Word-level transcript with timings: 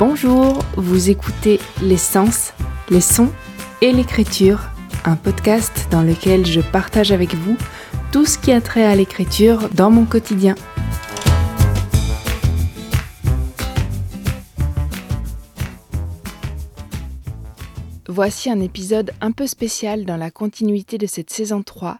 Bonjour, 0.00 0.64
vous 0.78 1.10
écoutez 1.10 1.60
Les 1.82 1.98
Sens, 1.98 2.54
les 2.88 3.02
sons 3.02 3.28
et 3.82 3.92
l'écriture, 3.92 4.70
un 5.04 5.14
podcast 5.14 5.88
dans 5.90 6.00
lequel 6.00 6.46
je 6.46 6.62
partage 6.62 7.12
avec 7.12 7.34
vous 7.34 7.54
tout 8.10 8.24
ce 8.24 8.38
qui 8.38 8.50
a 8.50 8.62
trait 8.62 8.86
à 8.86 8.96
l'écriture 8.96 9.68
dans 9.74 9.90
mon 9.90 10.06
quotidien. 10.06 10.54
Voici 18.08 18.48
un 18.48 18.60
épisode 18.60 19.12
un 19.20 19.32
peu 19.32 19.46
spécial 19.46 20.06
dans 20.06 20.16
la 20.16 20.30
continuité 20.30 20.96
de 20.96 21.06
cette 21.06 21.28
saison 21.28 21.62
3, 21.62 21.98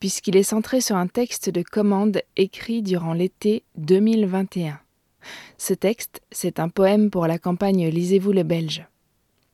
puisqu'il 0.00 0.38
est 0.38 0.42
centré 0.42 0.80
sur 0.80 0.96
un 0.96 1.06
texte 1.06 1.50
de 1.50 1.60
commande 1.60 2.22
écrit 2.38 2.80
durant 2.80 3.12
l'été 3.12 3.62
2021. 3.76 4.80
Ce 5.58 5.74
texte, 5.74 6.20
c'est 6.30 6.60
un 6.60 6.68
poème 6.68 7.10
pour 7.10 7.26
la 7.26 7.38
campagne 7.38 7.88
Lisez-vous 7.88 8.32
le 8.32 8.42
Belge. 8.42 8.86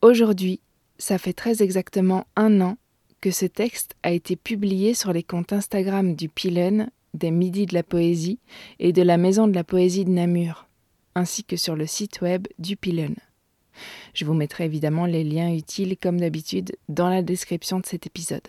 Aujourd'hui, 0.01 0.61
ça 0.99 1.19
fait 1.19 1.33
très 1.33 1.63
exactement 1.63 2.27
un 2.37 2.61
an 2.61 2.77
que 3.21 3.31
ce 3.31 3.47
texte 3.47 3.95
a 4.03 4.11
été 4.11 4.37
publié 4.37 4.95
sur 4.95 5.13
les 5.13 5.23
comptes 5.23 5.53
Instagram 5.53 6.15
du 6.15 6.29
Pilen, 6.29 6.91
des 7.15 7.31
Midis 7.31 7.67
de 7.67 7.75
la 7.75 7.83
Poésie 7.83 8.41
et 8.79 8.93
de 8.93 9.03
la 9.03 9.17
Maison 9.17 9.47
de 9.47 9.55
la 9.55 9.65
Poésie 9.65 10.05
de 10.05 10.11
Namur, 10.11 10.67
ainsi 11.15 11.45
que 11.45 11.57
sur 11.57 11.77
le 11.77 11.87
site 11.87 12.21
web 12.21 12.49
du 12.59 12.77
Pilen. 12.77 13.15
Je 14.15 14.25
vous 14.25 14.35
mettrai 14.35 14.65
évidemment 14.65 15.07
les 15.07 15.25
liens 15.25 15.55
utiles 15.55 15.97
comme 15.97 16.21
d'habitude 16.21 16.77
dans 16.89 17.09
la 17.09 17.23
description 17.23 17.81
de 17.81 17.87
cet 17.87 18.07
épisode. 18.07 18.49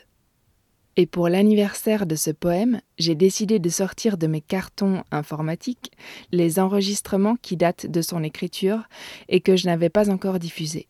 Et 0.96 1.08
pour 1.08 1.28
l'anniversaire 1.28 2.06
de 2.06 2.16
ce 2.16 2.30
poème, 2.30 2.80
j'ai 3.00 3.16
décidé 3.16 3.58
de 3.58 3.70
sortir 3.70 4.18
de 4.18 4.28
mes 4.28 4.42
cartons 4.42 5.04
informatiques 5.12 5.92
les 6.32 6.60
enregistrements 6.60 7.36
qui 7.42 7.58
datent 7.58 7.88
de 7.88 8.02
son 8.02 8.24
écriture 8.24 8.84
et 9.28 9.42
que 9.42 9.56
je 9.56 9.66
n'avais 9.66 9.90
pas 9.90 10.12
encore 10.12 10.38
diffusés. 10.38 10.88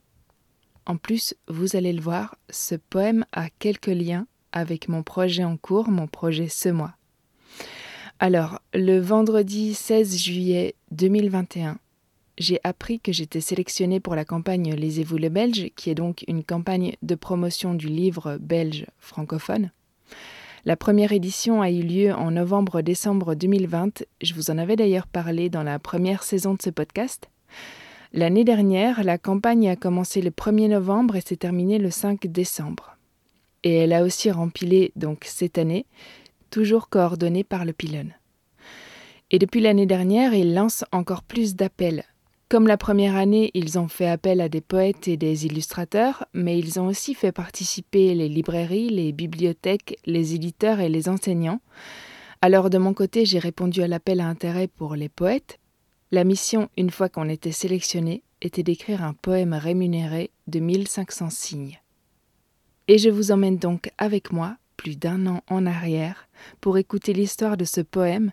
En 0.86 0.98
plus, 0.98 1.36
vous 1.48 1.78
allez 1.78 1.94
le 1.94 2.02
voir, 2.02 2.36
ce 2.50 2.76
poème 2.76 3.26
a 3.32 3.50
quelques 3.50 3.88
liens 3.88 4.28
avec 4.52 4.90
mon 4.90 5.04
projet 5.04 5.46
en 5.46 5.56
cours, 5.56 5.90
mon 5.90 6.08
projet 6.08 6.50
ce 6.50 6.68
mois. 6.68 6.96
Alors, 8.20 8.60
le 8.74 9.00
vendredi 9.00 9.74
16 9.74 10.18
juillet 10.18 10.76
2021, 10.92 11.80
j'ai 12.38 12.60
appris 12.64 13.00
que 13.00 13.14
j'étais 13.14 13.42
sélectionnée 13.42 14.02
pour 14.02 14.16
la 14.16 14.26
campagne 14.26 14.74
Lisez-vous 14.76 15.18
le 15.18 15.30
Belge, 15.30 15.70
qui 15.76 15.90
est 15.90 15.96
donc 15.96 16.26
une 16.28 16.44
campagne 16.44 16.96
de 17.02 17.16
promotion 17.16 17.74
du 17.74 17.88
livre 17.88 18.38
belge 18.42 18.86
francophone. 18.98 19.72
La 20.66 20.78
première 20.78 21.12
édition 21.12 21.62
a 21.62 21.70
eu 21.70 21.82
lieu 21.82 22.14
en 22.14 22.32
novembre-décembre 22.32 23.36
2020. 23.36 24.06
Je 24.22 24.34
vous 24.34 24.50
en 24.50 24.58
avais 24.58 24.78
d'ailleurs 24.78 25.08
parlé 25.08 25.50
dans 25.50 25.62
la 25.62 25.78
première 25.78 26.24
saison 26.24 26.54
de 26.54 26.62
ce 26.62 26.70
podcast. 26.70 27.30
L'année 28.14 28.46
dernière, 28.46 29.04
la 29.04 29.18
campagne 29.18 29.68
a 29.68 29.76
commencé 29.76 30.22
le 30.22 30.30
1er 30.30 30.70
novembre 30.70 31.18
et 31.18 31.22
s'est 31.22 31.36
terminée 31.36 31.80
le 31.80 31.92
5 31.92 32.28
décembre. 32.28 32.96
Et 33.64 33.76
elle 33.76 33.92
a 33.92 34.04
aussi 34.04 34.32
rempilé, 34.32 34.94
donc 34.96 35.26
cette 35.26 35.58
année, 35.58 35.86
toujours 36.50 36.88
coordonnée 36.88 37.44
par 37.44 37.66
le 37.66 37.74
Pylon. 37.74 38.08
Et 39.32 39.40
depuis 39.40 39.60
l'année 39.60 39.86
dernière, 39.86 40.34
il 40.34 40.54
lance 40.54 40.86
encore 40.94 41.24
plus 41.24 41.56
d'appels 41.56 42.06
comme 42.54 42.68
la 42.68 42.78
première 42.78 43.16
année, 43.16 43.50
ils 43.56 43.80
ont 43.80 43.88
fait 43.88 44.08
appel 44.08 44.40
à 44.40 44.48
des 44.48 44.62
poètes 44.62 45.08
et 45.08 45.18
des 45.18 45.48
illustrateurs, 45.48 46.28
mais 46.36 46.60
ils 46.60 46.80
ont 46.80 46.86
aussi 46.86 47.16
fait 47.16 47.32
participer 47.32 48.14
les 48.14 48.30
librairies, 48.30 48.92
les 48.92 49.12
bibliothèques, 49.12 49.98
les 50.06 50.36
éditeurs 50.36 50.80
et 50.80 50.88
les 50.88 51.10
enseignants. 51.10 51.62
Alors 52.44 52.70
de 52.70 52.78
mon 52.78 52.94
côté, 52.94 53.26
j'ai 53.26 53.40
répondu 53.40 53.82
à 53.82 53.88
l'appel 53.88 54.20
à 54.20 54.28
intérêt 54.28 54.68
pour 54.68 54.94
les 54.94 55.10
poètes. 55.10 55.58
La 56.12 56.24
mission, 56.24 56.70
une 56.78 56.92
fois 56.92 57.10
qu'on 57.10 57.28
était 57.28 57.52
sélectionné, 57.52 58.22
était 58.44 58.62
d'écrire 58.62 59.04
un 59.04 59.16
poème 59.16 59.56
rémunéré 59.56 60.30
de 60.46 60.60
1500 60.60 61.32
signes. 61.32 61.82
Et 62.88 63.00
je 63.00 63.10
vous 63.10 63.32
emmène 63.32 63.58
donc 63.58 63.90
avec 63.98 64.32
moi, 64.32 64.58
plus 64.78 64.96
d'un 64.96 65.26
an 65.26 65.42
en 65.50 65.66
arrière, 65.66 66.28
pour 66.62 66.78
écouter 66.78 67.14
l'histoire 67.14 67.58
de 67.58 67.66
ce 67.66 67.82
poème 67.82 68.32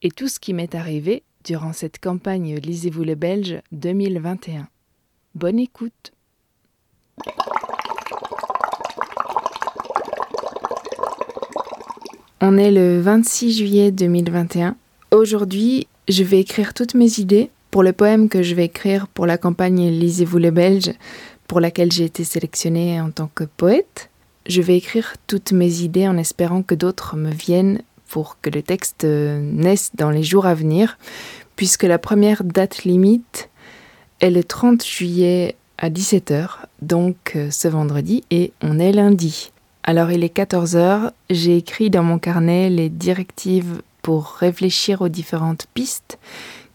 et 0.00 0.10
tout 0.10 0.28
ce 0.28 0.40
qui 0.40 0.54
m'est 0.54 0.74
arrivé 0.74 1.22
durant 1.44 1.72
cette 1.72 2.00
campagne 2.00 2.56
Lisez-vous 2.56 3.04
le 3.04 3.14
Belge 3.14 3.60
2021. 3.72 4.68
Bonne 5.34 5.58
écoute. 5.58 6.12
On 12.40 12.56
est 12.56 12.70
le 12.70 13.00
26 13.00 13.58
juillet 13.58 13.90
2021. 13.90 14.76
Aujourd'hui, 15.10 15.88
je 16.08 16.22
vais 16.22 16.40
écrire 16.40 16.74
toutes 16.74 16.94
mes 16.94 17.18
idées 17.18 17.50
pour 17.70 17.82
le 17.82 17.92
poème 17.92 18.28
que 18.28 18.42
je 18.42 18.54
vais 18.54 18.66
écrire 18.66 19.08
pour 19.08 19.26
la 19.26 19.38
campagne 19.38 19.88
Lisez-vous 19.90 20.38
le 20.38 20.50
Belge, 20.50 20.92
pour 21.46 21.60
laquelle 21.60 21.90
j'ai 21.90 22.04
été 22.04 22.24
sélectionnée 22.24 23.00
en 23.00 23.10
tant 23.10 23.30
que 23.34 23.44
poète. 23.44 24.10
Je 24.46 24.62
vais 24.62 24.76
écrire 24.76 25.16
toutes 25.26 25.52
mes 25.52 25.80
idées 25.80 26.08
en 26.08 26.16
espérant 26.16 26.62
que 26.62 26.74
d'autres 26.74 27.16
me 27.16 27.30
viennent 27.30 27.82
pour 28.08 28.40
que 28.40 28.50
le 28.50 28.62
texte 28.62 29.04
euh, 29.04 29.40
naisse 29.40 29.90
dans 29.94 30.10
les 30.10 30.22
jours 30.22 30.46
à 30.46 30.54
venir, 30.54 30.98
puisque 31.56 31.84
la 31.84 31.98
première 31.98 32.44
date 32.44 32.84
limite 32.84 33.48
est 34.20 34.30
le 34.30 34.42
30 34.42 34.84
juillet 34.84 35.56
à 35.78 35.90
17h, 35.90 36.48
donc 36.82 37.32
euh, 37.36 37.50
ce 37.50 37.68
vendredi, 37.68 38.24
et 38.30 38.52
on 38.62 38.78
est 38.78 38.92
lundi. 38.92 39.52
Alors 39.84 40.10
il 40.10 40.24
est 40.24 40.36
14h, 40.36 41.12
j'ai 41.30 41.56
écrit 41.56 41.90
dans 41.90 42.02
mon 42.02 42.18
carnet 42.18 42.68
les 42.68 42.88
directives 42.88 43.82
pour 44.02 44.32
réfléchir 44.32 45.02
aux 45.02 45.08
différentes 45.08 45.66
pistes 45.74 46.18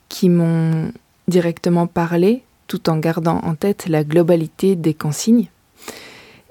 qui 0.10 0.30
m'ont 0.30 0.92
directement 1.28 1.88
parlé, 1.88 2.44
tout 2.68 2.90
en 2.90 2.98
gardant 2.98 3.40
en 3.44 3.56
tête 3.56 3.88
la 3.88 4.04
globalité 4.04 4.76
des 4.76 4.94
consignes. 4.94 5.48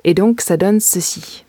Et 0.05 0.15
donc 0.15 0.41
ça 0.41 0.57
donne 0.57 0.81
ceci. 0.81 1.45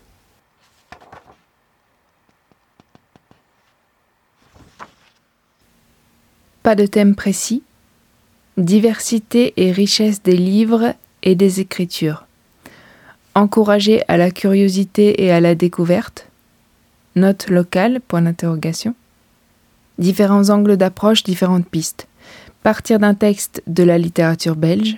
Pas 6.64 6.76
de 6.76 6.86
thème 6.86 7.14
précis. 7.14 7.62
Diversité 8.56 9.52
et 9.58 9.70
richesse 9.70 10.22
des 10.22 10.34
livres 10.34 10.94
et 11.22 11.34
des 11.34 11.60
écritures. 11.60 12.24
Encourager 13.34 14.02
à 14.08 14.16
la 14.16 14.30
curiosité 14.30 15.22
et 15.22 15.30
à 15.30 15.40
la 15.40 15.54
découverte. 15.54 16.26
Note 17.16 17.50
locale. 17.50 18.00
Différents 19.98 20.48
angles 20.48 20.78
d'approche, 20.78 21.22
différentes 21.22 21.68
pistes. 21.68 22.08
Partir 22.62 22.98
d'un 22.98 23.12
texte 23.12 23.62
de 23.66 23.82
la 23.82 23.98
littérature 23.98 24.56
belge. 24.56 24.96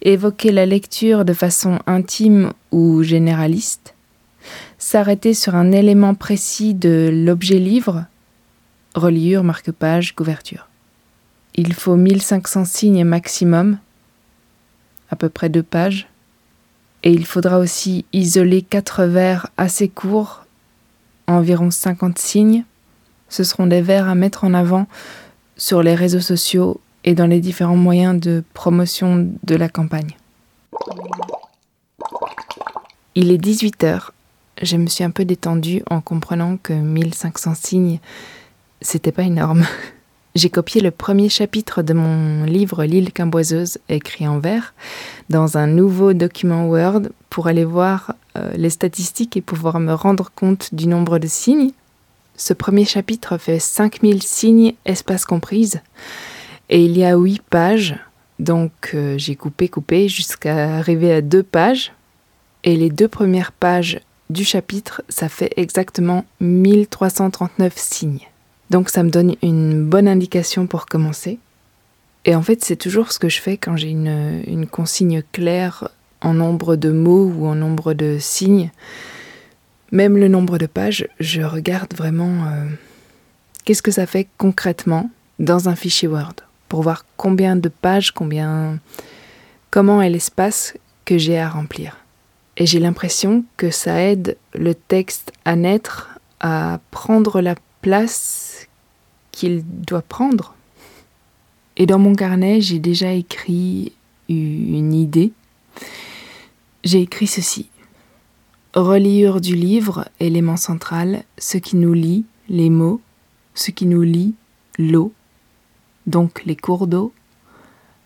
Évoquer 0.00 0.52
la 0.52 0.64
lecture 0.64 1.26
de 1.26 1.34
façon 1.34 1.80
intime 1.86 2.50
ou 2.72 3.02
généraliste. 3.02 3.94
S'arrêter 4.78 5.34
sur 5.34 5.54
un 5.54 5.70
élément 5.70 6.14
précis 6.14 6.72
de 6.72 7.10
l'objet 7.12 7.58
livre. 7.58 8.06
Reliure, 8.94 9.44
marque-page, 9.44 10.14
couverture. 10.14 10.66
Il 11.54 11.72
faut 11.72 11.96
1500 11.96 12.64
signes 12.64 13.04
maximum, 13.04 13.78
à 15.10 15.16
peu 15.16 15.28
près 15.28 15.48
deux 15.48 15.62
pages, 15.62 16.08
et 17.04 17.12
il 17.12 17.26
faudra 17.26 17.58
aussi 17.58 18.04
isoler 18.12 18.62
quatre 18.62 19.04
vers 19.04 19.48
assez 19.56 19.88
courts, 19.88 20.46
environ 21.26 21.70
50 21.70 22.18
signes. 22.18 22.64
Ce 23.28 23.44
seront 23.44 23.66
des 23.66 23.82
vers 23.82 24.08
à 24.08 24.14
mettre 24.14 24.44
en 24.44 24.54
avant 24.54 24.86
sur 25.56 25.82
les 25.82 25.94
réseaux 25.94 26.20
sociaux 26.20 26.80
et 27.04 27.14
dans 27.14 27.26
les 27.26 27.40
différents 27.40 27.76
moyens 27.76 28.18
de 28.18 28.42
promotion 28.54 29.30
de 29.42 29.54
la 29.54 29.68
campagne. 29.68 30.16
Il 33.14 33.30
est 33.30 33.38
18 33.38 33.84
heures. 33.84 34.12
Je 34.60 34.76
me 34.76 34.86
suis 34.86 35.04
un 35.04 35.10
peu 35.10 35.24
détendue 35.24 35.82
en 35.90 36.00
comprenant 36.00 36.56
que 36.56 36.72
1500 36.72 37.54
signes, 37.54 38.00
c'était 38.80 39.12
pas 39.12 39.22
énorme. 39.22 39.64
J'ai 40.34 40.50
copié 40.50 40.80
le 40.80 40.90
premier 40.90 41.28
chapitre 41.28 41.82
de 41.82 41.94
mon 41.94 42.42
livre 42.42 42.82
L'île 42.82 43.12
camboiseuse, 43.12 43.78
écrit 43.88 44.26
en 44.26 44.40
vers, 44.40 44.74
dans 45.30 45.58
un 45.58 45.68
nouveau 45.68 46.12
document 46.12 46.66
Word 46.66 47.02
pour 47.30 47.46
aller 47.46 47.64
voir 47.64 48.16
euh, 48.36 48.50
les 48.56 48.70
statistiques 48.70 49.36
et 49.36 49.40
pouvoir 49.40 49.78
me 49.78 49.92
rendre 49.92 50.32
compte 50.34 50.74
du 50.74 50.88
nombre 50.88 51.20
de 51.20 51.28
signes. 51.28 51.70
Ce 52.36 52.52
premier 52.52 52.84
chapitre 52.84 53.38
fait 53.38 53.60
5000 53.60 54.24
signes, 54.24 54.74
espace 54.84 55.24
comprise, 55.24 55.80
et 56.68 56.84
il 56.84 56.98
y 56.98 57.04
a 57.04 57.14
8 57.16 57.40
pages, 57.42 57.96
donc 58.40 58.72
euh, 58.94 59.16
j'ai 59.16 59.36
coupé, 59.36 59.68
coupé 59.68 60.08
jusqu'à 60.08 60.78
arriver 60.78 61.12
à 61.12 61.20
2 61.20 61.44
pages. 61.44 61.92
Et 62.64 62.74
les 62.74 62.90
deux 62.90 63.08
premières 63.08 63.52
pages 63.52 64.00
du 64.30 64.42
chapitre, 64.42 65.02
ça 65.08 65.28
fait 65.28 65.52
exactement 65.56 66.24
1339 66.40 67.74
signes. 67.76 68.26
Donc 68.70 68.88
ça 68.90 69.02
me 69.02 69.10
donne 69.10 69.36
une 69.42 69.84
bonne 69.84 70.08
indication 70.08 70.66
pour 70.66 70.86
commencer. 70.86 71.38
Et 72.24 72.34
en 72.34 72.42
fait, 72.42 72.64
c'est 72.64 72.76
toujours 72.76 73.12
ce 73.12 73.18
que 73.18 73.28
je 73.28 73.40
fais 73.40 73.56
quand 73.56 73.76
j'ai 73.76 73.90
une, 73.90 74.66
consigne 74.70 75.22
claire 75.32 75.88
en 76.22 76.34
nombre 76.34 76.76
de 76.76 76.90
mots 76.90 77.26
ou 77.26 77.46
en 77.46 77.54
nombre 77.54 77.92
de 77.92 78.16
signes. 78.18 78.70
Même 79.92 80.16
le 80.16 80.28
nombre 80.28 80.58
de 80.58 80.66
pages, 80.66 81.06
je 81.20 81.42
regarde 81.42 81.94
vraiment 81.94 82.46
euh, 82.46 82.64
qu'est-ce 83.64 83.82
que 83.82 83.90
ça 83.90 84.06
fait 84.06 84.26
concrètement 84.38 85.10
dans 85.38 85.68
un 85.68 85.76
fichier 85.76 86.08
Word 86.08 86.36
pour 86.68 86.82
voir 86.82 87.04
combien 87.16 87.56
de 87.56 87.68
pages, 87.68 88.10
combien 88.10 88.78
comment 89.70 90.00
est 90.00 90.10
l'espace 90.10 90.74
que 91.04 91.18
j'ai 91.18 91.38
à 91.38 91.48
remplir. 91.48 91.98
Et 92.56 92.66
j'ai 92.66 92.80
l'impression 92.80 93.44
que 93.56 93.70
ça 93.70 94.00
aide 94.00 94.36
le 94.54 94.74
texte 94.74 95.32
à 95.44 95.56
naître, 95.56 96.18
à 96.40 96.80
prendre 96.90 97.40
la 97.40 97.54
place 97.84 98.66
qu'il 99.30 99.62
doit 99.62 100.00
prendre. 100.00 100.54
Et 101.76 101.84
dans 101.84 101.98
mon 101.98 102.14
carnet, 102.14 102.62
j'ai 102.62 102.78
déjà 102.78 103.12
écrit 103.12 103.92
une 104.30 104.94
idée. 104.94 105.32
J'ai 106.82 107.02
écrit 107.02 107.26
ceci. 107.26 107.68
Reliure 108.72 109.42
du 109.42 109.54
livre, 109.54 110.08
élément 110.18 110.56
central, 110.56 111.24
ce 111.36 111.58
qui 111.58 111.76
nous 111.76 111.92
lie, 111.92 112.24
les 112.48 112.70
mots, 112.70 113.02
ce 113.54 113.70
qui 113.70 113.84
nous 113.84 114.00
lie, 114.00 114.34
l'eau, 114.78 115.12
donc 116.06 116.42
les 116.46 116.56
cours 116.56 116.86
d'eau, 116.86 117.12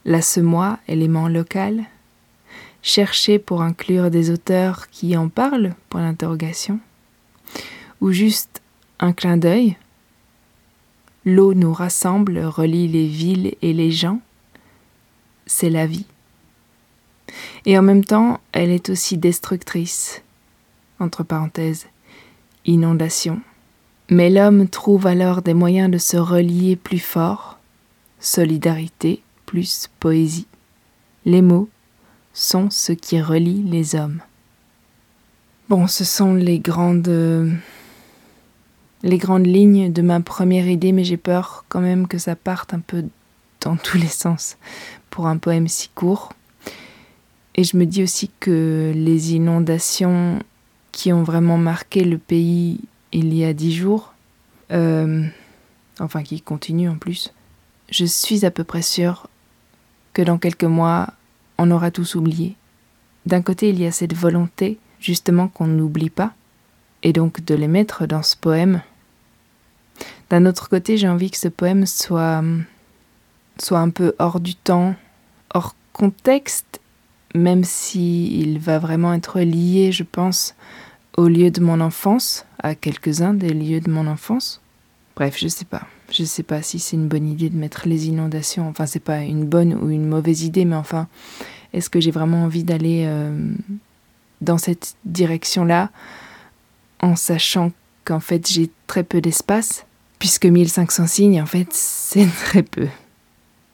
la 0.04 0.22
semoie, 0.22 0.80
élément 0.88 1.28
local, 1.28 1.84
chercher 2.82 3.38
pour 3.38 3.62
inclure 3.62 4.10
des 4.10 4.30
auteurs 4.30 4.88
qui 4.88 5.16
en 5.16 5.28
parlent, 5.28 5.76
pour 5.88 6.00
l'interrogation, 6.00 6.80
ou 8.00 8.10
juste 8.10 8.57
un 9.00 9.12
clin 9.12 9.36
d'œil. 9.36 9.76
L'eau 11.24 11.54
nous 11.54 11.72
rassemble, 11.72 12.38
relie 12.38 12.88
les 12.88 13.06
villes 13.06 13.54
et 13.62 13.72
les 13.72 13.90
gens. 13.90 14.20
C'est 15.46 15.70
la 15.70 15.86
vie. 15.86 16.06
Et 17.66 17.78
en 17.78 17.82
même 17.82 18.04
temps, 18.04 18.40
elle 18.52 18.70
est 18.70 18.88
aussi 18.88 19.18
destructrice. 19.18 20.22
Entre 21.00 21.22
parenthèses, 21.22 21.86
inondation. 22.64 23.40
Mais 24.10 24.30
l'homme 24.30 24.68
trouve 24.68 25.06
alors 25.06 25.42
des 25.42 25.54
moyens 25.54 25.90
de 25.90 25.98
se 25.98 26.16
relier 26.16 26.76
plus 26.76 26.98
fort, 26.98 27.58
solidarité 28.20 29.22
plus 29.46 29.88
poésie. 30.00 30.46
Les 31.24 31.42
mots 31.42 31.68
sont 32.32 32.70
ce 32.70 32.92
qui 32.92 33.20
relie 33.20 33.62
les 33.62 33.94
hommes. 33.94 34.20
Bon, 35.68 35.86
ce 35.86 36.04
sont 36.04 36.34
les 36.34 36.58
grandes 36.58 37.08
les 39.02 39.18
grandes 39.18 39.46
lignes 39.46 39.92
de 39.92 40.02
ma 40.02 40.20
première 40.20 40.68
idée, 40.68 40.92
mais 40.92 41.04
j'ai 41.04 41.16
peur 41.16 41.64
quand 41.68 41.80
même 41.80 42.08
que 42.08 42.18
ça 42.18 42.36
parte 42.36 42.74
un 42.74 42.80
peu 42.80 43.04
dans 43.60 43.76
tous 43.76 43.98
les 43.98 44.08
sens 44.08 44.56
pour 45.10 45.26
un 45.26 45.36
poème 45.36 45.68
si 45.68 45.88
court. 45.94 46.32
Et 47.54 47.64
je 47.64 47.76
me 47.76 47.86
dis 47.86 48.02
aussi 48.02 48.30
que 48.40 48.92
les 48.94 49.34
inondations 49.34 50.38
qui 50.92 51.12
ont 51.12 51.22
vraiment 51.22 51.58
marqué 51.58 52.04
le 52.04 52.18
pays 52.18 52.80
il 53.12 53.34
y 53.34 53.44
a 53.44 53.52
dix 53.52 53.74
jours, 53.74 54.14
euh, 54.70 55.26
enfin 55.98 56.22
qui 56.22 56.40
continuent 56.40 56.90
en 56.90 56.98
plus, 56.98 57.32
je 57.90 58.04
suis 58.04 58.44
à 58.44 58.50
peu 58.50 58.64
près 58.64 58.82
sûre 58.82 59.28
que 60.12 60.22
dans 60.22 60.38
quelques 60.38 60.64
mois, 60.64 61.08
on 61.58 61.70
aura 61.70 61.90
tous 61.90 62.14
oublié. 62.14 62.56
D'un 63.26 63.42
côté, 63.42 63.70
il 63.70 63.80
y 63.80 63.86
a 63.86 63.92
cette 63.92 64.14
volonté, 64.14 64.78
justement, 65.00 65.48
qu'on 65.48 65.66
n'oublie 65.66 66.10
pas, 66.10 66.34
et 67.02 67.12
donc 67.12 67.44
de 67.44 67.54
les 67.54 67.68
mettre 67.68 68.06
dans 68.06 68.22
ce 68.22 68.36
poème. 68.36 68.82
D'un 70.30 70.46
autre 70.46 70.68
côté, 70.68 70.96
j'ai 70.96 71.08
envie 71.08 71.30
que 71.30 71.38
ce 71.38 71.48
poème 71.48 71.86
soit, 71.86 72.42
soit 73.58 73.78
un 73.78 73.90
peu 73.90 74.14
hors 74.18 74.40
du 74.40 74.54
temps, 74.54 74.94
hors 75.54 75.74
contexte, 75.92 76.80
même 77.34 77.64
s'il 77.64 78.40
il 78.40 78.58
va 78.58 78.78
vraiment 78.78 79.14
être 79.14 79.40
lié, 79.40 79.90
je 79.92 80.02
pense, 80.02 80.54
au 81.16 81.28
lieu 81.28 81.50
de 81.50 81.60
mon 81.60 81.80
enfance, 81.80 82.46
à 82.62 82.74
quelques-uns 82.74 83.34
des 83.34 83.52
lieux 83.52 83.80
de 83.80 83.90
mon 83.90 84.06
enfance. 84.06 84.60
Bref, 85.16 85.36
je 85.38 85.48
sais 85.48 85.64
pas. 85.64 85.82
Je 86.10 86.24
sais 86.24 86.42
pas 86.42 86.62
si 86.62 86.78
c'est 86.78 86.96
une 86.96 87.08
bonne 87.08 87.28
idée 87.28 87.50
de 87.50 87.56
mettre 87.56 87.88
les 87.88 88.08
inondations. 88.08 88.68
Enfin, 88.68 88.86
c'est 88.86 89.00
pas 89.00 89.22
une 89.22 89.44
bonne 89.44 89.74
ou 89.74 89.90
une 89.90 90.06
mauvaise 90.06 90.42
idée, 90.42 90.64
mais 90.64 90.76
enfin, 90.76 91.08
est-ce 91.72 91.90
que 91.90 92.00
j'ai 92.00 92.10
vraiment 92.10 92.44
envie 92.44 92.64
d'aller 92.64 93.04
euh, 93.06 93.52
dans 94.40 94.58
cette 94.58 94.94
direction-là? 95.04 95.90
En 97.00 97.16
sachant 97.16 97.72
qu'en 98.04 98.20
fait 98.20 98.48
j'ai 98.50 98.70
très 98.86 99.02
peu 99.02 99.20
d'espace 99.20 99.84
puisque 100.18 100.46
1500 100.46 101.06
signes, 101.06 101.42
en 101.42 101.46
fait, 101.46 101.68
c'est 101.70 102.26
très 102.44 102.62
peu 102.62 102.88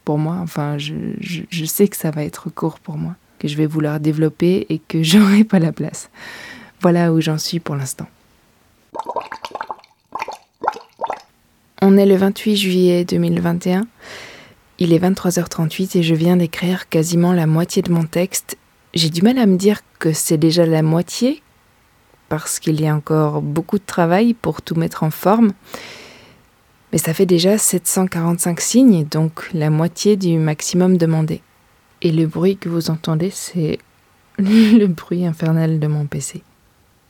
pour 0.04 0.18
moi. 0.18 0.36
Enfin, 0.42 0.78
je, 0.78 0.94
je, 1.20 1.64
sais 1.64 1.88
que 1.88 1.96
ça 1.96 2.10
va 2.10 2.24
être 2.24 2.50
court 2.50 2.78
pour 2.78 2.96
moi, 2.96 3.16
que 3.38 3.48
je 3.48 3.56
vais 3.56 3.66
vouloir 3.66 4.00
développer 4.00 4.66
et 4.68 4.78
que 4.78 5.02
j'aurai 5.02 5.44
pas 5.44 5.58
la 5.58 5.72
place. 5.72 6.10
Voilà 6.80 7.12
où 7.12 7.20
j'en 7.20 7.38
suis 7.38 7.60
pour 7.60 7.76
l'instant. 7.76 8.06
On 11.80 11.96
est 11.96 12.06
le 12.06 12.16
28 12.16 12.56
juillet 12.56 13.04
2021. 13.04 13.86
Il 14.78 14.92
est 14.92 14.98
23h38 14.98 15.98
et 15.98 16.02
je 16.02 16.14
viens 16.14 16.36
d'écrire 16.36 16.88
quasiment 16.88 17.32
la 17.32 17.46
moitié 17.46 17.82
de 17.82 17.92
mon 17.92 18.04
texte. 18.04 18.56
J'ai 18.92 19.10
du 19.10 19.22
mal 19.22 19.38
à 19.38 19.46
me 19.46 19.56
dire 19.56 19.80
que 19.98 20.12
c'est 20.12 20.36
déjà 20.36 20.66
la 20.66 20.82
moitié, 20.82 21.42
parce 22.42 22.58
qu'il 22.58 22.80
y 22.80 22.86
a 22.86 22.94
encore 22.94 23.42
beaucoup 23.42 23.78
de 23.78 23.84
travail 23.84 24.34
pour 24.34 24.62
tout 24.62 24.74
mettre 24.74 25.02
en 25.02 25.10
forme. 25.10 25.52
Mais 26.92 26.98
ça 26.98 27.14
fait 27.14 27.26
déjà 27.26 27.58
745 27.58 28.60
signes, 28.60 29.04
donc 29.04 29.50
la 29.52 29.70
moitié 29.70 30.16
du 30.16 30.38
maximum 30.38 30.96
demandé. 30.96 31.42
Et 32.02 32.12
le 32.12 32.26
bruit 32.26 32.56
que 32.56 32.68
vous 32.68 32.90
entendez, 32.90 33.30
c'est 33.30 33.78
le 34.38 34.86
bruit 34.86 35.26
infernal 35.26 35.80
de 35.80 35.86
mon 35.86 36.06
PC. 36.06 36.42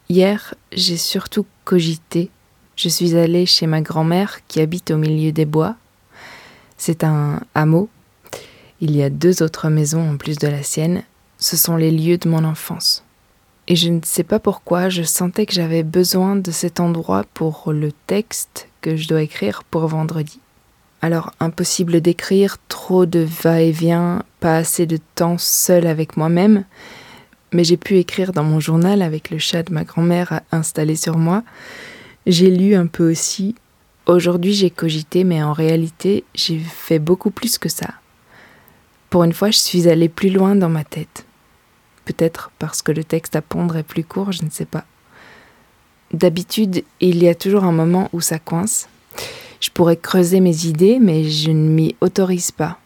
Hier, 0.08 0.54
j'ai 0.72 0.96
surtout 0.96 1.46
cogité 1.64 2.30
je 2.76 2.88
suis 2.88 3.16
allée 3.16 3.46
chez 3.46 3.66
ma 3.66 3.80
grand-mère 3.80 4.40
qui 4.48 4.60
habite 4.60 4.90
au 4.90 4.96
milieu 4.96 5.30
des 5.30 5.44
bois. 5.44 5.76
C'est 6.76 7.04
un 7.04 7.40
hameau. 7.54 7.88
Il 8.80 8.96
y 8.96 9.02
a 9.02 9.10
deux 9.10 9.42
autres 9.42 9.68
maisons 9.68 10.10
en 10.10 10.16
plus 10.16 10.38
de 10.38 10.48
la 10.48 10.62
sienne. 10.62 11.04
Ce 11.38 11.56
sont 11.56 11.76
les 11.76 11.92
lieux 11.92 12.18
de 12.18 12.28
mon 12.28 12.42
enfance. 12.44 13.04
Et 13.66 13.76
je 13.76 13.88
ne 13.88 14.00
sais 14.05 14.25
pas 14.25 14.38
pourquoi, 14.38 14.90
je 14.90 15.02
sentais 15.02 15.46
que 15.46 15.55
j'avais 15.55 15.82
besoin 15.82 16.37
de 16.37 16.50
cet 16.50 16.81
endroit 16.81 17.25
pour 17.32 17.72
le 17.72 17.93
texte 18.06 18.69
que 18.82 18.96
je 18.96 19.08
dois 19.08 19.22
écrire 19.22 19.64
pour 19.64 19.87
vendredi. 19.87 20.40
Alors 21.00 21.32
impossible 21.40 22.00
d'écrire, 22.00 22.58
trop 22.69 23.06
de 23.06 23.20
va-et-vient, 23.43 24.22
pas 24.40 24.56
assez 24.56 24.87
de 24.87 24.99
temps 25.14 25.38
seul 25.38 25.87
avec 25.87 26.16
moi-même, 26.16 26.64
mais 27.52 27.64
j'ai 27.64 27.76
pu 27.76 27.96
écrire 27.99 28.32
dans 28.32 28.44
mon 28.44 28.61
journal 28.61 29.00
avec 29.00 29.31
le 29.31 29.38
chat 29.38 29.62
de 29.62 29.72
ma 29.72 29.84
grand-mère 29.84 30.40
installé 30.50 30.96
sur 30.96 31.17
moi. 31.17 31.43
J'ai 32.26 32.50
lu 32.50 32.75
un 32.75 32.86
peu 32.86 33.10
aussi. 33.10 33.55
Aujourd'hui, 34.06 34.53
j'ai 34.53 34.70
cogité, 34.70 35.24
mais 35.24 35.43
en 35.43 35.53
réalité, 35.53 36.24
j'ai 36.34 36.58
fait 36.58 36.98
beaucoup 36.98 37.31
plus 37.31 37.56
que 37.58 37.69
ça. 37.69 37.88
Pour 39.08 39.24
une 39.24 39.32
fois, 39.32 39.50
je 39.50 39.58
suis 39.58 39.88
allée 39.88 40.08
plus 40.08 40.31
loin 40.31 40.56
dans 40.56 40.69
ma 40.69 40.84
tête. 40.84 41.24
Peut-être 42.05 42.51
parce 42.58 42.82
que 42.82 42.93
le 42.93 43.05
texte 43.05 43.37
à 43.37 43.43
pondre 43.43 43.77
est 43.77 43.82
plus 43.82 44.05
court, 44.05 44.32
je 44.32 44.44
ne 44.44 44.51
sais 44.51 44.65
pas. 44.65 44.84
D'habitude, 46.13 46.84
il 47.01 47.23
y 47.23 47.29
a 47.29 47.34
toujours 47.34 47.65
un 47.65 47.73
moment 47.73 48.08
où 48.13 48.20
ça 48.20 48.39
coince. 48.39 48.89
Je 49.61 49.70
pourrais 49.70 49.96
creuser 49.96 50.41
mes 50.41 50.67
idées, 50.67 50.99
mais 51.01 51.25
je 51.25 51.51
ne 51.51 51.69
m'y 51.69 51.96
autorise 52.01 52.51
pas. 52.51 52.79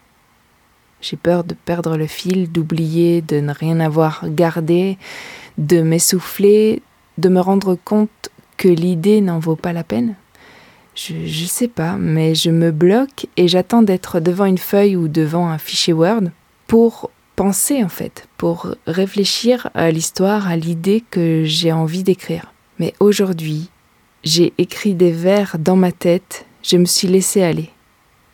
J'ai 1.01 1.17
peur 1.17 1.43
de 1.43 1.53
perdre 1.53 1.97
le 1.97 2.07
fil, 2.07 2.51
d'oublier, 2.51 3.21
de 3.21 3.39
ne 3.39 3.53
rien 3.53 3.79
avoir 3.79 4.23
gardé, 4.29 4.97
de 5.57 5.81
m'essouffler, 5.81 6.81
de 7.17 7.29
me 7.29 7.39
rendre 7.39 7.75
compte 7.75 8.29
que 8.57 8.67
l'idée 8.67 9.21
n'en 9.21 9.39
vaut 9.39 9.55
pas 9.55 9.73
la 9.73 9.83
peine 9.83 10.15
je, 11.07 11.13
ne 11.13 11.47
sais 11.47 11.67
pas, 11.67 11.95
mais 11.97 12.35
je 12.35 12.51
me 12.51 12.71
bloque 12.71 13.27
et 13.37 13.47
j'attends 13.47 13.81
d'être 13.81 14.19
devant 14.19 14.45
une 14.45 14.57
feuille 14.57 14.95
ou 14.95 15.07
devant 15.07 15.47
un 15.47 15.57
fichier 15.57 15.93
Word 15.93 16.23
pour 16.67 17.09
penser 17.39 17.85
en 17.85 17.87
fait, 17.87 18.27
pour 18.35 18.75
réfléchir 18.85 19.69
à 19.73 19.91
l'histoire, 19.91 20.49
à 20.49 20.57
l'idée 20.57 21.01
que 21.09 21.45
j'ai 21.45 21.71
envie 21.71 22.03
d'écrire. 22.03 22.51
Mais 22.79 22.93
aujourd'hui, 22.99 23.69
j'ai 24.25 24.51
écrit 24.57 24.93
des 24.93 25.13
vers 25.13 25.57
dans 25.57 25.77
ma 25.77 25.93
tête, 25.93 26.45
je 26.63 26.75
me 26.75 26.83
suis 26.83 27.07
laissé 27.07 27.41
aller 27.41 27.69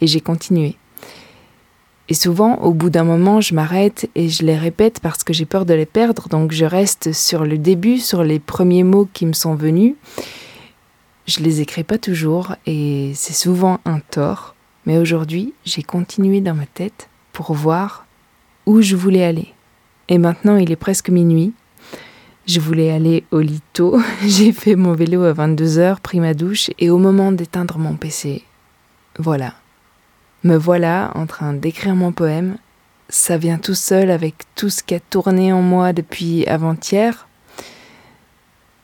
et 0.02 0.08
j'ai 0.08 0.22
continué. 0.22 0.76
Et 2.10 2.16
souvent, 2.16 2.56
au 2.64 2.74
bout 2.74 2.90
d'un 2.90 3.04
moment, 3.04 3.42
je 3.42 3.54
m'arrête 3.54 4.10
et 4.16 4.28
je 4.28 4.44
les 4.44 4.58
répète 4.58 5.00
parce 5.02 5.24
que 5.24 5.34
j'ai 5.34 5.46
peur 5.46 5.68
de 5.68 5.76
les 5.76 5.86
perdre, 5.86 6.28
donc 6.28 6.52
je 6.52 6.66
reste 6.66 7.14
sur 7.14 7.46
le 7.46 7.60
début, 7.60 8.00
sur 8.00 8.24
les 8.24 8.40
premiers 8.40 8.84
mots 8.84 9.08
qui 9.14 9.28
me 9.28 9.34
sont 9.34 9.54
venus. 9.54 9.94
Je 11.28 11.42
les 11.42 11.62
écris 11.62 11.84
pas 11.84 12.00
toujours 12.00 12.56
et 12.66 13.12
c'est 13.14 13.34
souvent 13.34 13.82
un 13.86 14.00
tort, 14.00 14.56
mais 14.88 14.98
aujourd'hui, 14.98 15.54
j'ai 15.64 15.84
continué 15.84 16.42
dans 16.42 16.56
ma 16.56 16.66
tête 16.66 17.08
pour 17.34 17.54
voir 17.54 18.05
où 18.66 18.82
je 18.82 18.96
voulais 18.96 19.24
aller. 19.24 19.54
Et 20.08 20.18
maintenant, 20.18 20.58
il 20.58 20.72
est 20.72 20.76
presque 20.76 21.10
minuit. 21.10 21.54
Je 22.48 22.60
voulais 22.60 22.92
aller 22.92 23.24
au 23.32 23.40
lit 23.40 23.62
tôt, 23.74 24.00
j'ai 24.24 24.52
fait 24.52 24.76
mon 24.76 24.94
vélo 24.94 25.24
à 25.24 25.34
22h, 25.34 26.00
pris 26.00 26.20
ma 26.20 26.36
douche 26.36 26.70
et 26.78 26.92
au 26.92 27.00
moment 27.00 27.32
d'éteindre 27.32 27.80
mon 27.80 27.96
PC, 27.96 28.44
voilà, 29.18 29.56
me 30.44 30.56
voilà 30.56 31.12
en 31.16 31.26
train 31.26 31.54
d'écrire 31.54 31.96
mon 31.96 32.12
poème. 32.12 32.58
Ça 33.10 33.38
vient 33.38 33.58
tout 33.58 33.74
seul 33.74 34.12
avec 34.12 34.36
tout 34.56 34.70
ce 34.70 34.84
qui 34.84 34.94
a 34.94 35.00
tourné 35.00 35.54
en 35.54 35.64
moi 35.64 35.92
depuis 35.92 36.46
avant-hier. 36.46 37.28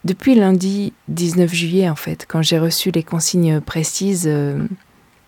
Depuis 0.06 0.34
lundi 0.34 0.94
19 1.10 1.54
juillet, 1.54 1.90
en 1.90 1.96
fait, 1.96 2.26
quand 2.28 2.42
j'ai 2.42 2.58
reçu 2.58 2.90
les 2.90 3.04
consignes 3.04 3.62
précises 3.62 4.26
euh, 4.28 4.66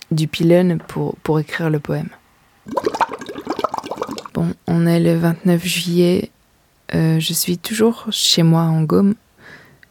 du 0.09 0.27
pylône 0.27 0.79
pour, 0.87 1.15
pour 1.17 1.39
écrire 1.39 1.69
le 1.69 1.79
poème. 1.79 2.09
Bon, 4.33 4.51
on 4.65 4.87
est 4.87 4.99
le 4.99 5.15
29 5.15 5.63
juillet. 5.63 6.31
Euh, 6.95 7.19
je 7.19 7.33
suis 7.33 7.59
toujours 7.59 8.07
chez 8.09 8.41
moi 8.41 8.63
en 8.63 8.81
Gaume. 8.81 9.13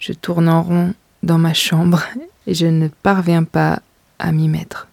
Je 0.01 0.13
tourne 0.13 0.49
en 0.49 0.65
rond 0.65 0.95
dans 1.23 1.39
ma 1.39 1.55
chambre 1.55 2.03
et 2.49 2.55
je 2.55 2.67
ne 2.67 2.89
parviens 2.89 3.45
pas 3.45 3.83
à 4.19 4.33
m'y 4.33 4.49
mettre. 4.49 4.89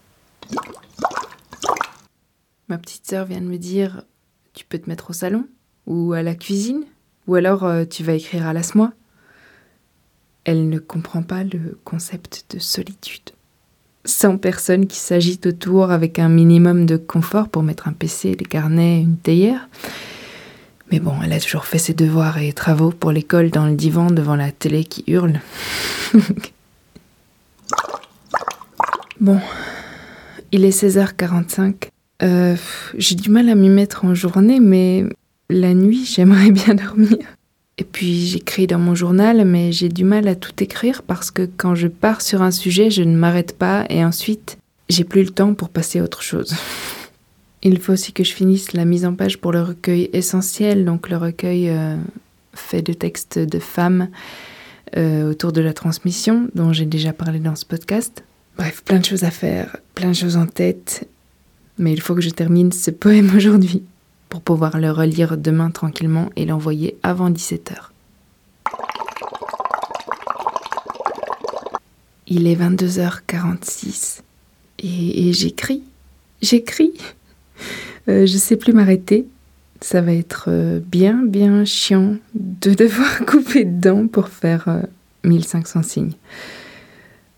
Ma 2.68 2.78
petite 2.78 3.08
sœur 3.08 3.26
vient 3.26 3.40
de 3.40 3.46
me 3.46 3.58
dire 3.58 4.04
Tu 4.54 4.64
peux 4.64 4.78
te 4.78 4.88
mettre 4.88 5.10
au 5.10 5.14
salon 5.14 5.48
Ou 5.88 6.12
à 6.12 6.22
la 6.22 6.36
cuisine 6.36 6.84
Ou 7.26 7.34
alors 7.34 7.64
euh, 7.64 7.84
tu 7.84 8.04
vas 8.04 8.12
écrire 8.12 8.46
à 8.46 8.52
l'asmois 8.52 8.92
Elle 10.44 10.68
ne 10.68 10.78
comprend 10.78 11.24
pas 11.24 11.42
le 11.42 11.76
concept 11.84 12.54
de 12.54 12.60
solitude. 12.60 13.30
Sans 14.04 14.38
personne 14.38 14.86
qui 14.86 14.98
s'agite 14.98 15.46
autour 15.46 15.90
avec 15.90 16.18
un 16.18 16.28
minimum 16.28 16.86
de 16.86 16.96
confort 16.96 17.48
pour 17.48 17.62
mettre 17.62 17.88
un 17.88 17.92
PC, 17.92 18.34
des 18.34 18.44
carnets, 18.44 19.00
une 19.00 19.16
théière. 19.16 19.68
Mais 20.90 20.98
bon, 20.98 21.14
elle 21.22 21.32
a 21.32 21.40
toujours 21.40 21.66
fait 21.66 21.78
ses 21.78 21.94
devoirs 21.94 22.38
et 22.38 22.52
travaux 22.52 22.90
pour 22.90 23.12
l'école 23.12 23.50
dans 23.50 23.66
le 23.66 23.76
divan 23.76 24.10
devant 24.10 24.36
la 24.36 24.50
télé 24.50 24.84
qui 24.84 25.04
hurle. 25.06 25.40
bon, 29.20 29.38
il 30.50 30.64
est 30.64 30.82
16h45. 30.82 31.90
Euh, 32.22 32.56
j'ai 32.96 33.14
du 33.14 33.30
mal 33.30 33.48
à 33.48 33.54
m'y 33.54 33.68
mettre 33.68 34.04
en 34.04 34.14
journée, 34.14 34.60
mais 34.60 35.04
la 35.48 35.74
nuit, 35.74 36.04
j'aimerais 36.04 36.50
bien 36.50 36.74
dormir. 36.74 37.18
Et 37.80 37.84
puis 37.84 38.26
j'écris 38.26 38.66
dans 38.66 38.78
mon 38.78 38.94
journal, 38.94 39.46
mais 39.46 39.72
j'ai 39.72 39.88
du 39.88 40.04
mal 40.04 40.28
à 40.28 40.34
tout 40.34 40.52
écrire 40.62 41.02
parce 41.02 41.30
que 41.30 41.48
quand 41.56 41.74
je 41.74 41.88
pars 41.88 42.20
sur 42.20 42.42
un 42.42 42.50
sujet, 42.50 42.90
je 42.90 43.02
ne 43.02 43.16
m'arrête 43.16 43.56
pas 43.56 43.86
et 43.88 44.04
ensuite, 44.04 44.58
j'ai 44.90 45.02
plus 45.02 45.22
le 45.22 45.30
temps 45.30 45.54
pour 45.54 45.70
passer 45.70 45.98
à 45.98 46.04
autre 46.04 46.22
chose. 46.22 46.54
Il 47.62 47.80
faut 47.80 47.94
aussi 47.94 48.12
que 48.12 48.22
je 48.22 48.32
finisse 48.32 48.74
la 48.74 48.84
mise 48.84 49.06
en 49.06 49.14
page 49.14 49.38
pour 49.38 49.52
le 49.52 49.62
recueil 49.62 50.10
essentiel, 50.12 50.84
donc 50.84 51.08
le 51.08 51.16
recueil 51.16 51.70
euh, 51.70 51.96
fait 52.54 52.82
de 52.82 52.92
textes 52.92 53.38
de 53.38 53.58
femmes 53.58 54.08
euh, 54.98 55.30
autour 55.30 55.52
de 55.52 55.62
la 55.62 55.72
transmission, 55.72 56.48
dont 56.54 56.74
j'ai 56.74 56.86
déjà 56.86 57.14
parlé 57.14 57.38
dans 57.38 57.56
ce 57.56 57.64
podcast. 57.64 58.24
Bref, 58.58 58.82
plein 58.84 58.98
de 58.98 59.06
choses 59.06 59.24
à 59.24 59.30
faire, 59.30 59.78
plein 59.94 60.08
de 60.08 60.14
choses 60.14 60.36
en 60.36 60.46
tête, 60.46 61.08
mais 61.78 61.94
il 61.94 62.00
faut 62.02 62.14
que 62.14 62.20
je 62.20 62.30
termine 62.30 62.72
ce 62.72 62.90
poème 62.90 63.32
aujourd'hui 63.34 63.82
pour 64.30 64.40
pouvoir 64.40 64.78
le 64.78 64.90
relire 64.90 65.36
demain 65.36 65.70
tranquillement 65.70 66.30
et 66.36 66.46
l'envoyer 66.46 66.96
avant 67.02 67.30
17h. 67.30 67.90
Il 72.28 72.46
est 72.46 72.54
22h46 72.54 74.20
et, 74.78 75.32
j'écris, 75.32 75.82
j'écris. 76.40 76.92
Euh, 78.08 78.24
je 78.24 78.38
sais 78.38 78.56
plus 78.56 78.72
m'arrêter. 78.72 79.26
Ça 79.82 80.00
va 80.00 80.12
être 80.12 80.44
euh, 80.48 80.78
bien, 80.78 81.24
bien 81.24 81.64
chiant 81.64 82.16
de 82.34 82.72
devoir 82.72 83.18
couper 83.26 83.64
dedans 83.64 84.06
pour 84.06 84.28
faire 84.28 84.84
1500 85.24 85.80
euh, 85.80 85.82
signes. 85.82 86.12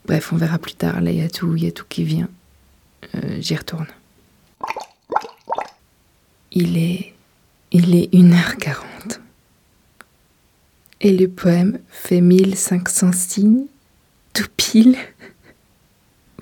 Bref, 0.07 0.33
on 0.33 0.37
verra 0.37 0.59
plus 0.59 0.75
tard. 0.75 1.01
Là, 1.01 1.11
il 1.11 1.19
y 1.19 1.23
a 1.23 1.31
tout, 1.31 1.57
il 1.57 1.65
y 1.65 1.67
a 1.67 1.73
tout 1.73 1.87
qui 1.89 2.05
vient. 2.05 2.29
J'y 3.41 3.57
retourne. 3.57 3.87
Il 6.55 6.77
est. 6.77 7.15
Il 7.71 7.95
est 7.95 8.13
1h40. 8.13 9.19
Et 11.01 11.17
le 11.17 11.27
poème 11.29 11.81
fait 11.89 12.21
1500 12.21 13.13
signes, 13.13 13.65
tout 14.35 14.49
pile. 14.57 14.97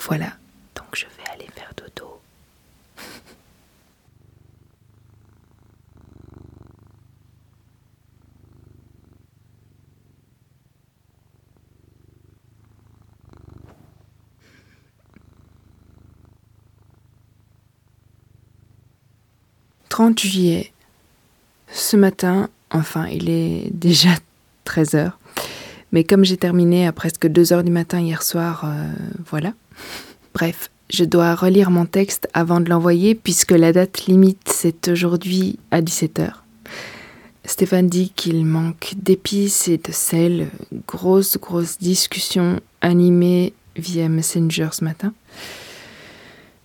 Voilà, 0.01 0.33
donc 0.75 0.87
je 0.95 1.05
vais 1.07 1.31
aller 1.33 1.49
faire 1.55 1.73
dodo. 1.77 2.21
30 19.91 20.19
juillet. 20.19 20.73
Ce 21.71 21.97
matin, 21.97 22.49
enfin, 22.71 23.07
il 23.09 23.29
est 23.29 23.71
déjà 23.75 24.11
13 24.65 24.95
heures. 24.95 25.19
Mais 25.93 26.05
comme 26.05 26.25
j'ai 26.25 26.37
terminé 26.39 26.87
à 26.87 26.93
presque 26.93 27.27
2 27.27 27.53
heures 27.53 27.65
du 27.65 27.73
matin 27.73 28.01
hier 28.01 28.23
soir, 28.23 28.63
euh, 28.65 28.93
voilà. 29.29 29.53
Bref, 30.33 30.71
je 30.89 31.05
dois 31.05 31.35
relire 31.35 31.71
mon 31.71 31.85
texte 31.85 32.29
avant 32.33 32.61
de 32.61 32.71
l'envoyer 32.71 33.15
puisque 33.17 33.51
la 33.51 33.73
date 33.73 34.07
limite 34.07 34.41
c'est 34.47 34.89
aujourd'hui 34.89 35.59
à 35.73 35.83
17 35.83 36.21
heures. 36.21 36.45
Stéphane 37.45 37.89
dit 37.89 38.13
qu'il 38.15 38.47
manque 38.47 38.95
d'épices 38.97 39.67
et 39.67 39.79
de 39.79 39.91
sel. 39.91 40.51
Grosse, 40.87 41.37
grosse 41.39 41.79
discussion 41.79 42.61
animée 42.81 43.53
via 43.75 44.09
Messenger 44.09 44.69
ce 44.71 44.85
matin. 44.85 45.13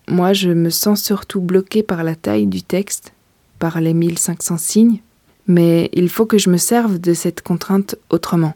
Moi, 0.08 0.34
je 0.34 0.52
me 0.52 0.70
sens 0.70 1.02
surtout 1.02 1.42
bloquée 1.42 1.82
par 1.82 2.04
la 2.04 2.16
taille 2.16 2.46
du 2.46 2.62
texte 2.62 3.15
par 3.60 3.82
les 3.82 3.94
1500 3.94 4.58
signes, 4.58 5.00
mais 5.48 5.90
il 5.94 6.10
faut 6.10 6.26
que 6.26 6.38
je 6.38 6.50
me 6.50 6.58
serve 6.58 7.00
de 7.00 7.14
cette 7.14 7.42
contrainte 7.42 7.96
autrement. 8.10 8.54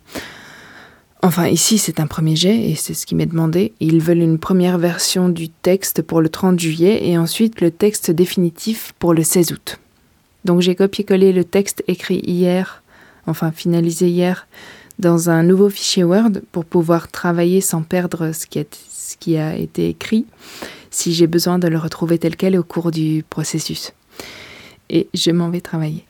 Enfin, 1.21 1.47
ici, 1.47 1.77
c'est 1.77 1.99
un 1.99 2.07
premier 2.07 2.37
jet 2.37 2.69
et 2.69 2.75
c'est 2.75 2.93
ce 2.93 3.05
qui 3.05 3.13
m'est 3.13 3.25
demandé. 3.25 3.73
Ils 3.81 4.01
veulent 4.01 4.19
une 4.21 4.39
première 4.39 4.77
version 4.77 5.27
du 5.27 5.49
texte 5.49 6.01
pour 6.01 6.21
le 6.21 6.29
30 6.29 6.57
juillet 6.57 7.05
et 7.07 7.17
ensuite 7.17 7.59
le 7.59 7.71
texte 7.71 8.09
définitif 8.09 8.93
pour 8.99 9.13
le 9.13 9.23
16 9.23 9.51
août. 9.51 9.79
Donc 10.45 10.61
j'ai 10.61 10.75
copié-collé 10.75 11.33
le 11.33 11.43
texte 11.43 11.83
écrit 11.89 12.21
hier, 12.25 12.83
enfin 13.27 13.51
finalisé 13.51 14.07
hier, 14.07 14.47
dans 14.97 15.29
un 15.29 15.43
nouveau 15.43 15.69
fichier 15.69 16.05
Word 16.05 16.41
pour 16.53 16.63
pouvoir 16.63 17.09
travailler 17.09 17.59
sans 17.59 17.81
perdre 17.81 18.31
ce 18.31 18.45
qui, 18.45 18.65
ce 18.89 19.17
qui 19.17 19.37
a 19.37 19.57
été 19.57 19.89
écrit, 19.89 20.25
si 20.89 21.13
j'ai 21.13 21.27
besoin 21.27 21.59
de 21.59 21.67
le 21.67 21.77
retrouver 21.77 22.17
tel 22.17 22.37
quel 22.37 22.57
au 22.57 22.63
cours 22.63 22.91
du 22.91 23.25
processus 23.29 23.91
et 24.89 25.07
je 25.13 25.31
m'en 25.31 25.49
vais 25.49 25.61
travailler. 25.61 26.05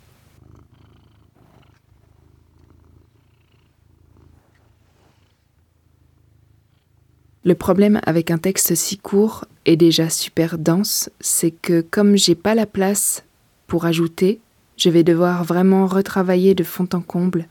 Le 7.45 7.55
problème 7.55 7.99
avec 8.05 8.31
un 8.31 8.37
texte 8.37 8.75
si 8.75 8.97
court 8.97 9.45
et 9.65 9.75
déjà 9.75 10.09
super 10.09 10.57
dense, 10.57 11.09
c'est 11.19 11.51
que 11.51 11.81
comme 11.81 12.17
j'ai 12.17 12.35
pas 12.35 12.53
la 12.53 12.65
place 12.65 13.23
pour 13.65 13.85
ajouter, 13.85 14.39
je 14.77 14.89
vais 14.89 15.03
devoir 15.03 15.43
vraiment 15.43 15.87
retravailler 15.87 16.53
de 16.53 16.63
fond 16.63 16.87
en 16.93 17.01
comble. 17.01 17.47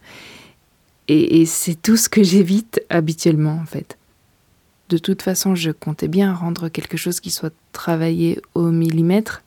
Et, 1.08 1.40
et 1.40 1.46
c'est 1.46 1.74
tout 1.74 1.96
ce 1.96 2.08
que 2.08 2.22
j'évite 2.22 2.82
habituellement 2.90 3.58
en 3.60 3.66
fait. 3.66 3.98
De 4.88 4.98
toute 4.98 5.22
façon, 5.22 5.54
je 5.54 5.70
comptais 5.70 6.08
bien 6.08 6.32
rendre 6.32 6.68
quelque 6.68 6.96
chose 6.96 7.20
qui 7.20 7.30
soit 7.30 7.52
travaillé 7.72 8.40
au 8.54 8.70
millimètre, 8.70 9.42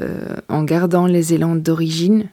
euh, 0.00 0.36
en 0.48 0.62
gardant 0.62 1.06
les 1.06 1.34
élans 1.34 1.56
d'origine. 1.56 2.28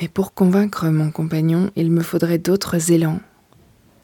Mais 0.00 0.08
pour 0.08 0.34
convaincre 0.34 0.86
mon 0.86 1.10
compagnon, 1.10 1.70
il 1.76 1.90
me 1.90 2.02
faudrait 2.02 2.38
d'autres 2.38 2.90
élans. 2.90 3.20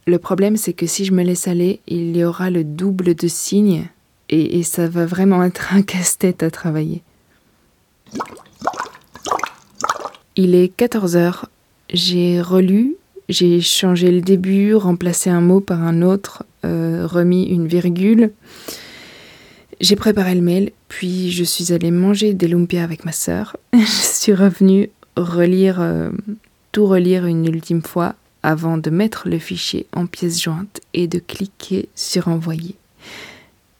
Le 0.06 0.18
problème, 0.18 0.56
c'est 0.56 0.72
que 0.72 0.86
si 0.86 1.04
je 1.04 1.12
me 1.12 1.22
laisse 1.22 1.48
aller, 1.48 1.80
il 1.86 2.16
y 2.16 2.24
aura 2.24 2.50
le 2.50 2.64
double 2.64 3.14
de 3.14 3.28
signes 3.28 3.88
et, 4.28 4.62
ça 4.62 4.88
va 4.88 5.04
vraiment 5.04 5.44
être 5.44 5.74
un 5.74 5.82
casse-tête 5.82 6.42
à 6.42 6.50
travailler. 6.50 7.02
Il 10.36 10.54
est 10.54 10.68
14 10.68 11.16
heures. 11.16 11.48
J'ai 11.92 12.40
relu, 12.40 12.96
j'ai 13.28 13.60
changé 13.60 14.10
le 14.10 14.22
début, 14.22 14.74
remplacé 14.74 15.28
un 15.28 15.42
mot 15.42 15.60
par 15.60 15.82
un 15.82 16.00
autre, 16.00 16.44
euh, 16.64 17.06
remis 17.06 17.44
une 17.44 17.66
virgule. 17.66 18.32
J'ai 19.82 19.96
préparé 19.96 20.36
le 20.36 20.42
mail, 20.42 20.70
puis 20.86 21.32
je 21.32 21.42
suis 21.42 21.72
allée 21.72 21.90
manger 21.90 22.34
des 22.34 22.46
lumpias 22.46 22.84
avec 22.84 23.04
ma 23.04 23.10
sœur. 23.10 23.56
je 23.72 23.84
suis 23.84 24.32
revenue 24.32 24.88
relire, 25.16 25.80
euh, 25.80 26.10
tout 26.70 26.86
relire 26.86 27.26
une 27.26 27.44
ultime 27.46 27.82
fois 27.82 28.14
avant 28.44 28.78
de 28.78 28.90
mettre 28.90 29.28
le 29.28 29.40
fichier 29.40 29.88
en 29.92 30.06
pièce 30.06 30.40
jointe 30.40 30.80
et 30.94 31.08
de 31.08 31.18
cliquer 31.18 31.88
sur 31.96 32.28
envoyer. 32.28 32.76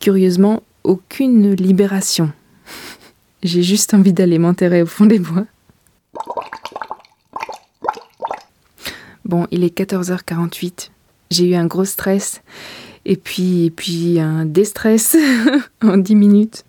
Curieusement, 0.00 0.64
aucune 0.82 1.52
libération. 1.54 2.32
J'ai 3.44 3.62
juste 3.62 3.94
envie 3.94 4.12
d'aller 4.12 4.38
m'enterrer 4.38 4.82
au 4.82 4.87
fond 4.87 5.06
des 5.06 5.21
bois. 5.21 5.47
Bon, 9.25 9.47
il 9.52 9.62
est 9.62 9.76
14h48. 9.78 10.90
J'ai 11.30 11.50
eu 11.50 11.54
un 11.54 11.66
gros 11.66 11.85
stress 11.85 12.42
et 13.04 13.16
puis, 13.16 13.66
et 13.66 13.71
puis 13.71 14.21
un 14.21 14.44
déstress 14.44 15.16
en 15.82 15.97
10 15.97 16.14
minutes. 16.14 16.64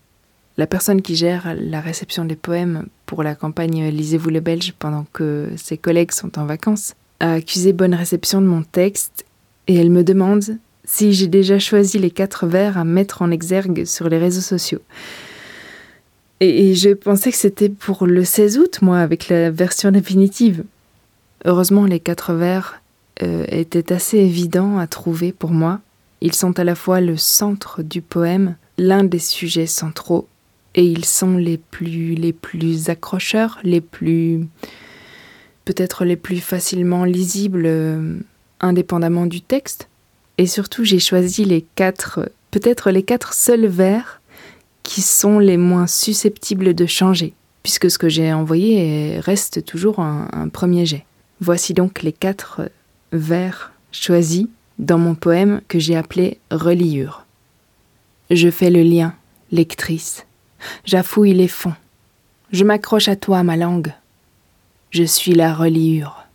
La 0.57 0.67
personne 0.67 1.01
qui 1.01 1.15
gère 1.15 1.55
la 1.57 1.81
réception 1.81 2.25
des 2.25 2.35
poèmes 2.35 2.85
pour 3.05 3.23
la 3.23 3.33
campagne 3.35 3.89
Lisez-vous 3.89 4.29
le 4.29 4.39
Belge 4.39 4.73
pendant 4.77 5.05
que 5.11 5.49
ses 5.57 5.77
collègues 5.77 6.11
sont 6.11 6.37
en 6.37 6.45
vacances 6.45 6.93
a 7.19 7.33
accusé 7.33 7.73
Bonne 7.73 7.95
Réception 7.95 8.41
de 8.41 8.47
mon 8.47 8.63
texte 8.63 9.25
et 9.67 9.75
elle 9.75 9.89
me 9.89 10.03
demande 10.03 10.57
si 10.83 11.13
j'ai 11.13 11.27
déjà 11.27 11.57
choisi 11.57 11.97
les 11.97 12.11
quatre 12.11 12.45
vers 12.45 12.77
à 12.77 12.83
mettre 12.83 13.21
en 13.21 13.31
exergue 13.31 13.85
sur 13.85 14.09
les 14.09 14.17
réseaux 14.17 14.41
sociaux. 14.41 14.81
Et, 16.41 16.75
je 16.75 16.89
pensais 16.89 17.31
que 17.31 17.37
c'était 17.37 17.69
pour 17.69 18.05
le 18.05 18.25
16 18.25 18.57
août, 18.57 18.79
moi, 18.81 18.99
avec 18.99 19.29
la 19.29 19.49
version 19.49 19.91
définitive. 19.91 20.65
Heureusement, 21.45 21.85
les 21.85 22.01
quatre 22.01 22.33
vers 22.33 22.81
euh, 23.21 23.45
étaient 23.47 23.93
assez 23.93 24.17
évidents 24.17 24.77
à 24.77 24.87
trouver 24.87 25.31
pour 25.31 25.51
moi. 25.51 25.79
Ils 26.23 26.33
sont 26.33 26.57
à 26.57 26.63
la 26.63 26.73
fois 26.73 27.01
le 27.01 27.17
centre 27.17 27.83
du 27.83 28.01
poème, 28.01 28.55
l'un 28.77 29.03
des 29.03 29.19
sujets 29.19 29.67
centraux, 29.67 30.29
et 30.73 30.85
ils 30.85 31.03
sont 31.03 31.35
les 31.35 31.57
plus, 31.57 32.15
les 32.15 32.31
plus 32.31 32.89
accrocheurs, 32.89 33.59
les 33.63 33.81
plus 33.81 34.47
peut-être 35.65 36.05
les 36.05 36.15
plus 36.15 36.39
facilement 36.39 37.03
lisibles 37.03 37.65
euh, 37.65 38.19
indépendamment 38.61 39.25
du 39.25 39.41
texte. 39.41 39.89
Et 40.37 40.47
surtout, 40.47 40.85
j'ai 40.85 40.99
choisi 40.99 41.43
les 41.43 41.65
quatre, 41.75 42.31
peut-être 42.51 42.89
les 42.89 43.03
quatre 43.03 43.33
seuls 43.33 43.67
vers 43.67 44.21
qui 44.83 45.01
sont 45.01 45.39
les 45.39 45.57
moins 45.57 45.87
susceptibles 45.87 46.73
de 46.73 46.85
changer, 46.85 47.33
puisque 47.63 47.91
ce 47.91 47.97
que 47.97 48.07
j'ai 48.07 48.31
envoyé 48.31 49.19
reste 49.19 49.65
toujours 49.65 49.99
un, 49.99 50.29
un 50.31 50.47
premier 50.47 50.85
jet. 50.85 51.05
Voici 51.41 51.73
donc 51.73 52.01
les 52.01 52.13
quatre 52.13 52.61
vers 53.11 53.73
choisis 53.91 54.47
dans 54.79 54.97
mon 54.97 55.15
poème 55.15 55.61
que 55.67 55.79
j'ai 55.79 55.95
appelé 55.95 56.39
Reliure. 56.51 57.25
Je 58.29 58.49
fais 58.49 58.69
le 58.69 58.81
lien, 58.81 59.13
lectrice. 59.51 60.25
J'affouille 60.85 61.33
les 61.33 61.47
fonds. 61.47 61.75
Je 62.51 62.63
m'accroche 62.63 63.07
à 63.07 63.15
toi, 63.15 63.43
ma 63.43 63.57
langue. 63.57 63.93
Je 64.91 65.03
suis 65.03 65.33
la 65.33 65.53
reliure. 65.53 66.25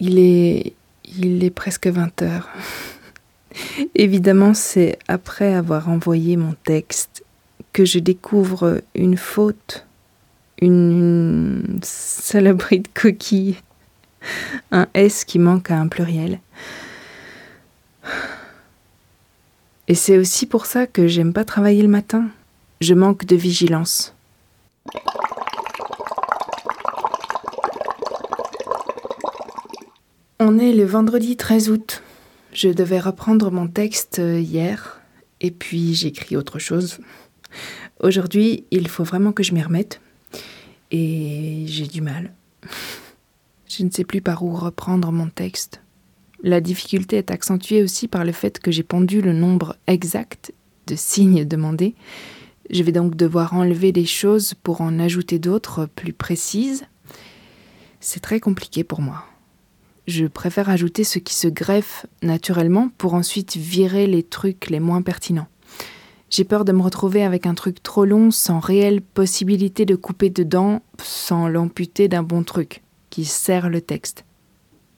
Il 0.00 0.18
est. 0.18 0.72
Il 1.16 1.42
est 1.42 1.50
presque 1.50 1.86
20 1.86 2.22
heures. 2.22 2.48
Évidemment, 3.94 4.54
c'est 4.54 4.98
après 5.08 5.54
avoir 5.54 5.88
envoyé 5.88 6.36
mon 6.36 6.54
texte 6.64 7.24
que 7.72 7.84
je 7.84 7.98
découvre 7.98 8.82
une 8.94 9.16
faute, 9.16 9.86
une, 10.60 11.64
une 11.66 11.80
saloperie 11.82 12.80
de 12.80 12.88
coquille, 12.92 13.56
un 14.70 14.86
S 14.94 15.24
qui 15.24 15.38
manque 15.38 15.70
à 15.70 15.78
un 15.78 15.88
pluriel. 15.88 16.40
Et 19.88 19.94
c'est 19.94 20.18
aussi 20.18 20.46
pour 20.46 20.66
ça 20.66 20.86
que 20.86 21.06
j'aime 21.06 21.32
pas 21.32 21.44
travailler 21.44 21.82
le 21.82 21.88
matin. 21.88 22.28
Je 22.80 22.94
manque 22.94 23.24
de 23.24 23.36
vigilance. 23.36 24.14
On 30.40 30.58
est 30.58 30.72
le 30.72 30.84
vendredi 30.84 31.36
13 31.36 31.70
août. 31.70 32.02
Je 32.52 32.68
devais 32.68 33.00
reprendre 33.00 33.50
mon 33.50 33.66
texte 33.66 34.18
hier, 34.18 35.00
et 35.40 35.50
puis 35.50 35.94
j'écris 35.94 36.36
autre 36.36 36.58
chose. 36.58 36.98
Aujourd'hui, 38.00 38.64
il 38.70 38.88
faut 38.88 39.04
vraiment 39.04 39.32
que 39.32 39.42
je 39.42 39.52
m'y 39.52 39.62
remette, 39.62 40.00
et 40.90 41.64
j'ai 41.66 41.86
du 41.86 42.00
mal. 42.00 42.32
Je 43.68 43.84
ne 43.84 43.90
sais 43.90 44.04
plus 44.04 44.22
par 44.22 44.42
où 44.42 44.54
reprendre 44.54 45.12
mon 45.12 45.28
texte. 45.28 45.82
La 46.42 46.60
difficulté 46.60 47.16
est 47.16 47.30
accentuée 47.30 47.82
aussi 47.82 48.08
par 48.08 48.24
le 48.24 48.32
fait 48.32 48.58
que 48.60 48.70
j'ai 48.70 48.82
pondu 48.82 49.20
le 49.20 49.32
nombre 49.32 49.76
exact 49.86 50.52
de 50.86 50.96
signes 50.96 51.44
demandés. 51.44 51.94
Je 52.70 52.82
vais 52.82 52.92
donc 52.92 53.14
devoir 53.14 53.54
enlever 53.54 53.92
des 53.92 54.06
choses 54.06 54.54
pour 54.54 54.80
en 54.80 54.98
ajouter 54.98 55.38
d'autres 55.38 55.86
plus 55.86 56.14
précises. 56.14 56.86
C'est 58.00 58.20
très 58.20 58.40
compliqué 58.40 58.84
pour 58.84 59.02
moi. 59.02 59.24
Je 60.06 60.26
préfère 60.26 60.70
ajouter 60.70 61.04
ce 61.04 61.18
qui 61.18 61.34
se 61.34 61.48
greffe 61.48 62.06
naturellement 62.22 62.88
pour 62.96 63.12
ensuite 63.12 63.56
virer 63.56 64.06
les 64.06 64.22
trucs 64.22 64.70
les 64.70 64.80
moins 64.80 65.02
pertinents. 65.02 65.48
J'ai 66.30 66.44
peur 66.44 66.64
de 66.64 66.72
me 66.72 66.82
retrouver 66.82 67.22
avec 67.22 67.44
un 67.44 67.54
truc 67.54 67.82
trop 67.82 68.06
long 68.06 68.30
sans 68.30 68.60
réelle 68.60 69.02
possibilité 69.02 69.84
de 69.84 69.96
couper 69.96 70.30
dedans 70.30 70.82
sans 71.02 71.48
l'amputer 71.48 72.08
d'un 72.08 72.22
bon 72.22 72.42
truc 72.44 72.82
qui 73.10 73.24
sert 73.24 73.68
le 73.68 73.80
texte. 73.80 74.24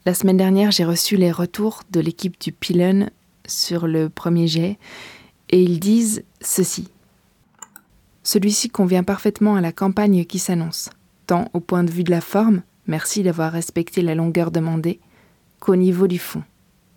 La 0.07 0.15
semaine 0.15 0.37
dernière, 0.37 0.71
j'ai 0.71 0.85
reçu 0.85 1.17
les 1.17 1.31
retours 1.31 1.83
de 1.91 2.01
l'équipe 2.01 2.41
du 2.41 2.53
Pylon 2.53 3.11
sur 3.47 3.87
le 3.87 4.09
premier 4.09 4.47
jet 4.47 4.79
et 5.51 5.63
ils 5.63 5.81
disent 5.81 6.25
ceci. 6.41 6.89
Celui-ci 8.23 8.71
convient 8.71 9.03
parfaitement 9.03 9.57
à 9.57 9.61
la 9.61 9.73
campagne 9.73 10.25
qui 10.25 10.39
s'annonce, 10.39 10.91
tant 11.27 11.49
au 11.53 11.61
point 11.61 11.85
de 11.85 11.91
vue 11.91 12.05
de 12.05 12.11
la 12.11 12.21
forme, 12.21 12.63
merci 12.87 13.23
d'avoir 13.23 13.53
respecté 13.53 14.03
la 14.03 14.15
longueur 14.15 14.51
demandée, 14.51 15.01
qu'au 15.59 15.77
niveau 15.77 16.07
du 16.07 16.19
fond. 16.19 16.43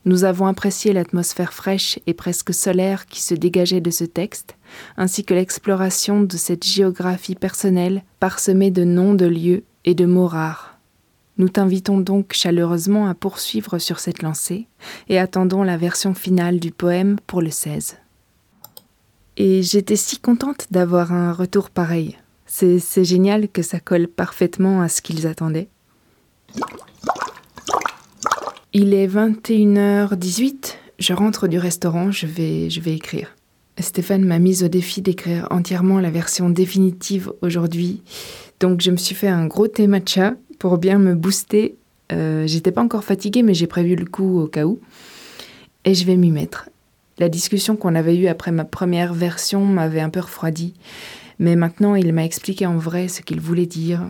Nous 0.06 0.26
avons 0.26 0.48
apprécié 0.48 0.92
l'atmosphère 0.92 1.54
fraîche 1.54 1.98
et 2.08 2.14
presque 2.14 2.54
solaire 2.54 3.06
qui 3.06 3.22
se 3.22 3.34
dégageait 3.34 3.80
de 3.80 3.90
ce 3.90 4.04
texte, 4.04 4.58
ainsi 4.98 5.24
que 5.24 5.34
l'exploration 5.34 6.22
de 6.22 6.36
cette 6.36 6.66
géographie 6.66 7.36
personnelle 7.36 8.04
parsemée 8.20 8.70
de 8.70 8.84
noms 8.84 9.14
de 9.14 9.26
lieux 9.26 9.64
et 9.86 9.96
de 9.96 10.06
mots 10.06 10.28
rares. 10.28 10.73
Nous 11.38 11.50
t'invitons 11.50 12.00
donc 12.00 12.34
chaleureusement 12.34 13.08
à 13.08 13.16
poursuivre 13.16 13.80
sur 13.80 14.00
cette 14.00 14.22
lancée 14.22 14.68
et 15.10 15.18
attendons 15.18 15.64
la 15.64 15.78
version 15.78 16.14
finale 16.14 16.60
du 16.60 16.72
poème 16.72 17.18
pour 17.26 17.42
le 17.42 17.50
16. 17.50 17.98
Et 19.38 19.64
j'étais 19.64 19.96
si 19.96 20.20
contente 20.20 20.68
d'avoir 20.70 21.12
un 21.12 21.34
retour 21.34 21.72
pareil. 21.72 22.18
C'est 22.46 23.04
génial 23.04 23.50
que 23.50 23.64
ça 23.64 23.80
colle 23.80 24.08
parfaitement 24.08 24.82
à 24.82 24.90
ce 24.90 25.02
qu'ils 25.02 25.26
attendaient. 25.26 25.70
Il 28.74 28.94
est 28.94 29.08
21h18, 29.08 30.76
je 31.00 31.14
rentre 31.14 31.48
du 31.48 31.58
restaurant, 31.58 32.12
je 32.12 32.28
vais, 32.28 32.70
je 32.70 32.80
vais 32.80 32.94
écrire. 32.94 33.36
Stéphane 33.80 34.24
m'a 34.24 34.38
mise 34.38 34.64
au 34.64 34.68
défi 34.68 35.02
d'écrire 35.02 35.48
entièrement 35.50 36.00
la 36.00 36.12
version 36.12 36.50
définitive 36.50 37.34
aujourd'hui, 37.42 38.04
donc 38.60 38.82
je 38.82 38.92
me 38.92 38.98
suis 38.98 39.16
fait 39.16 39.28
un 39.28 39.48
gros 39.48 39.68
thé 39.68 39.88
matcha 39.88 40.36
pour 40.64 40.78
bien 40.78 40.98
me 40.98 41.14
booster. 41.14 41.76
Euh, 42.14 42.48
j'étais 42.48 42.72
pas 42.72 42.82
encore 42.82 43.04
fatiguée, 43.04 43.44
mais 43.44 43.54
j'ai 43.54 43.68
prévu 43.68 43.98
le 43.98 44.06
coup 44.06 44.40
au 44.40 44.48
cas 44.48 44.64
où. 44.64 44.80
Et 45.84 45.94
je 45.94 46.06
vais 46.06 46.16
m'y 46.16 46.32
mettre. 46.32 46.70
La 47.18 47.28
discussion 47.28 47.76
qu'on 47.76 47.96
avait 47.96 48.16
eue 48.16 48.28
après 48.28 48.54
ma 48.54 48.64
première 48.64 49.14
version 49.14 49.66
m'avait 49.66 50.00
un 50.00 50.10
peu 50.10 50.22
refroidi. 50.22 50.74
Mais 51.38 51.58
maintenant, 51.58 51.96
il 51.96 52.14
m'a 52.14 52.24
expliqué 52.24 52.66
en 52.66 52.78
vrai 52.78 53.10
ce 53.10 53.22
qu'il 53.22 53.42
voulait 53.42 53.66
dire. 53.66 54.08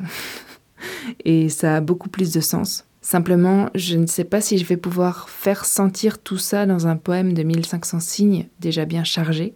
Et 1.26 1.50
ça 1.50 1.78
a 1.78 1.82
beaucoup 1.82 2.08
plus 2.08 2.32
de 2.32 2.39
sens. 2.39 2.86
Simplement, 3.02 3.72
je 3.74 3.98
ne 3.98 4.06
sais 4.06 4.24
pas 4.24 4.39
si 4.39 4.60
je 4.60 4.66
vais 4.66 4.78
pouvoir 4.78 5.30
faire 5.30 5.66
sentir 5.66 6.20
tout 6.20 6.38
ça 6.38 6.68
dans 6.68 6.86
un 6.86 6.98
poème 6.98 7.34
de 7.34 7.42
1500 7.42 8.00
signes 8.00 8.46
déjà 8.60 8.86
bien 8.86 9.04
chargé. 9.04 9.56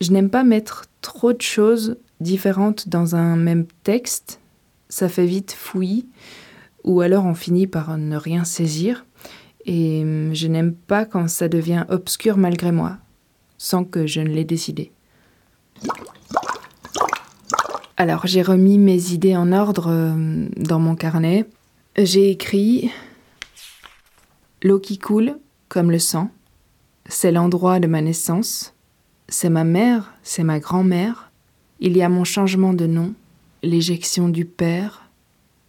Je 0.00 0.12
n'aime 0.12 0.30
pas 0.30 0.44
mettre 0.44 0.84
trop 1.00 1.32
de 1.32 1.42
choses 1.42 1.96
différentes 2.20 2.88
dans 2.88 3.16
un 3.16 3.34
même 3.34 3.66
texte 3.82 4.40
ça 4.90 5.08
fait 5.08 5.24
vite 5.24 5.52
fouillis, 5.52 6.06
ou 6.84 7.00
alors 7.00 7.24
on 7.24 7.34
finit 7.34 7.66
par 7.66 7.96
ne 7.96 8.16
rien 8.16 8.44
saisir, 8.44 9.06
et 9.64 10.02
hum, 10.02 10.34
je 10.34 10.46
n'aime 10.48 10.74
pas 10.74 11.06
quand 11.06 11.28
ça 11.28 11.48
devient 11.48 11.86
obscur 11.88 12.36
malgré 12.36 12.72
moi, 12.72 12.98
sans 13.56 13.84
que 13.84 14.06
je 14.06 14.20
ne 14.20 14.28
l'ai 14.28 14.44
décidé. 14.44 14.92
Alors 17.96 18.26
j'ai 18.26 18.42
remis 18.42 18.76
mes 18.78 19.12
idées 19.12 19.36
en 19.36 19.52
ordre 19.52 19.90
hum, 19.90 20.50
dans 20.56 20.78
mon 20.78 20.96
carnet. 20.96 21.46
J'ai 21.96 22.30
écrit 22.30 22.90
L'eau 24.62 24.78
qui 24.78 24.98
coule 24.98 25.38
comme 25.68 25.90
le 25.90 25.98
sang, 25.98 26.30
c'est 27.06 27.32
l'endroit 27.32 27.80
de 27.80 27.86
ma 27.86 28.02
naissance, 28.02 28.74
c'est 29.28 29.48
ma 29.48 29.64
mère, 29.64 30.12
c'est 30.22 30.42
ma 30.42 30.58
grand-mère, 30.58 31.30
il 31.78 31.96
y 31.96 32.02
a 32.02 32.08
mon 32.08 32.24
changement 32.24 32.74
de 32.74 32.86
nom, 32.86 33.14
l'éjection 33.62 34.28
du 34.28 34.44
père, 34.44 35.10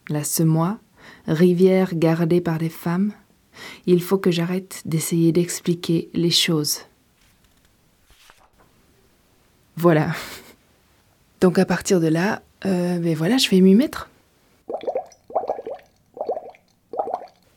la 0.10 0.24
semoie, 0.24 0.80
rivière 1.28 1.96
gardée 1.96 2.42
par 2.42 2.58
des 2.58 2.70
femmes, 2.70 3.14
il 3.86 4.02
faut 4.02 4.18
que 4.18 4.32
j'arrête 4.32 4.82
d'essayer 4.86 5.32
d'expliquer 5.32 6.10
les 6.14 6.32
choses. 6.32 6.80
Voilà. 9.78 10.14
Donc 11.40 11.58
à 11.58 11.66
partir 11.66 12.00
de 12.00 12.08
là, 12.08 12.42
euh, 12.66 13.00
ben 13.00 13.16
voilà, 13.16 13.38
je 13.38 13.50
vais 13.50 13.62
m'y 13.62 13.76
mettre. 13.76 14.10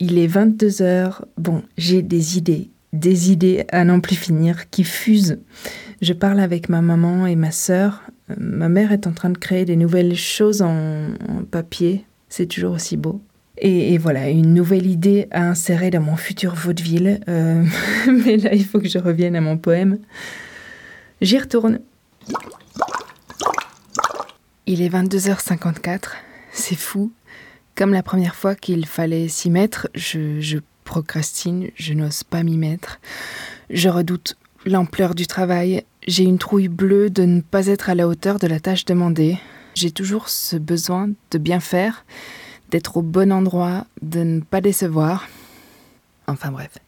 Il 0.01 0.19
est 0.19 0.27
22 0.27 0.83
heures. 0.83 1.27
Bon, 1.39 1.63
j'ai 1.77 2.03
des 2.03 2.39
idées, 2.39 2.71
des 2.93 3.31
idées 3.31 3.65
à 3.71 3.85
n'en 3.85 4.01
plus 4.01 4.17
finir 4.17 4.69
qui 4.71 4.85
fusent. 4.85 5.39
Je 6.01 6.13
parle 6.13 6.41
avec 6.41 6.69
ma 6.69 6.83
maman 6.83 7.27
et 7.27 7.37
ma 7.37 7.51
sœur 7.51 8.03
Ma 8.37 8.69
mère 8.69 8.93
est 8.93 9.07
en 9.07 9.13
train 9.13 9.31
de 9.31 9.39
créer 9.39 9.65
des 9.65 9.77
nouvelles 9.77 10.17
choses 10.17 10.63
en, 10.63 11.09
papier. 11.51 12.07
C'est 12.29 12.47
toujours 12.47 12.73
aussi 12.73 12.97
beau. 12.97 13.21
Et, 13.59 13.99
voilà, 13.99 14.31
une 14.31 14.53
nouvelle 14.53 14.87
idée 14.87 15.29
à 15.31 15.49
insérer 15.49 15.91
dans 15.91 16.01
mon 16.01 16.17
futur 16.17 16.55
vaudeville. 16.55 17.21
Euh, 17.29 17.65
mais 18.25 18.37
là, 18.37 18.53
il 18.53 18.65
faut 18.65 18.81
que 18.81 18.89
je 18.89 18.99
revienne 18.99 19.37
à 19.37 19.41
mon 19.41 19.57
poème. 19.57 19.99
J'y 21.21 21.39
retourne. 21.39 21.81
Il 24.67 24.83
est 24.83 24.89
22h54. 24.89 26.01
C'est 26.53 26.75
fou. 26.75 27.13
Comme 27.75 27.93
la 27.93 28.03
première 28.03 28.35
fois 28.35 28.55
qu'il 28.55 28.87
fallait 28.87 29.29
s'y 29.29 29.51
mettre, 29.51 29.89
je 29.95 30.59
procrastine, 30.85 31.71
je 31.75 31.93
n'ose 31.93 32.23
pas 32.23 32.43
m'y 32.43 32.57
mettre. 32.57 33.01
Je 33.71 33.89
redoute 33.89 34.37
l'ampleur 34.65 35.15
du 35.15 35.27
travail, 35.27 35.83
J'ai 36.07 36.25
une 36.25 36.39
trouille 36.39 36.69
bleue 36.69 37.09
de 37.09 37.25
ne 37.25 37.41
pas 37.41 37.67
être 37.69 37.89
à 37.89 37.95
la 37.95 38.07
hauteur 38.07 38.39
de 38.39 38.47
la 38.47 38.61
tâche 38.61 38.85
demandée. 38.85 39.39
J'ai 39.75 39.91
toujours 39.91 40.29
ce 40.29 40.57
besoin 40.57 41.09
de 41.31 41.39
bien 41.39 41.61
faire, 41.61 42.05
d'être 42.71 42.99
au 42.99 43.03
bon 43.03 43.33
endroit, 43.33 43.87
de 44.03 44.21
ne 44.21 44.41
pas 44.41 44.61
décevoir. 44.61 45.27
Enfin 46.27 46.51
bref. 46.51 46.79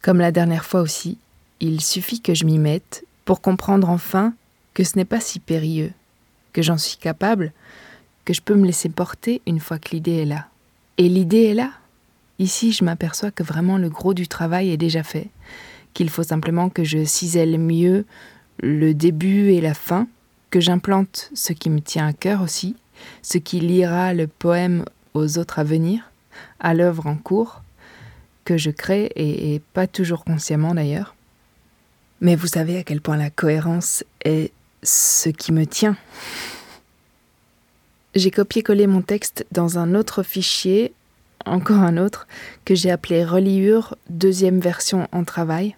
Comme 0.00 0.18
la 0.18 0.30
dernière 0.30 0.64
fois 0.64 0.80
aussi, 0.80 1.18
il 1.58 1.80
suffit 1.80 2.20
que 2.20 2.34
je 2.34 2.44
m'y 2.44 2.58
mette 2.58 3.04
pour 3.24 3.40
comprendre 3.40 3.88
enfin 3.88 4.32
que 4.74 4.84
ce 4.84 4.96
n'est 4.96 5.04
pas 5.04 5.20
si 5.20 5.40
périlleux, 5.40 5.92
que 6.52 6.62
j'en 6.62 6.78
suis 6.78 6.98
capable, 6.98 7.52
que 8.24 8.32
je 8.32 8.42
peux 8.42 8.54
me 8.54 8.66
laisser 8.66 8.88
porter 8.88 9.42
une 9.44 9.60
fois 9.60 9.78
que 9.78 9.90
l'idée 9.90 10.18
est 10.18 10.24
là. 10.24 10.46
Et 10.98 11.08
l'idée 11.08 11.44
est 11.44 11.54
là. 11.54 11.72
Ici, 12.38 12.70
je 12.70 12.84
m'aperçois 12.84 13.32
que 13.32 13.42
vraiment 13.42 13.76
le 13.76 13.90
gros 13.90 14.14
du 14.14 14.28
travail 14.28 14.70
est 14.70 14.76
déjà 14.76 15.02
fait, 15.02 15.28
qu'il 15.94 16.10
faut 16.10 16.22
simplement 16.22 16.68
que 16.68 16.84
je 16.84 17.04
cisèle 17.04 17.58
mieux 17.58 18.04
le 18.60 18.94
début 18.94 19.50
et 19.50 19.60
la 19.60 19.74
fin, 19.74 20.06
que 20.50 20.60
j'implante 20.60 21.30
ce 21.34 21.52
qui 21.52 21.70
me 21.70 21.80
tient 21.80 22.06
à 22.06 22.12
cœur 22.12 22.42
aussi, 22.42 22.76
ce 23.22 23.38
qui 23.38 23.60
liera 23.60 24.14
le 24.14 24.26
poème 24.26 24.84
aux 25.14 25.38
autres 25.38 25.58
à 25.58 25.64
venir, 25.64 26.10
à 26.60 26.74
l'œuvre 26.74 27.06
en 27.06 27.16
cours, 27.16 27.62
que 28.44 28.56
je 28.58 28.70
crée 28.70 29.06
et, 29.16 29.54
et 29.54 29.60
pas 29.72 29.86
toujours 29.86 30.24
consciemment 30.24 30.74
d'ailleurs. 30.74 31.14
Mais 32.20 32.36
vous 32.36 32.46
savez 32.46 32.78
à 32.78 32.84
quel 32.84 33.00
point 33.00 33.16
la 33.16 33.30
cohérence 33.30 34.04
est 34.24 34.52
ce 34.82 35.28
qui 35.28 35.52
me 35.52 35.66
tient. 35.66 35.96
J'ai 38.14 38.30
copié-collé 38.30 38.86
mon 38.86 39.00
texte 39.00 39.46
dans 39.52 39.78
un 39.78 39.94
autre 39.94 40.22
fichier, 40.22 40.92
encore 41.46 41.78
un 41.78 41.96
autre, 41.96 42.26
que 42.64 42.74
j'ai 42.74 42.90
appelé 42.90 43.24
Reliure, 43.24 43.96
deuxième 44.10 44.60
version 44.60 45.08
en 45.12 45.24
travail. 45.24 45.76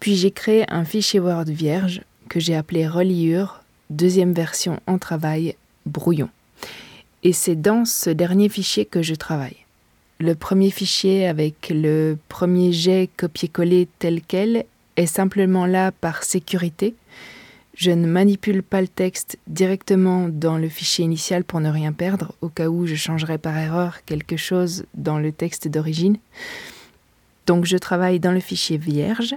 Puis 0.00 0.16
j'ai 0.16 0.30
créé 0.30 0.64
un 0.72 0.84
fichier 0.84 1.20
Word 1.20 1.44
vierge 1.44 2.00
que 2.28 2.40
j'ai 2.40 2.56
appelé 2.56 2.88
Reliure, 2.88 3.62
deuxième 3.90 4.32
version 4.32 4.80
en 4.86 4.98
travail, 4.98 5.56
brouillon. 5.84 6.30
Et 7.22 7.34
c'est 7.34 7.60
dans 7.60 7.84
ce 7.84 8.08
dernier 8.08 8.48
fichier 8.48 8.86
que 8.86 9.02
je 9.02 9.14
travaille. 9.14 9.56
Le 10.18 10.34
premier 10.34 10.70
fichier 10.70 11.26
avec 11.26 11.70
le 11.70 12.16
premier 12.28 12.72
jet 12.72 13.10
copié-collé 13.16 13.88
tel 13.98 14.22
quel 14.26 14.64
est 14.96 15.06
simplement 15.06 15.66
là 15.66 15.92
par 15.92 16.24
sécurité, 16.24 16.94
je 17.74 17.90
ne 17.90 18.06
manipule 18.06 18.62
pas 18.62 18.80
le 18.80 18.88
texte 18.88 19.38
directement 19.46 20.28
dans 20.28 20.58
le 20.58 20.68
fichier 20.68 21.04
initial 21.04 21.44
pour 21.44 21.60
ne 21.60 21.70
rien 21.70 21.92
perdre, 21.92 22.34
au 22.40 22.48
cas 22.48 22.68
où 22.68 22.86
je 22.86 22.94
changerais 22.94 23.38
par 23.38 23.56
erreur 23.56 24.04
quelque 24.04 24.36
chose 24.36 24.84
dans 24.94 25.18
le 25.18 25.32
texte 25.32 25.68
d'origine. 25.68 26.18
Donc 27.46 27.64
je 27.64 27.76
travaille 27.76 28.20
dans 28.20 28.32
le 28.32 28.40
fichier 28.40 28.76
vierge. 28.76 29.34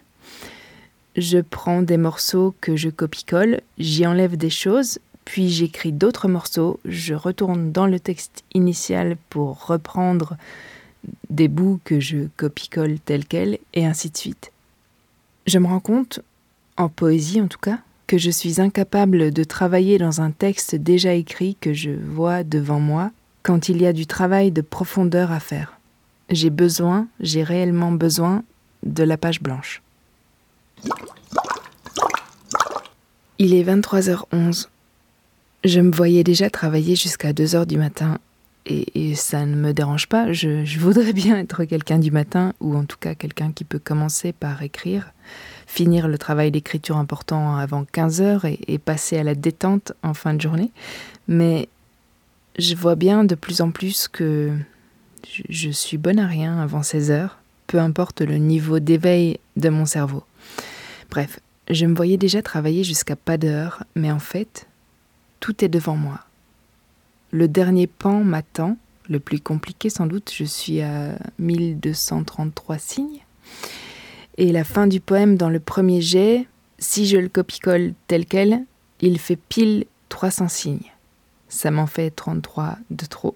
Je 1.15 1.39
prends 1.39 1.83
des 1.83 1.97
morceaux 1.97 2.55
que 2.59 2.75
je 2.75 2.89
copie-colle, 2.89 3.61
j'y 3.77 4.07
enlève 4.07 4.35
des 4.35 4.49
choses, 4.49 4.99
puis 5.25 5.49
j'écris 5.49 5.91
d'autres 5.91 6.27
morceaux, 6.27 6.79
je 6.85 7.13
retourne 7.13 7.71
dans 7.71 7.85
le 7.85 7.99
texte 7.99 8.43
initial 8.53 9.17
pour 9.29 9.67
reprendre 9.67 10.37
des 11.29 11.47
bouts 11.47 11.79
que 11.83 11.99
je 11.99 12.27
copie-colle 12.35 12.99
tel 12.99 13.25
quel, 13.25 13.59
et 13.73 13.85
ainsi 13.85 14.09
de 14.09 14.17
suite. 14.17 14.51
Je 15.45 15.59
me 15.59 15.67
rends 15.67 15.79
compte, 15.79 16.21
en 16.77 16.89
poésie 16.89 17.41
en 17.41 17.47
tout 17.47 17.59
cas, 17.59 17.79
que 18.07 18.17
je 18.17 18.31
suis 18.31 18.59
incapable 18.59 19.31
de 19.31 19.43
travailler 19.43 19.99
dans 19.99 20.21
un 20.21 20.31
texte 20.31 20.75
déjà 20.75 21.13
écrit 21.13 21.55
que 21.59 21.73
je 21.73 21.91
vois 21.91 22.43
devant 22.43 22.79
moi 22.79 23.11
quand 23.43 23.69
il 23.69 23.81
y 23.81 23.85
a 23.85 23.93
du 23.93 24.07
travail 24.07 24.51
de 24.51 24.61
profondeur 24.61 25.31
à 25.31 25.39
faire. 25.39 25.77
J'ai 26.29 26.49
besoin, 26.49 27.07
j'ai 27.19 27.43
réellement 27.43 27.91
besoin 27.91 28.43
de 28.83 29.03
la 29.03 29.17
page 29.17 29.41
blanche. 29.41 29.82
Il 33.39 33.53
est 33.53 33.63
23h11. 33.63 34.67
Je 35.63 35.79
me 35.79 35.91
voyais 35.91 36.23
déjà 36.23 36.49
travailler 36.49 36.95
jusqu'à 36.95 37.31
2h 37.31 37.65
du 37.65 37.77
matin 37.77 38.17
et, 38.65 39.15
ça 39.15 39.45
ne 39.45 39.55
me 39.55 39.73
dérange 39.73 40.07
pas. 40.07 40.31
Je, 40.31 40.63
je 40.63 40.79
voudrais 40.79 41.13
bien 41.13 41.37
être 41.37 41.65
quelqu'un 41.65 41.99
du 41.99 42.11
matin 42.11 42.53
ou 42.59 42.75
en 42.75 42.85
tout 42.85 42.97
cas 42.97 43.15
quelqu'un 43.15 43.51
qui 43.51 43.63
peut 43.63 43.79
commencer 43.79 44.33
par 44.33 44.61
écrire 44.61 45.11
finir 45.73 46.07
le 46.07 46.17
travail 46.17 46.51
d'écriture 46.51 46.97
important 46.97 47.57
avant 47.57 47.83
15 47.83 48.21
heures 48.21 48.45
et, 48.45 48.77
passer 48.77 49.17
à 49.17 49.23
la 49.23 49.33
détente 49.35 49.93
en 50.03 50.13
fin 50.13 50.33
de 50.33 50.41
journée. 50.41 50.71
Mais 51.27 51.67
je 52.59 52.75
vois 52.75 52.95
bien 52.95 53.23
de 53.23 53.35
plus 53.35 53.61
en 53.61 53.71
plus 53.71 54.07
que 54.07 54.51
je, 55.49 55.69
suis 55.69 55.97
bonne 55.97 56.19
à 56.19 56.27
rien 56.27 56.59
avant 56.59 56.83
16 56.83 57.11
heures, 57.11 57.39
peu 57.65 57.79
importe 57.79 58.21
le 58.21 58.37
niveau 58.37 58.79
d'éveil 58.79 59.39
de 59.57 59.69
mon 59.69 59.85
cerveau. 59.85 60.23
Bref, 61.13 61.39
je 61.69 61.85
me 61.85 61.93
voyais 61.93 62.17
déjà 62.17 62.41
travailler 62.41 62.83
jusqu'à 62.83 63.15
pas 63.15 63.37
d'heure, 63.37 63.83
mais 63.93 64.11
en 64.11 64.17
fait, 64.17 64.65
tout 65.39 65.63
est 65.63 65.69
devant 65.69 65.95
moi. 65.95 66.21
Le 67.29 67.47
dernier 67.47 67.85
pan 67.85 68.23
m'attend, 68.23 68.77
le 69.07 69.19
plus 69.19 69.39
compliqué 69.39 69.91
sans 69.91 70.07
doute, 70.07 70.31
je 70.35 70.43
suis 70.43 70.81
à 70.81 71.19
1233 71.37 72.79
signes. 72.79 73.19
Et 74.39 74.51
la 74.51 74.63
fin 74.63 74.87
du 74.87 74.99
poème 74.99 75.37
dans 75.37 75.51
le 75.51 75.59
premier 75.59 76.01
jet, 76.01 76.47
si 76.79 77.05
je 77.05 77.17
le 77.17 77.29
copie-colle 77.29 77.93
tel 78.07 78.25
quel, 78.25 78.65
il 78.99 79.19
fait 79.19 79.35
pile 79.35 79.85
300 80.09 80.47
signes. 80.47 80.91
Ça 81.47 81.69
m'en 81.69 81.85
fait 81.85 82.09
33 82.09 82.77
de 82.89 83.05
trop. 83.05 83.35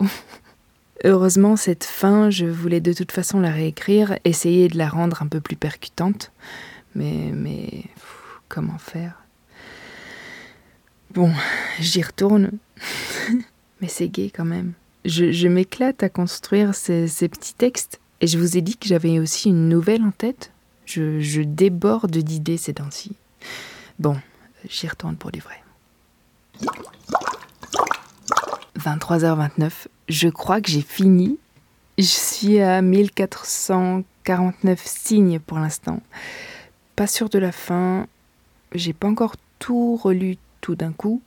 Heureusement, 1.03 1.55
cette 1.55 1.83
fin, 1.83 2.31
je 2.31 2.47
voulais 2.47 2.81
de 2.81 2.93
toute 2.93 3.11
façon 3.11 3.39
la 3.39 3.51
réécrire, 3.51 4.17
essayer 4.25 4.67
de 4.67 4.79
la 4.79 4.89
rendre 4.89 5.21
un 5.21 5.27
peu 5.27 5.41
plus 5.41 5.55
percutante. 5.55 6.31
Mais, 6.97 7.31
mais, 7.31 7.83
comment 8.49 8.79
faire? 8.79 9.21
Bon, 11.13 11.31
j'y 11.79 12.01
retourne. 12.01 12.53
mais 13.81 13.88
c'est 13.88 14.07
gai 14.07 14.31
quand 14.31 14.45
même. 14.45 14.73
Je, 15.05 15.47
m'éclate 15.47 16.01
à 16.01 16.10
construire 16.10 16.73
ces, 16.73 17.05
petits 17.29 17.53
textes. 17.53 17.99
Et 18.19 18.25
je 18.25 18.39
vous 18.39 18.57
ai 18.57 18.62
dit 18.62 18.77
que 18.77 18.88
j'avais 18.88 19.19
aussi 19.19 19.49
une 19.49 19.69
nouvelle 19.69 20.01
en 20.01 20.10
tête. 20.10 20.51
Je, 20.88 21.43
déborde 21.43 22.17
d'idées 22.17 22.57
ces 22.57 22.73
temps-ci. 22.73 23.12
Bon, 23.99 24.17
j'y 24.67 24.88
retourne 24.88 25.17
pour 25.17 25.31
du 25.31 25.39
vrai. 25.39 25.62
23h29, 28.79 29.86
je 30.10 30.29
crois 30.29 30.62
que 30.62 30.71
j'ai 30.71 30.81
fini. 30.81 31.38
Je 31.99 32.05
suis 32.05 32.60
à 32.60 32.81
1449 32.81 34.81
signes 34.83 35.39
pour 35.39 35.60
l'instant. 35.60 36.01
Pas 36.97 37.07
sûr 37.07 37.29
de 37.29 37.38
la 37.38 37.53
fin. 37.53 38.07
J'ai 38.73 38.91
pas 38.91 39.07
encore 39.07 39.36
tout 39.60 39.95
relu 39.95 40.38
tout 40.62 40.75
d'un 40.75 40.91
coup. 40.91 41.21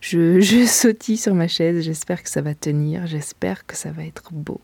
Je, 0.00 0.40
je 0.42 0.66
sautille 0.66 1.16
sur 1.16 1.34
ma 1.34 1.46
chaise. 1.46 1.82
J'espère 1.84 2.22
que 2.22 2.28
ça 2.28 2.42
va 2.42 2.54
tenir. 2.54 3.06
J'espère 3.06 3.64
que 3.64 3.76
ça 3.76 3.92
va 3.92 4.04
être 4.04 4.32
beau. 4.32 4.60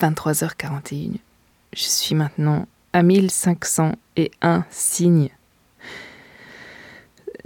23h41. 0.00 1.18
Je 1.74 1.82
suis 1.82 2.14
maintenant 2.14 2.66
à 2.94 3.02
1501 3.02 4.64
signes. 4.70 5.28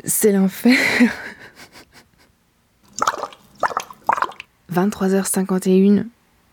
C'est 0.04 0.30
l'enfer. 0.30 0.78
23h51. 4.72 6.06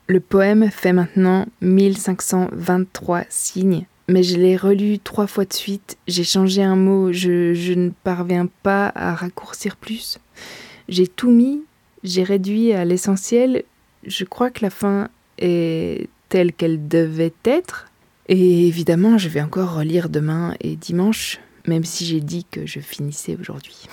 Le 0.09 0.19
poème 0.19 0.71
fait 0.71 0.91
maintenant 0.91 1.45
1523 1.61 3.25
signes, 3.29 3.85
mais 4.07 4.23
je 4.23 4.37
l'ai 4.37 4.57
relu 4.57 4.97
trois 4.97 5.27
fois 5.27 5.45
de 5.45 5.53
suite. 5.53 5.99
J'ai 6.07 6.23
changé 6.23 6.63
un 6.63 6.75
mot, 6.75 7.13
je, 7.13 7.53
je 7.53 7.73
ne 7.73 7.91
parviens 7.91 8.47
pas 8.63 8.91
à 8.95 9.13
raccourcir 9.13 9.75
plus. 9.75 10.17
J'ai 10.87 11.05
tout 11.05 11.29
mis, 11.29 11.61
j'ai 12.01 12.23
réduit 12.23 12.73
à 12.73 12.85
l'essentiel. 12.85 13.61
Je 14.03 14.25
crois 14.25 14.49
que 14.49 14.63
la 14.63 14.71
fin 14.71 15.09
est 15.37 16.09
telle 16.29 16.53
qu'elle 16.53 16.87
devait 16.87 17.35
être. 17.43 17.85
Et 18.27 18.67
évidemment, 18.67 19.19
je 19.19 19.29
vais 19.29 19.43
encore 19.43 19.75
relire 19.75 20.09
demain 20.09 20.55
et 20.59 20.75
dimanche, 20.75 21.39
même 21.67 21.83
si 21.83 22.07
j'ai 22.07 22.21
dit 22.21 22.47
que 22.49 22.65
je 22.65 22.79
finissais 22.79 23.37
aujourd'hui. 23.39 23.85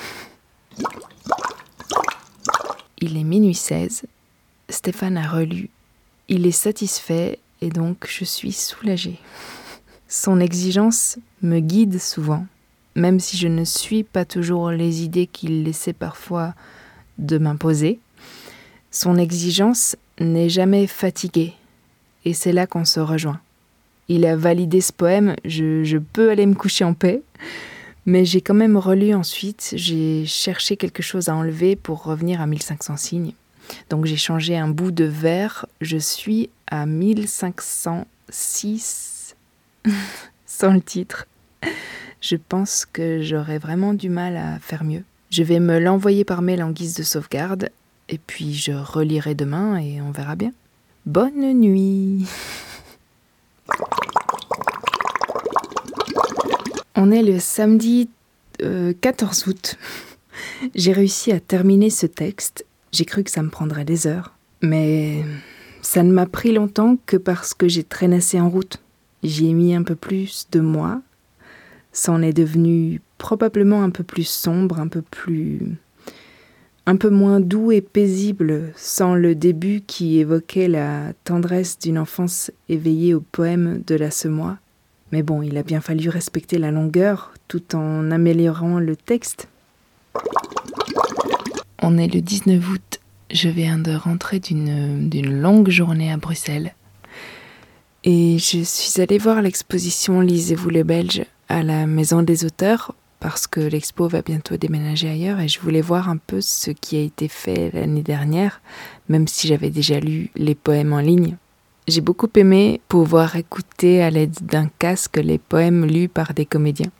Il 3.03 3.19
est 3.19 3.25
minuit 3.25 3.55
16. 3.55 4.07
Stéphane 4.71 5.19
a 5.19 5.29
relu. 5.29 5.69
Il 6.29 6.47
est 6.47 6.51
satisfait 6.51 7.39
et 7.61 7.69
donc 7.69 8.07
je 8.09 8.25
suis 8.25 8.53
soulagée. 8.53 9.19
Son 10.09 10.41
exigence 10.41 11.19
me 11.43 11.61
guide 11.61 12.01
souvent, 12.01 12.47
même 12.95 13.21
si 13.21 13.37
je 13.37 13.49
ne 13.49 13.65
suis 13.65 14.03
pas 14.03 14.25
toujours 14.25 14.71
les 14.71 15.03
idées 15.03 15.27
qu'il 15.27 15.67
essaie 15.69 15.93
parfois 15.93 16.55
de 17.19 17.39
m'imposer. 17.39 18.01
Son 18.91 19.17
exigence 19.17 19.97
n'est 20.19 20.49
jamais 20.49 20.87
fatigué, 20.87 21.53
et 22.25 22.35
c'est 22.35 22.53
là 22.53 22.67
qu'on 22.67 22.85
se 22.85 23.01
rejoint. 23.01 23.41
Il 24.09 24.25
a 24.25 24.37
validé 24.37 24.81
ce 24.81 24.93
poème, 24.93 25.37
je, 25.45 25.99
peux 25.99 26.31
aller 26.31 26.47
me 26.47 26.55
coucher 26.55 26.85
en 26.85 26.95
paix, 26.95 27.23
mais 28.05 28.25
j'ai 28.25 28.41
quand 28.41 28.55
même 28.55 28.77
relu 28.77 29.15
ensuite, 29.15 29.75
j'ai 29.77 30.25
cherché 30.27 30.77
quelque 30.77 31.03
chose 31.03 31.29
à 31.29 31.35
enlever 31.35 31.77
pour 31.77 32.05
revenir 32.05 32.41
à 32.41 32.47
1500 32.47 32.97
signes. 32.97 33.33
Donc 33.91 34.07
j'ai 34.07 34.17
changé 34.17 34.57
un 34.57 34.69
bout 34.69 34.91
de 34.91 35.05
vers, 35.05 35.67
je 35.81 35.99
suis 35.99 36.51
à 36.67 36.87
1506 36.87 39.37
sans 40.47 40.73
le 40.73 40.81
titre. 40.81 41.27
je 42.21 42.37
pense 42.37 42.87
que 42.87 43.23
j'aurais 43.23 43.59
vraiment 43.59 43.95
du 43.95 44.09
mal 44.09 44.37
à 44.37 44.59
faire 44.59 44.83
mieux. 44.85 45.05
Je 45.31 45.43
vais 45.43 45.61
me 45.61 45.79
l'envoyer 45.79 46.25
par 46.25 46.43
mail 46.43 46.63
en 46.63 46.71
guise 46.71 46.95
de 46.95 47.03
sauvegarde, 47.03 47.71
et 48.09 48.19
puis 48.19 48.55
je 48.55 48.71
relirai 48.73 49.35
demain 49.35 49.79
et 49.79 50.01
on 50.01 50.13
verra 50.13 50.37
bien. 50.37 50.53
Bonne 51.05 51.53
nuit 51.55 52.27
On 56.99 57.11
est 57.11 57.23
le 57.23 57.39
samedi 57.39 58.09
14 58.59 58.63
euh, 58.63 59.51
août. 59.51 59.77
J'ai 60.75 60.93
réussi 60.93 61.31
à 61.31 61.41
terminer 61.41 61.91
ce 61.91 62.07
texte. 62.07 62.65
J'ai 62.93 63.05
cru 63.05 63.25
que 63.25 63.31
ça 63.31 63.43
me 63.43 63.51
prendrait 63.51 63.85
des 63.85 64.07
heures. 64.07 64.35
Mais 64.63 65.25
ça 65.83 66.03
ne 66.03 66.13
m'a 66.13 66.27
pris 66.27 66.53
longtemps 66.53 66.97
que 67.07 67.17
parce 67.17 67.55
que 67.55 67.69
j'ai 67.69 67.85
traînassé 67.85 68.41
en 68.41 68.49
route. 68.49 68.79
J'y 69.23 69.49
ai 69.49 69.53
mis 69.53 69.75
un 69.75 69.83
peu 69.83 69.95
plus 69.95 70.49
de 70.53 70.61
moi. 70.61 71.01
Ça 71.93 72.13
en 72.13 72.23
est 72.23 72.33
devenu 72.33 73.01
probablement 73.19 73.83
un 73.83 73.91
peu 73.91 74.05
plus 74.05 74.29
sombre, 74.29 74.79
un 74.79 74.89
peu 74.89 75.03
plus. 75.03 75.61
un 76.87 76.97
peu 76.97 77.11
moins 77.11 77.41
doux 77.41 77.73
et 77.73 77.81
paisible, 77.81 78.73
sans 78.77 79.15
le 79.17 79.35
début 79.35 79.81
qui 79.85 80.19
évoquait 80.19 80.69
la 80.69 81.13
tendresse 81.25 81.79
d'une 81.79 81.99
enfance 81.99 82.53
éveillée 82.69 83.13
au 83.13 83.21
poème 83.21 83.83
de 83.87 83.97
la 83.97 84.13
semois. 84.13 84.59
Mais 85.11 85.23
bon, 85.23 85.43
il 85.43 85.57
a 85.57 85.63
bien 85.63 85.81
fallu 85.81 86.09
respecter 86.09 86.59
la 86.59 86.71
longueur 86.71 87.33
tout 87.49 87.75
en 87.75 88.11
améliorant 88.11 88.79
le 88.79 88.95
texte. 88.97 89.49
On 91.83 91.99
est 91.99 92.13
le 92.13 92.21
19 92.21 92.71
août. 92.71 93.01
Je 93.31 93.49
viens 93.49 93.79
de 93.79 93.95
rentrer 93.95 94.41
d'une 94.41 95.41
longue 95.41 95.69
journée 95.69 96.11
à 96.11 96.17
Bruxelles. 96.17 96.75
Et 98.05 98.39
je 98.39 98.63
suis 98.63 99.01
allée 99.01 99.19
voir 99.19 99.43
l'exposition 99.43 100.21
Lisez-vous 100.21 100.71
les 100.71 100.85
Belges 100.85 101.25
à 101.49 101.63
la 101.63 101.87
Maison 101.87 102.23
des 102.23 102.45
auteurs 102.45 102.95
parce 103.21 103.47
que 103.47 103.61
l'expo 103.61 104.09
va 104.09 104.23
bientôt 104.23 104.57
déménager 104.57 105.09
ailleurs 105.09 105.41
et 105.41 105.49
je 105.49 105.59
voulais 105.59 105.81
voir 105.81 106.09
un 106.09 106.17
peu 106.17 106.41
ce 106.41 106.71
qui 106.71 106.97
a 106.97 107.01
été 107.01 107.29
fait 107.29 107.71
l'année 107.73 108.03
dernière, 108.03 108.61
même 109.09 109.27
si 109.27 109.49
j'avais 109.49 109.71
déjà 109.71 109.99
lu 109.99 110.31
les 110.37 110.55
poèmes 110.55 110.93
en 110.93 111.01
ligne. 111.01 111.37
J'ai 111.89 112.01
beaucoup 112.01 112.29
aimé 112.37 112.81
pouvoir 112.89 113.37
écouter 113.37 114.03
à 114.03 114.11
l'aide 114.11 114.37
d'un 114.43 114.69
casque 114.79 115.17
les 115.17 115.39
poèmes 115.39 115.85
lus 115.87 116.09
par 116.09 116.35
des 116.35 116.47
comédiens. 116.47 116.91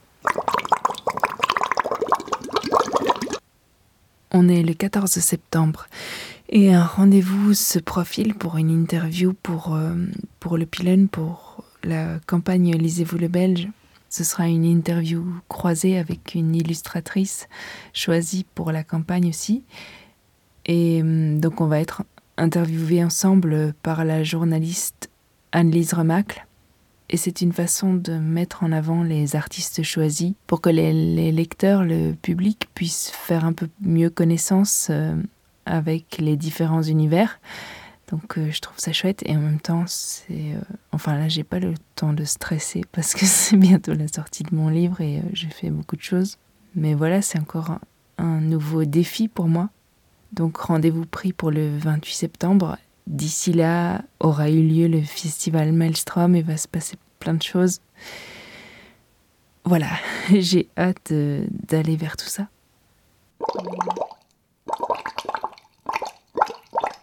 On 4.33 4.49
est 4.49 4.63
le 4.63 4.75
14 4.75 5.11
septembre 5.11 5.87
et 6.49 6.75
un 6.75 6.85
rendez-vous 6.85 7.55
se 7.55 7.79
profile 7.79 8.35
pour 8.35 8.57
une 8.57 8.71
interview 8.71 9.33
pour, 9.33 9.75
euh, 9.75 9.95
pour 10.41 10.59
le 10.59 10.67
Pilon, 10.67 11.07
pour 11.07 11.65
la 11.85 12.19
campagne 12.27 12.77
Lisez-vous 12.77 13.19
le 13.19 13.29
Belge. 13.29 13.69
Ce 14.09 14.25
sera 14.25 14.49
une 14.49 14.65
interview 14.65 15.25
croisée 15.49 15.99
avec 15.99 16.35
une 16.35 16.55
illustratrice 16.55 17.49
choisie 17.93 18.47
pour 18.55 18.73
la 18.73 18.85
campagne 18.85 19.29
aussi. 19.29 19.65
Et 20.67 21.03
euh, 21.03 21.39
donc 21.39 21.61
on 21.61 21.67
va 21.67 21.81
être 21.81 22.03
interviewé 22.37 23.03
ensemble 23.03 23.75
par 23.83 24.05
la 24.05 24.25
journaliste 24.25 25.11
Anne-Lise 25.53 25.95
Remacle. 25.95 26.46
Et 27.09 27.17
c'est 27.17 27.41
une 27.41 27.53
façon 27.53 27.95
de 27.95 28.15
mettre 28.15 28.65
en 28.65 28.73
avant 28.73 29.03
les 29.03 29.37
artistes 29.37 29.83
choisis 29.83 30.33
pour 30.47 30.61
que 30.61 30.71
les, 30.71 31.31
lecteurs, 31.31 31.85
le 31.85 32.13
public, 32.13 32.69
puissent 32.75 33.11
faire 33.11 33.45
un 33.45 33.53
peu 33.53 33.69
mieux 33.81 34.11
connaissance 34.11 34.89
euh, 34.91 35.15
avec 35.67 36.19
les 36.19 36.37
différents 36.37 36.83
univers. 36.83 37.41
Donc 38.11 38.39
euh, 38.39 38.51
je 38.51 38.61
trouve 38.61 38.79
ça 38.79 38.93
chouette 38.93 39.23
et 39.27 39.37
en 39.37 39.41
même 39.41 39.61
temps 39.61 39.85
c'est 39.89 40.55
euh, 40.55 40.61
enfin 40.93 41.19
là 41.19 41.29
j'ai 41.29 41.43
pas 41.43 41.59
le 41.59 41.75
temps 41.97 42.13
de 42.13 42.23
stresser 42.23 42.83
parce 42.93 43.15
que 43.15 43.27
c'est 43.27 43.57
bientôt 43.57 43.95
la 43.95 44.07
sortie 44.07 44.45
de 44.45 44.55
mon 44.55 44.69
livre 44.69 45.01
et 45.01 45.23
j'ai 45.33 45.49
fait 45.49 45.71
beaucoup 45.71 45.97
de 45.97 46.03
choses. 46.03 46.39
Mais 46.77 46.95
voilà 46.95 47.21
c'est 47.21 47.41
encore 47.41 47.79
un 48.19 48.41
nouveau 48.41 48.85
défi 48.85 49.27
pour 49.27 49.49
moi 49.49 49.71
donc 50.33 50.59
rendez-vous 50.59 51.07
pris 51.07 51.33
pour 51.33 51.51
le 51.51 51.77
28 51.79 52.15
septembre. 52.15 52.79
D'ici 53.07 53.53
là 53.53 54.03
aura 54.19 54.51
eu 54.51 54.63
lieu 54.63 54.89
le 54.89 55.01
festival 55.01 55.73
Maelstrom 55.73 56.35
et 56.35 56.43
va 56.43 56.57
se 56.57 56.67
passer 56.67 56.97
plein 57.21 57.35
de 57.35 57.43
choses. 57.43 57.81
Voilà, 59.65 59.89
j'ai 60.33 60.69
hâte 60.77 61.13
d'aller 61.13 61.97
vers 61.97 62.17
tout 62.17 62.29
ça. 62.29 62.49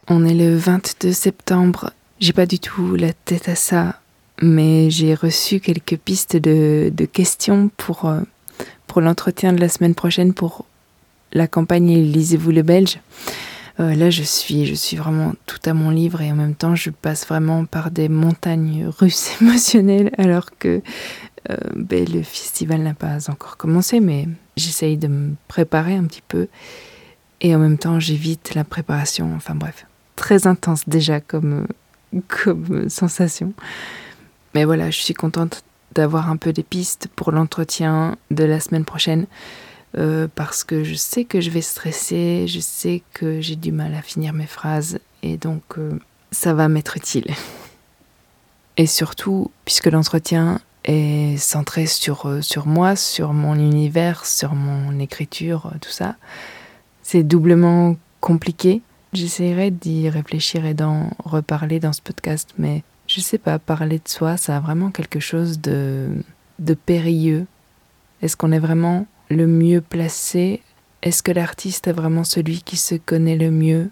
On 0.09 0.25
est 0.25 0.33
le 0.33 0.55
22 0.57 1.13
septembre. 1.13 1.91
J'ai 2.19 2.33
pas 2.33 2.45
du 2.45 2.59
tout 2.59 2.95
la 2.95 3.13
tête 3.13 3.47
à 3.49 3.55
ça, 3.55 3.99
mais 4.41 4.89
j'ai 4.89 5.13
reçu 5.13 5.59
quelques 5.59 5.97
pistes 5.97 6.35
de, 6.35 6.91
questions 7.11 7.69
pour, 7.77 8.05
euh, 8.05 8.21
pour 8.87 9.01
l'entretien 9.01 9.53
de 9.53 9.59
la 9.59 9.69
semaine 9.69 9.95
prochaine 9.95 10.33
pour 10.33 10.65
la 11.31 11.47
campagne 11.47 11.95
Lisez-vous 11.95 12.51
le 12.51 12.61
Belge. 12.61 12.99
Euh, 13.79 13.95
là, 13.95 14.09
je 14.09 14.23
suis, 14.23 14.65
je 14.65 14.75
suis 14.75 14.97
vraiment 14.97 15.33
tout 15.45 15.59
à 15.65 15.73
mon 15.73 15.89
livre 15.89 16.21
et 16.21 16.31
en 16.31 16.35
même 16.35 16.55
temps, 16.55 16.75
je 16.75 16.89
passe 16.89 17.25
vraiment 17.27 17.65
par 17.65 17.89
des 17.89 18.09
montagnes 18.09 18.87
russes 18.87 19.31
émotionnelles 19.41 20.11
alors 20.17 20.49
que 20.57 20.81
euh, 21.49 21.57
ben, 21.75 22.07
le 22.07 22.21
festival 22.21 22.81
n'a 22.81 22.93
pas 22.93 23.29
encore 23.29 23.57
commencé, 23.57 23.99
mais 23.99 24.27
j'essaye 24.55 24.97
de 24.97 25.07
me 25.07 25.35
préparer 25.47 25.95
un 25.95 26.05
petit 26.05 26.23
peu 26.27 26.47
et 27.41 27.55
en 27.55 27.59
même 27.59 27.77
temps, 27.77 27.99
j'évite 27.99 28.55
la 28.55 28.63
préparation. 28.63 29.33
Enfin 29.35 29.55
bref, 29.55 29.85
très 30.15 30.47
intense 30.47 30.87
déjà 30.87 31.19
comme, 31.19 31.67
comme 32.27 32.89
sensation. 32.89 33.53
Mais 34.55 34.65
voilà, 34.65 34.91
je 34.91 34.99
suis 35.01 35.13
contente 35.13 35.63
d'avoir 35.93 36.29
un 36.29 36.37
peu 36.37 36.53
des 36.53 36.63
pistes 36.63 37.07
pour 37.15 37.31
l'entretien 37.31 38.17
de 38.31 38.43
la 38.43 38.59
semaine 38.59 38.85
prochaine. 38.85 39.25
Euh, 39.95 40.27
parce 40.33 40.63
que 40.63 40.83
je 40.83 40.95
sais 40.95 41.23
que 41.23 41.39
je 41.39 41.51
vais 41.51 41.61
stresser, 41.61 42.47
je 42.47 42.59
sais 42.59 43.03
que 43.13 43.41
j'ai 43.41 43.55
du 43.55 43.71
mal 43.71 43.93
à 43.93 44.01
finir 44.01 44.33
mes 44.33 44.47
phrases 44.47 44.99
et 45.21 45.37
donc 45.37 45.61
euh, 45.77 45.99
ça 46.31 46.53
va 46.53 46.67
m'être 46.67 46.97
utile. 46.97 47.27
Et 48.77 48.87
surtout, 48.87 49.51
puisque 49.65 49.85
l'entretien 49.85 50.59
est 50.83 51.37
centré 51.37 51.85
sur, 51.85 52.25
euh, 52.25 52.41
sur 52.41 52.65
moi, 52.65 52.95
sur 52.95 53.31
mon 53.31 53.53
univers, 53.53 54.25
sur 54.25 54.55
mon 54.55 54.99
écriture, 54.99 55.71
tout 55.79 55.91
ça, 55.91 56.15
c'est 57.03 57.21
doublement 57.21 57.95
compliqué. 58.19 58.81
J'essaierai 59.13 59.69
d'y 59.69 60.09
réfléchir 60.09 60.65
et 60.65 60.73
d'en 60.73 61.11
reparler 61.23 61.79
dans 61.79 61.93
ce 61.93 62.01
podcast, 62.01 62.55
mais 62.57 62.81
je 63.05 63.21
sais 63.21 63.37
pas, 63.37 63.59
parler 63.59 63.99
de 63.99 64.07
soi, 64.07 64.37
ça 64.37 64.57
a 64.57 64.59
vraiment 64.59 64.89
quelque 64.89 65.19
chose 65.19 65.59
de, 65.59 66.07
de 66.57 66.73
périlleux. 66.73 67.45
Est-ce 68.23 68.35
qu'on 68.35 68.51
est 68.51 68.59
vraiment 68.59 69.05
le 69.29 69.47
mieux 69.47 69.81
placé 69.81 70.61
Est-ce 71.01 71.23
que 71.23 71.31
l'artiste 71.31 71.87
est 71.87 71.93
vraiment 71.93 72.23
celui 72.23 72.61
qui 72.61 72.77
se 72.77 72.95
connaît 72.95 73.37
le 73.37 73.51
mieux? 73.51 73.89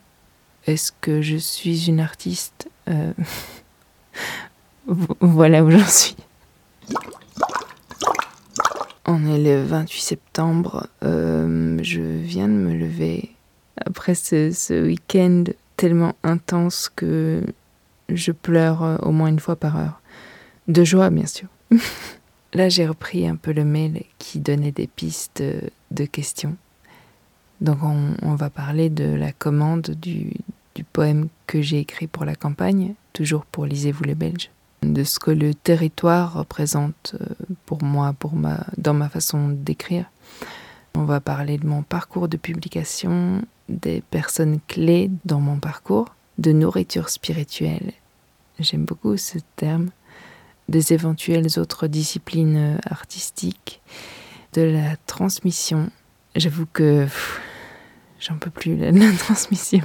Est-ce 0.67 0.91
que 1.01 1.21
je 1.21 1.37
suis 1.37 1.87
une 1.87 1.99
artiste 1.99 2.69
euh, 2.89 3.13
Voilà 4.87 5.63
où 5.63 5.71
j'en 5.71 5.85
suis. 5.85 6.15
On 9.05 9.25
est 9.25 9.39
le 9.39 9.63
28 9.63 10.01
septembre. 10.01 10.87
Euh, 11.03 11.77
je 11.81 12.01
viens 12.01 12.47
de 12.47 12.53
me 12.53 12.73
lever 12.73 13.31
après 13.85 14.15
ce, 14.15 14.51
ce 14.51 14.85
week-end 14.85 15.45
tellement 15.75 16.13
intense 16.23 16.89
que 16.95 17.41
je 18.09 18.31
pleure 18.31 18.99
au 19.01 19.11
moins 19.11 19.29
une 19.29 19.39
fois 19.39 19.55
par 19.55 19.77
heure. 19.77 20.01
De 20.67 20.83
joie, 20.83 21.09
bien 21.09 21.25
sûr. 21.25 21.47
Là, 22.53 22.67
j'ai 22.67 22.85
repris 22.85 23.27
un 23.27 23.37
peu 23.37 23.53
le 23.53 23.63
mail 23.63 24.03
qui 24.17 24.39
donnait 24.39 24.71
des 24.71 24.87
pistes 24.87 25.43
de 25.91 26.05
questions. 26.05 26.57
Donc, 27.61 27.77
on, 27.83 28.35
va 28.35 28.49
parler 28.49 28.89
de 28.89 29.05
la 29.05 29.31
commande 29.31 29.91
du, 29.91 30.33
poème 30.93 31.27
que 31.45 31.61
j'ai 31.61 31.79
écrit 31.79 32.07
pour 32.07 32.25
la 32.25 32.35
campagne, 32.35 32.95
toujours 33.13 33.45
pour 33.45 33.67
Lisez-vous 33.67 34.03
les 34.03 34.15
Belges, 34.15 34.49
de 34.81 35.03
ce 35.03 35.19
que 35.19 35.29
le 35.29 35.53
territoire 35.53 36.33
représente 36.33 37.15
euh, 37.21 37.25
pour 37.67 37.83
moi, 37.83 38.13
pour 38.17 38.33
ma, 38.33 38.65
dans 38.77 38.95
ma 38.95 39.07
façon 39.07 39.49
d'écrire. 39.49 40.05
On 40.95 41.03
va 41.03 41.19
parler 41.19 41.59
de 41.59 41.67
mon 41.67 41.83
parcours 41.83 42.27
de 42.27 42.35
publication, 42.35 43.43
des 43.69 44.01
personnes 44.01 44.59
clés 44.67 45.11
dans 45.23 45.39
mon 45.39 45.57
parcours, 45.57 46.15
de 46.39 46.51
nourriture 46.51 47.09
spirituelle. 47.09 47.93
J'aime 48.59 48.85
beaucoup 48.85 49.17
ce 49.17 49.37
terme 49.55 49.91
des 50.71 50.93
éventuelles 50.93 51.59
autres 51.59 51.87
disciplines 51.87 52.79
artistiques, 52.89 53.81
de 54.53 54.61
la 54.61 54.95
transmission. 55.05 55.89
J'avoue 56.35 56.65
que 56.65 57.07
j'en 58.19 58.37
peux 58.37 58.49
plus 58.49 58.75
la, 58.77 58.91
transmission. 59.17 59.83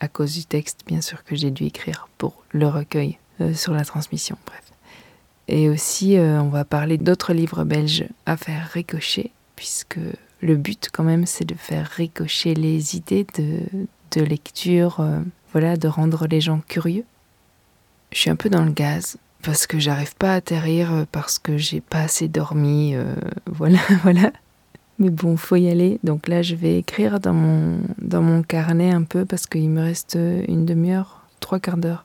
À 0.00 0.08
cause 0.08 0.34
du 0.34 0.44
texte, 0.44 0.80
bien 0.86 1.00
sûr, 1.00 1.24
que 1.24 1.34
j'ai 1.34 1.50
dû 1.50 1.64
écrire 1.64 2.08
pour 2.18 2.44
le 2.50 2.68
recueil 2.68 3.18
euh, 3.40 3.54
sur 3.54 3.72
la 3.72 3.84
transmission, 3.84 4.36
bref. 4.46 4.62
Et 5.48 5.68
aussi, 5.68 6.16
euh, 6.16 6.40
on 6.40 6.48
va 6.48 6.64
parler 6.64 6.98
d'autres 6.98 7.32
livres 7.32 7.64
belges 7.64 8.06
à 8.26 8.36
faire 8.36 8.68
ricocher, 8.72 9.32
puisque 9.56 9.98
le 10.40 10.56
but, 10.56 10.88
quand 10.92 11.04
même, 11.04 11.26
c'est 11.26 11.44
de 11.44 11.54
faire 11.54 11.86
ricocher 11.86 12.54
les 12.54 12.96
idées 12.96 13.26
de, 13.38 13.60
de 14.12 14.20
lecture, 14.22 15.00
euh, 15.00 15.20
voilà, 15.52 15.76
de 15.76 15.88
rendre 15.88 16.26
les 16.26 16.40
gens 16.40 16.60
curieux. 16.66 17.04
Je 18.12 18.18
suis 18.18 18.30
un 18.30 18.36
peu 18.36 18.48
dans 18.48 18.64
le 18.64 18.72
gaz, 18.72 19.16
parce 19.44 19.66
que 19.66 19.78
j'arrive 19.78 20.14
pas 20.16 20.32
à 20.32 20.36
atterrir, 20.36 21.06
parce 21.12 21.38
que 21.38 21.56
j'ai 21.56 21.80
pas 21.80 22.00
assez 22.00 22.28
dormi. 22.28 22.94
voilà, 23.46 23.78
voilà. 24.02 24.32
Mais 24.98 25.10
bon, 25.10 25.36
faut 25.36 25.56
y 25.56 25.68
aller. 25.68 25.98
Donc 26.04 26.28
là, 26.28 26.42
je 26.42 26.54
vais 26.54 26.78
écrire 26.78 27.20
dans 27.20 27.34
mon, 27.34 27.80
dans 27.98 28.22
mon 28.22 28.42
carnet 28.42 28.90
un 28.90 29.02
peu 29.02 29.24
parce 29.24 29.46
qu'il 29.46 29.68
me 29.68 29.82
reste 29.82 30.16
une 30.48 30.64
demi-heure, 30.64 31.26
trois 31.40 31.58
quarts 31.58 31.76
d'heure 31.76 32.04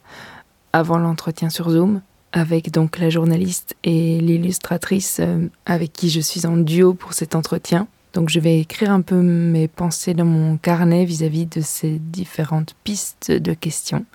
avant 0.74 0.98
l'entretien 0.98 1.50
sur 1.50 1.70
Zoom 1.70 2.02
avec 2.32 2.72
donc 2.72 3.00
la 3.00 3.10
journaliste 3.10 3.76
et 3.84 4.20
l'illustratrice 4.20 5.18
euh, 5.20 5.48
avec 5.66 5.94
qui 5.94 6.10
je 6.10 6.20
suis 6.20 6.46
en 6.46 6.58
duo 6.58 6.94
pour 6.94 7.14
cet 7.14 7.36
entretien. 7.36 7.88
Donc 8.14 8.30
je 8.30 8.40
vais 8.40 8.60
écrire 8.60 8.92
un 8.92 9.02
peu 9.02 9.16
mes 9.16 9.68
pensées 9.68 10.14
dans 10.14 10.26
mon 10.26 10.58
carnet 10.58 11.06
vis-à-vis 11.06 11.46
de 11.46 11.62
ces 11.62 12.00
différentes 12.00 12.76
pistes 12.84 13.32
de 13.32 13.54
questions 13.54 14.06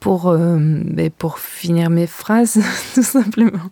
pour, 0.00 0.28
euh, 0.28 0.58
ben, 0.58 1.10
pour 1.10 1.38
finir 1.38 1.90
mes 1.90 2.06
phrases 2.06 2.60
tout 2.94 3.02
simplement. 3.02 3.70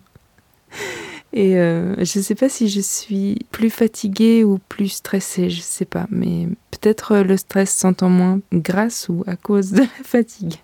Et 1.31 1.57
euh, 1.57 1.93
je 2.03 2.19
ne 2.19 2.23
sais 2.23 2.33
pas 2.33 2.49
si 2.49 2.69
je 2.69 2.79
suis 2.79 3.37
plus 3.51 3.69
fatiguée 3.69 4.43
ou 4.43 4.59
plus 4.69 4.89
stressée, 4.89 5.49
je 5.49 5.57
ne 5.57 5.63
sais 5.63 5.85
pas. 5.85 6.07
Mais 6.09 6.47
peut-être 6.71 7.17
le 7.17 7.37
stress 7.37 7.73
s'entend 7.73 8.09
moins 8.09 8.39
grâce 8.51 9.09
ou 9.09 9.23
à 9.27 9.35
cause 9.35 9.71
de 9.71 9.81
la 9.81 10.03
fatigue. 10.03 10.55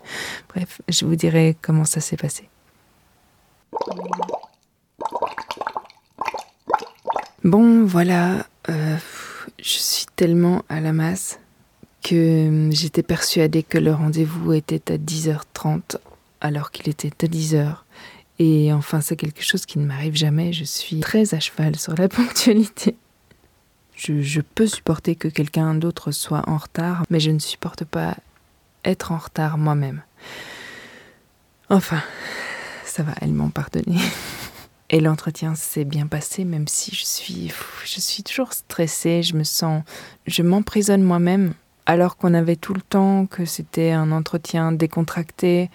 Bref, 0.48 0.80
je 0.88 1.04
vous 1.04 1.14
dirai 1.14 1.56
comment 1.62 1.84
ça 1.84 2.00
s'est 2.00 2.16
passé. 2.16 2.48
Bon, 7.44 7.84
voilà, 7.84 8.46
euh, 8.68 8.96
je 9.58 9.78
suis 9.78 10.06
tellement 10.16 10.62
à 10.68 10.80
la 10.80 10.92
masse 10.92 11.38
que 12.06 12.68
j'étais 12.70 13.02
persuadée 13.02 13.64
que 13.64 13.78
le 13.78 13.92
rendez-vous 13.92 14.52
était 14.52 14.92
à 14.92 14.96
10h30 14.96 15.96
alors 16.40 16.70
qu'il 16.70 16.88
était 16.88 17.12
à 17.24 17.26
10h. 17.26 17.78
Et 18.38 18.72
enfin, 18.72 19.00
c'est 19.00 19.16
quelque 19.16 19.42
chose 19.42 19.66
qui 19.66 19.80
ne 19.80 19.86
m'arrive 19.86 20.14
jamais. 20.14 20.52
Je 20.52 20.62
suis 20.62 21.00
très 21.00 21.34
à 21.34 21.40
cheval 21.40 21.74
sur 21.74 21.96
la 21.96 22.08
ponctualité. 22.08 22.94
Je, 23.96 24.20
je 24.20 24.40
peux 24.40 24.68
supporter 24.68 25.16
que 25.16 25.26
quelqu'un 25.26 25.74
d'autre 25.74 26.12
soit 26.12 26.48
en 26.48 26.58
retard, 26.58 27.02
mais 27.10 27.18
je 27.18 27.32
ne 27.32 27.40
supporte 27.40 27.84
pas 27.84 28.14
être 28.84 29.10
en 29.10 29.18
retard 29.18 29.58
moi-même. 29.58 30.02
Enfin, 31.70 32.02
ça 32.84 33.02
va, 33.02 33.14
elles 33.20 33.32
m'ont 33.32 33.50
pardonné. 33.50 33.98
Et 34.90 35.00
l'entretien 35.00 35.56
s'est 35.56 35.84
bien 35.84 36.06
passé, 36.06 36.44
même 36.44 36.68
si 36.68 36.94
je 36.94 37.04
suis, 37.04 37.52
je 37.84 38.00
suis 38.00 38.22
toujours 38.22 38.52
stressée. 38.52 39.24
Je 39.24 39.34
me 39.34 39.42
sens, 39.42 39.82
je 40.28 40.42
m'emprisonne 40.42 41.02
moi-même, 41.02 41.54
alors 41.86 42.16
qu'on 42.16 42.34
avait 42.34 42.56
tout 42.56 42.74
le 42.74 42.82
temps 42.82 43.26
que 43.26 43.44
c'était 43.44 43.92
un 43.92 44.12
entretien 44.12 44.72
décontracté, 44.72 45.70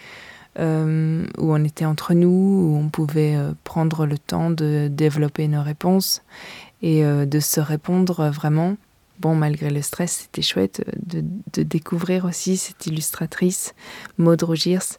euh, 0.60 1.26
où 1.38 1.54
on 1.54 1.64
était 1.64 1.86
entre 1.86 2.14
nous, 2.14 2.28
où 2.28 2.78
on 2.78 2.90
pouvait 2.90 3.36
euh, 3.36 3.54
prendre 3.64 4.06
le 4.06 4.18
temps 4.18 4.52
de 4.52 4.90
développer 4.92 5.48
nos 5.48 5.64
réponses 5.64 6.24
et 6.82 7.06
euh, 7.06 7.26
de 7.26 7.40
se 7.40 7.62
répondre 7.62 8.30
vraiment. 8.30 8.76
Bon, 9.20 9.34
malgré 9.34 9.70
le 9.70 9.82
stress, 9.82 10.24
c'était 10.24 10.42
chouette 10.42 10.84
de, 11.06 11.64
découvrir 11.64 12.26
aussi 12.26 12.58
cette 12.58 12.88
illustratrice, 12.88 13.76
Maud 14.18 14.42
Rogiers, 14.42 14.98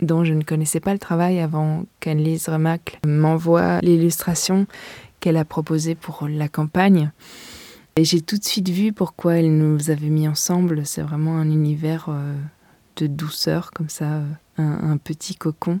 dont 0.00 0.24
je 0.24 0.32
ne 0.32 0.42
connaissais 0.44 0.80
pas 0.80 0.92
le 0.92 1.00
travail 1.00 1.40
avant 1.40 1.84
qu'Annelise 1.98 2.48
Remacle 2.48 2.98
m'envoie 3.04 3.80
l'illustration 3.80 4.66
qu'elle 5.18 5.36
a 5.36 5.44
proposée 5.44 5.96
pour 5.96 6.28
la 6.28 6.48
campagne. 6.48 7.10
Et 7.96 8.04
j'ai 8.04 8.20
tout 8.20 8.36
de 8.36 8.44
suite 8.44 8.68
vu 8.68 8.92
pourquoi 8.92 9.36
elle 9.36 9.56
nous 9.56 9.90
avait 9.90 10.08
mis 10.08 10.26
ensemble. 10.26 10.84
C'est 10.84 11.02
vraiment 11.02 11.36
un 11.36 11.48
univers 11.48 12.06
euh, 12.08 12.34
de 12.96 13.06
douceur, 13.06 13.70
comme 13.70 13.88
ça, 13.88 14.14
euh, 14.14 14.24
un, 14.58 14.96
petit 14.96 15.36
cocon. 15.36 15.80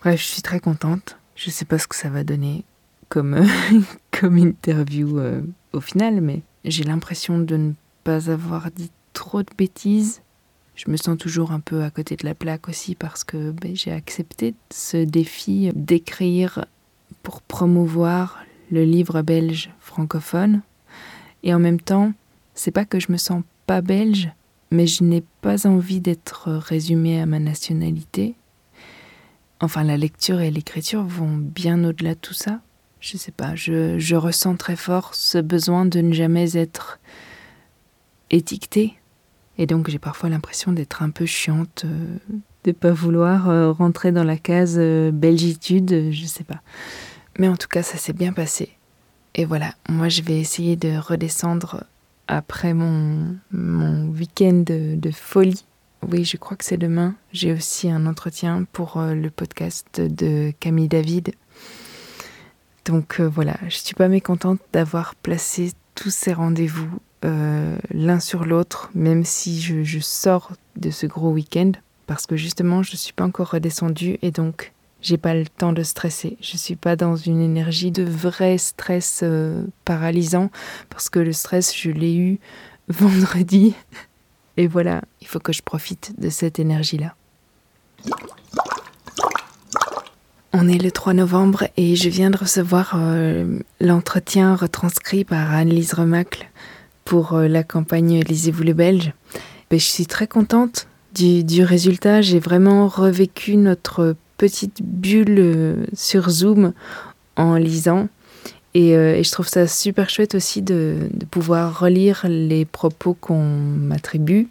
Bref, 0.00 0.20
je 0.20 0.26
suis 0.26 0.42
très 0.42 0.60
contente. 0.60 1.18
Je 1.34 1.48
ne 1.48 1.52
sais 1.52 1.64
pas 1.64 1.78
ce 1.78 1.88
que 1.88 1.96
ça 1.96 2.08
va 2.08 2.22
donner 2.22 2.64
comme, 3.08 3.44
comme 4.12 4.38
interview 4.38 5.18
euh, 5.18 5.42
au 5.72 5.80
final, 5.80 6.20
mais 6.20 6.42
j'ai 6.64 6.84
l'impression 6.84 7.38
de 7.40 7.56
ne 7.56 7.72
pas 8.04 8.30
avoir 8.30 8.70
dit 8.70 8.92
trop 9.12 9.42
de 9.42 9.50
bêtises. 9.56 10.22
Je 10.76 10.88
me 10.88 10.96
sens 10.96 11.18
toujours 11.18 11.50
un 11.50 11.58
peu 11.58 11.82
à 11.82 11.90
côté 11.90 12.14
de 12.14 12.24
la 12.24 12.36
plaque 12.36 12.68
aussi 12.68 12.94
parce 12.94 13.24
que 13.24 13.50
ben, 13.50 13.74
j'ai 13.74 13.90
accepté 13.90 14.54
ce 14.70 14.98
défi 14.98 15.72
d'écrire 15.74 16.64
pour 17.24 17.42
promouvoir 17.42 18.38
le 18.70 18.84
livre 18.84 19.22
belge 19.22 19.70
francophone. 19.80 20.62
Et 21.42 21.54
en 21.54 21.58
même 21.58 21.80
temps, 21.80 22.12
c'est 22.54 22.70
pas 22.70 22.84
que 22.84 23.00
je 23.00 23.12
me 23.12 23.16
sens 23.16 23.42
pas 23.66 23.80
belge, 23.80 24.30
mais 24.70 24.86
je 24.86 25.04
n'ai 25.04 25.22
pas 25.40 25.66
envie 25.66 26.00
d'être 26.00 26.50
résumée 26.50 27.20
à 27.20 27.26
ma 27.26 27.38
nationalité. 27.38 28.34
Enfin, 29.60 29.84
la 29.84 29.96
lecture 29.96 30.40
et 30.40 30.50
l'écriture 30.50 31.02
vont 31.02 31.36
bien 31.36 31.84
au-delà 31.84 32.14
de 32.14 32.20
tout 32.20 32.34
ça 32.34 32.60
je 33.00 33.16
sais 33.16 33.32
pas, 33.32 33.54
je, 33.54 34.14
ressens 34.14 34.56
très 34.56 34.76
fort 34.76 35.14
ce 35.14 35.38
besoin 35.38 35.86
de 35.86 36.00
ne 36.00 36.12
jamais 36.12 36.56
être 36.56 36.98
étiquetée. 38.30 38.94
Et 39.56 39.66
donc 39.66 39.88
j'ai 39.90 39.98
parfois 39.98 40.28
l'impression 40.28 40.72
d'être 40.72 41.02
un 41.02 41.10
peu 41.10 41.26
chiante, 41.26 41.84
de 41.84 41.90
euh, 41.90 42.38
de 42.64 42.72
pas 42.72 42.90
vouloir 42.90 43.48
euh, 43.48 43.72
rentrer 43.72 44.12
dans 44.12 44.24
la 44.24 44.36
case 44.36 44.76
euh, 44.78 45.10
belgitude, 45.10 46.10
je 46.10 46.26
sais 46.26 46.44
pas. 46.44 46.60
Mais 47.38 47.48
en 47.48 47.56
tout 47.56 47.68
cas, 47.68 47.82
ça 47.82 47.98
s'est 47.98 48.12
bien 48.12 48.32
passé. 48.32 48.77
Et 49.38 49.46
voilà, 49.46 49.72
moi 49.88 50.10
je 50.10 50.20
vais 50.20 50.38
essayer 50.38 50.76
de 50.76 50.98
redescendre 50.98 51.84
après 52.26 52.74
mon, 52.74 53.36
mon 53.50 54.08
week-end 54.08 54.64
de, 54.66 55.10
folie. 55.10 55.64
Oui, 56.06 56.26
je 56.26 56.36
crois 56.36 56.56
que 56.56 56.64
c'est 56.64 56.76
demain. 56.76 57.14
J'ai 57.32 57.54
aussi 57.54 57.90
un 57.90 58.04
entretien 58.04 58.66
pour 58.72 59.00
le 59.00 59.30
podcast 59.30 60.00
de 60.00 60.52
Camille 60.60 60.88
David 60.88 61.32
donc 62.88 63.20
euh, 63.20 63.28
voilà, 63.28 63.56
je 63.68 63.76
suis 63.76 63.94
pas 63.94 64.08
mécontente 64.08 64.60
d'avoir 64.72 65.14
placé 65.14 65.72
tous 65.94 66.10
ces 66.10 66.32
rendez-vous 66.32 66.88
euh, 67.24 67.76
l'un 67.90 68.18
sur 68.18 68.46
l'autre, 68.46 68.90
même 68.94 69.24
si 69.24 69.60
je, 69.60 69.98
sors 70.00 70.52
de 70.76 70.90
ce 70.90 71.06
gros 71.06 71.30
week-end, 71.30 71.72
parce 72.06 72.26
que 72.26 72.36
justement 72.36 72.82
je 72.82 72.92
ne 72.92 72.96
suis 72.96 73.12
pas 73.12 73.24
encore 73.24 73.50
redescendue 73.50 74.18
et 74.22 74.30
donc 74.30 74.72
j'ai 75.00 75.16
pas 75.16 75.34
le 75.34 75.46
temps 75.46 75.72
de 75.72 75.82
stresser. 75.82 76.36
Je 76.40 76.56
suis 76.56 76.76
pas 76.76 76.96
dans 76.96 77.16
une 77.16 77.40
énergie 77.40 77.90
de 77.90 78.02
vrai 78.02 78.58
stress 78.58 79.20
euh, 79.22 79.64
paralysant, 79.84 80.50
parce 80.90 81.08
que 81.08 81.18
le 81.18 81.32
stress 81.32 81.76
je 81.76 81.90
l'ai 81.90 82.16
eu 82.16 82.38
vendredi. 82.88 83.74
Et 84.56 84.66
voilà, 84.66 85.02
il 85.20 85.26
faut 85.26 85.38
que 85.38 85.52
je 85.52 85.62
profite 85.62 86.14
de 86.18 86.28
cette 86.30 86.58
énergie-là. 86.58 87.14
On 90.52 90.66
est 90.66 90.82
le 90.82 90.90
3 90.90 91.12
novembre 91.12 91.68
et 91.76 91.94
je 91.94 92.08
viens 92.08 92.30
de 92.30 92.36
recevoir 92.36 92.94
euh, 92.96 93.58
l'entretien 93.80 94.56
retranscrit 94.56 95.24
par 95.24 95.54
Annelise 95.54 95.92
Remacle 95.92 96.48
pour 97.04 97.34
euh, 97.34 97.48
la 97.48 97.62
campagne 97.62 98.20
Lisez-vous 98.22 98.64
le 98.64 98.72
Belge. 98.72 99.12
Ben, 99.70 99.78
je 99.78 99.84
suis 99.84 100.06
très 100.06 100.26
contente 100.26 100.88
du, 101.14 101.62
résultat. 101.62 102.22
J'ai 102.22 102.38
vraiment 102.38 102.88
revécu 102.88 103.56
notre 103.56 104.16
petite 104.38 104.82
bulle 104.82 105.36
euh, 105.38 105.84
sur 105.92 106.30
Zoom 106.30 106.72
en 107.36 107.56
lisant. 107.56 108.08
Et, 108.74 108.92
je 108.92 109.30
trouve 109.32 109.48
ça 109.48 109.66
super 109.66 110.08
chouette 110.08 110.34
aussi 110.34 110.62
de 110.62 111.08
pouvoir 111.30 111.80
relire 111.80 112.26
les 112.28 112.64
propos 112.64 113.14
qu'on 113.14 113.42
m'attribue, 113.42 114.46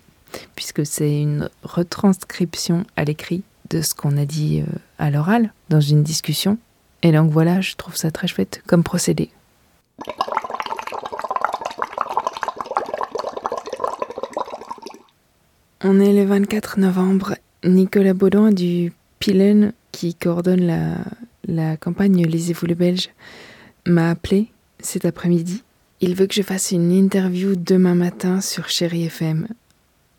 puisque 0.56 0.86
c'est 0.86 1.21
une 1.21 1.50
retranscription 1.63 2.84
à 2.97 3.06
l'écrit 3.06 3.43
de 3.69 3.82
ce 3.82 3.93
qu'on 3.93 4.17
a 4.17 4.26
dit 4.26 4.62
euh, 4.62 4.71
à 5.00 5.10
l'oral 5.12 5.52
dans 5.69 5.82
une 5.82 6.04
discussion. 6.04 6.58
Et 7.04 7.12
donc 7.12 7.32
voilà, 7.32 7.62
je 7.62 7.76
trouve 7.76 7.95
ça 7.95 8.12
très 8.12 8.28
chouette 8.28 8.62
comme 8.65 8.84
procédé. 8.84 9.30
On 15.84 15.99
est 15.99 16.14
le 16.14 16.26
24 16.26 16.80
novembre. 16.80 17.36
Nicolas 17.64 18.14
Baudon 18.14 18.49
du 18.49 18.93
Pilen, 19.20 19.74
qui 19.91 20.13
coordonne 20.15 20.65
la, 21.47 21.78
campagne 21.78 22.26
Lisez-vous 22.26 22.65
le 22.65 22.76
Belge, 22.76 23.09
m'a 23.86 24.09
appelé 24.11 24.47
cet 24.80 25.05
après-midi. 25.05 25.63
Il 26.01 26.13
veut 26.13 26.28
que 26.28 26.36
je 26.36 26.43
fasse 26.43 26.72
une 26.72 26.91
interview 26.91 27.55
demain 27.55 27.95
matin 27.95 28.41
sur 28.41 28.70
Chéri 28.70 29.05
FM. 29.05 29.47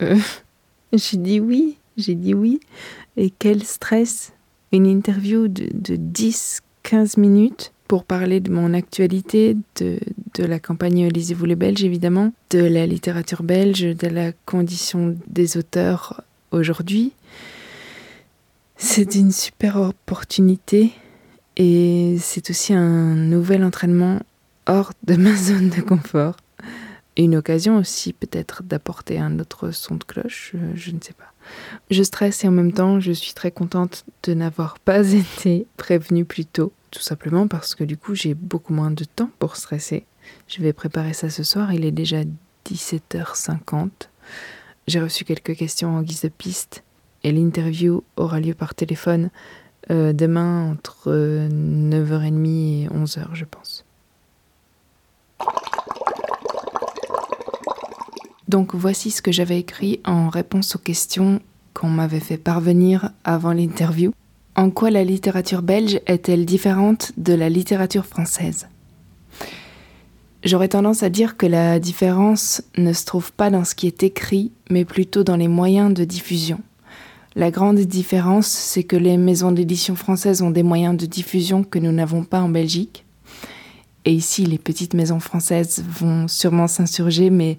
Euh, 0.03 0.17
j'ai 0.93 1.17
dit 1.17 1.39
oui, 1.39 1.77
j'ai 1.97 2.15
dit 2.15 2.35
oui. 2.35 2.61
Et 3.17 3.31
quel 3.31 3.63
stress 3.63 4.33
Une 4.73 4.87
interview 4.87 5.49
de, 5.49 5.97
10-15 5.97 7.21
minutes 7.21 7.73
pour 7.87 8.05
parler 8.05 8.41
de 8.41 8.51
mon 8.51 8.75
actualité, 8.75 9.57
de, 9.77 9.99
de 10.35 10.45
la 10.45 10.59
campagne 10.59 11.09
Lisez-vous 11.09 11.45
les 11.45 11.57
Belges 11.57 11.85
évidemment, 11.85 12.33
de 12.51 12.61
la 12.61 12.87
littérature 12.87 13.43
belge, 13.43 13.83
de 13.83 14.09
la 14.09 14.33
condition 14.33 15.17
des 15.29 15.57
auteurs 15.57 16.23
aujourd'hui. 16.51 17.13
C'est 18.81 19.17
une 19.17 19.33
super 19.33 19.77
opportunité 19.77 20.93
et 21.57 22.17
c'est 22.21 22.49
aussi 22.49 22.73
un 22.73 23.17
nouvel 23.17 23.65
entraînement 23.65 24.21
hors 24.67 24.93
de 25.03 25.17
ma 25.17 25.35
zone 25.37 25.69
de 25.69 25.81
confort. 25.81 26.37
Une 27.17 27.35
occasion 27.35 27.77
aussi 27.77 28.13
peut-être 28.13 28.63
d'apporter 28.63 29.19
un 29.19 29.41
autre 29.41 29.73
son 29.73 29.97
de 29.97 30.05
cloche, 30.05 30.55
je 30.77 30.93
ne 30.93 31.01
sais 31.01 31.13
pas. 31.13 31.33
Je 31.91 32.05
stresse 32.05 32.45
et 32.45 32.49
en 32.49 32.53
même 32.53 32.73
temps, 32.73 33.01
je 33.01 33.11
suis 33.11 33.35
très 33.35 33.51
contente 33.51 34.05
de 34.23 34.33
n'avoir 34.33 34.79
pas 34.85 35.11
été 35.11 35.67
prévenue 35.77 36.25
plus 36.25 36.47
tôt, 36.47 36.73
tout 36.93 37.03
simplement 37.03 37.49
parce 37.49 37.75
que 37.75 37.83
du 37.83 37.97
coup, 37.97 38.15
j'ai 38.15 38.35
beaucoup 38.35 38.73
moins 38.73 38.93
de 38.93 39.03
temps 39.03 39.31
pour 39.41 39.57
stresser. 39.57 40.07
Je 40.47 40.63
vais 40.63 40.73
préparer 40.73 41.15
ça 41.15 41.31
ce 41.31 41.43
soir, 41.43 41.73
il 41.73 41.85
est 41.85 41.91
déjà 41.91 42.19
17h50. 42.65 43.91
J'ai 44.87 45.01
reçu 45.01 45.25
quelques 45.25 45.57
questions 45.57 45.97
en 45.97 46.03
guise 46.03 46.23
de 46.23 46.29
piste 46.29 46.85
et 47.25 47.33
l'interview 47.33 48.03
aura 48.17 48.41
lieu 48.41 48.55
par 48.55 48.75
téléphone 48.75 49.31
euh, 49.91 50.13
demain 50.13 50.71
entre 50.73 51.11
9h30 51.11 52.47
et 52.47 52.89
11h, 52.89 53.29
je 53.33 53.45
pense. 53.45 53.85
Donc 58.49 58.75
voici 58.75 59.11
ce 59.11 59.23
que 59.23 59.33
j'avais 59.33 59.59
écrit 59.59 60.01
en 60.05 60.29
réponse 60.29 60.77
aux 60.77 60.79
questions 60.79 61.41
qu'on 61.75 61.89
m'avait 61.89 62.21
fait 62.21 62.39
parvenir 62.39 63.11
avant 63.25 63.53
l'interview. 63.53 64.13
En 64.57 64.71
quoi 64.71 64.91
la 64.91 65.05
littérature 65.05 65.63
belge 65.63 66.01
est-elle 66.07 66.45
différente 66.45 67.13
de 67.17 67.35
la 67.35 67.49
littérature 67.49 68.07
française? 68.07 68.67
J'aurais 70.45 70.69
tendance 70.69 71.03
à 71.03 71.11
dire 71.11 71.37
que 71.37 71.47
la 71.47 71.79
différence 71.79 72.63
ne 72.77 72.93
se 72.93 73.05
trouve 73.05 73.33
pas 73.33 73.51
dans 73.51 73.65
ce 73.65 73.75
qui 73.75 73.87
est 73.87 74.03
écrit, 74.03 74.51
mais 74.71 74.85
plutôt 74.85 75.25
dans 75.25 75.37
les 75.37 75.49
moyens 75.49 75.93
de 75.93 76.05
diffusion. 76.05 76.61
La 77.37 77.51
grande 77.51 77.79
différence, 77.79 78.47
c'est 78.47 78.85
que 78.85 78.97
les 78.97 79.17
maisons 79.17 79.53
d'édition 79.53 79.95
françaises 79.95 80.43
ont 80.43 80.51
des 80.51 80.63
moyens 80.63 80.97
de 80.97 81.07
diffusion 81.07 81.63
que 81.63 81.79
nous 81.79 81.93
n'avons 81.93 82.25
pas 82.25 82.41
en 82.41 82.49
Belgique. 82.49 83.05
Et 84.05 84.13
ici, 84.13 84.47
les 84.47 84.59
petites 84.59 84.95
maisons 84.95 85.21
françaises 85.21 85.85
vont 85.87 86.29
sûrement 86.29 86.67
s'insurger, 86.67 87.31
mais 87.31 87.59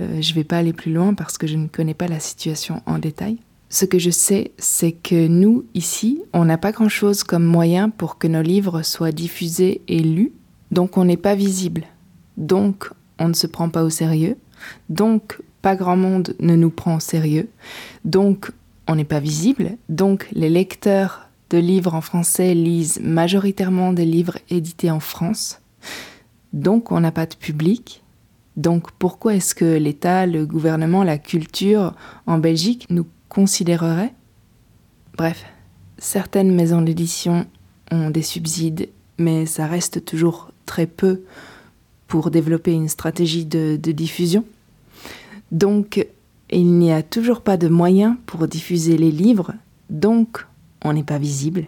euh, 0.00 0.20
je 0.20 0.30
ne 0.30 0.34
vais 0.34 0.44
pas 0.44 0.58
aller 0.58 0.72
plus 0.72 0.92
loin 0.92 1.14
parce 1.14 1.38
que 1.38 1.46
je 1.46 1.56
ne 1.56 1.66
connais 1.66 1.94
pas 1.94 2.08
la 2.08 2.20
situation 2.20 2.82
en 2.86 2.98
détail. 2.98 3.38
Ce 3.70 3.84
que 3.84 3.98
je 3.98 4.10
sais, 4.10 4.52
c'est 4.58 4.92
que 4.92 5.26
nous, 5.28 5.64
ici, 5.74 6.22
on 6.32 6.44
n'a 6.44 6.58
pas 6.58 6.72
grand-chose 6.72 7.22
comme 7.22 7.44
moyen 7.44 7.90
pour 7.90 8.18
que 8.18 8.26
nos 8.26 8.42
livres 8.42 8.82
soient 8.82 9.12
diffusés 9.12 9.82
et 9.88 10.00
lus, 10.00 10.32
donc 10.70 10.96
on 10.96 11.04
n'est 11.04 11.18
pas 11.18 11.34
visible. 11.34 11.84
Donc 12.36 12.90
on 13.18 13.28
ne 13.28 13.34
se 13.34 13.46
prend 13.46 13.68
pas 13.68 13.82
au 13.82 13.90
sérieux, 13.90 14.36
donc 14.88 15.38
pas 15.60 15.76
grand 15.76 15.96
monde 15.96 16.34
ne 16.40 16.54
nous 16.56 16.70
prend 16.70 16.96
au 16.96 17.00
sérieux, 17.00 17.48
donc 18.04 18.52
on 18.88 18.96
n'est 18.96 19.04
pas 19.04 19.20
visible, 19.20 19.76
donc 19.88 20.28
les 20.32 20.48
lecteurs 20.48 21.28
de 21.50 21.58
livres 21.58 21.94
en 21.94 22.00
français 22.00 22.54
lisent 22.54 23.00
majoritairement 23.02 23.92
des 23.92 24.04
livres 24.06 24.38
édités 24.50 24.90
en 24.90 25.00
France, 25.00 25.60
donc 26.52 26.90
on 26.90 27.00
n'a 27.00 27.12
pas 27.12 27.26
de 27.26 27.36
public, 27.36 28.02
donc 28.56 28.90
pourquoi 28.92 29.36
est-ce 29.36 29.54
que 29.54 29.76
l'État, 29.76 30.26
le 30.26 30.44
gouvernement, 30.44 31.04
la 31.04 31.18
culture 31.18 31.94
en 32.26 32.38
Belgique 32.38 32.86
nous 32.90 33.06
considérerait? 33.28 34.14
Bref, 35.16 35.44
certaines 35.98 36.54
maisons 36.54 36.82
d'édition 36.82 37.46
ont 37.92 38.10
des 38.10 38.22
subsides, 38.22 38.88
mais 39.18 39.46
ça 39.46 39.66
reste 39.66 40.04
toujours 40.04 40.50
très 40.66 40.86
peu 40.86 41.22
pour 42.08 42.30
développer 42.30 42.72
une 42.72 42.88
stratégie 42.88 43.44
de, 43.44 43.78
de 43.80 43.92
diffusion. 43.92 44.44
Donc, 45.52 46.06
il 46.50 46.78
n'y 46.78 46.92
a 46.92 47.02
toujours 47.02 47.40
pas 47.42 47.56
de 47.56 47.68
moyens 47.68 48.16
pour 48.26 48.48
diffuser 48.48 48.96
les 48.96 49.10
livres, 49.10 49.54
donc 49.90 50.46
on 50.84 50.92
n'est 50.92 51.02
pas 51.02 51.18
visible. 51.18 51.66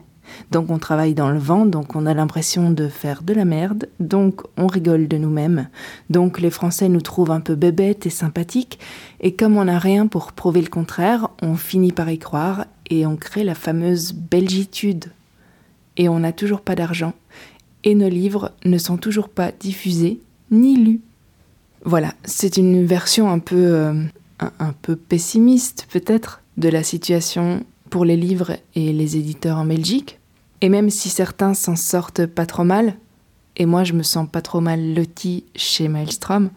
Donc 0.50 0.70
on 0.70 0.78
travaille 0.78 1.14
dans 1.14 1.30
le 1.30 1.38
vent, 1.38 1.66
donc 1.66 1.96
on 1.96 2.06
a 2.06 2.14
l'impression 2.14 2.70
de 2.70 2.88
faire 2.88 3.22
de 3.22 3.34
la 3.34 3.44
merde, 3.44 3.88
donc 3.98 4.42
on 4.56 4.66
rigole 4.66 5.08
de 5.08 5.16
nous-mêmes, 5.16 5.68
donc 6.08 6.40
les 6.40 6.50
Français 6.50 6.88
nous 6.88 7.00
trouvent 7.00 7.32
un 7.32 7.40
peu 7.40 7.56
bébêtes 7.56 8.06
et 8.06 8.10
sympathiques, 8.10 8.78
et 9.20 9.34
comme 9.34 9.56
on 9.56 9.64
n'a 9.64 9.78
rien 9.78 10.06
pour 10.06 10.32
prouver 10.32 10.62
le 10.62 10.68
contraire, 10.68 11.28
on 11.42 11.56
finit 11.56 11.92
par 11.92 12.10
y 12.10 12.18
croire 12.18 12.66
et 12.88 13.06
on 13.06 13.16
crée 13.16 13.44
la 13.44 13.54
fameuse 13.54 14.12
belgitude. 14.12 15.06
Et 15.96 16.08
on 16.08 16.20
n'a 16.20 16.32
toujours 16.32 16.60
pas 16.60 16.76
d'argent, 16.76 17.12
et 17.84 17.94
nos 17.94 18.08
livres 18.08 18.52
ne 18.64 18.78
sont 18.78 18.96
toujours 18.96 19.28
pas 19.28 19.50
diffusés 19.52 20.20
ni 20.50 20.76
lus. 20.76 21.00
Voilà, 21.84 22.14
c'est 22.24 22.56
une 22.56 22.84
version 22.84 23.30
un 23.30 23.38
peu, 23.38 23.56
euh, 23.56 24.04
un 24.40 24.72
peu 24.82 24.96
pessimiste 24.96 25.86
peut-être 25.90 26.42
de 26.56 26.68
la 26.68 26.82
situation 26.82 27.64
pour 27.90 28.04
les 28.04 28.16
livres 28.16 28.56
et 28.74 28.92
les 28.92 29.16
éditeurs 29.16 29.58
en 29.58 29.64
Belgique. 29.64 30.18
Et 30.60 30.68
même 30.68 30.90
si 30.90 31.08
certains 31.08 31.54
s'en 31.54 31.76
sortent 31.76 32.26
pas 32.26 32.46
trop 32.46 32.64
mal, 32.64 32.96
et 33.56 33.66
moi 33.66 33.84
je 33.84 33.92
me 33.92 34.02
sens 34.02 34.28
pas 34.30 34.42
trop 34.42 34.60
mal 34.60 34.94
loti 34.94 35.44
chez 35.54 35.88
Maelstrom, 35.88 36.50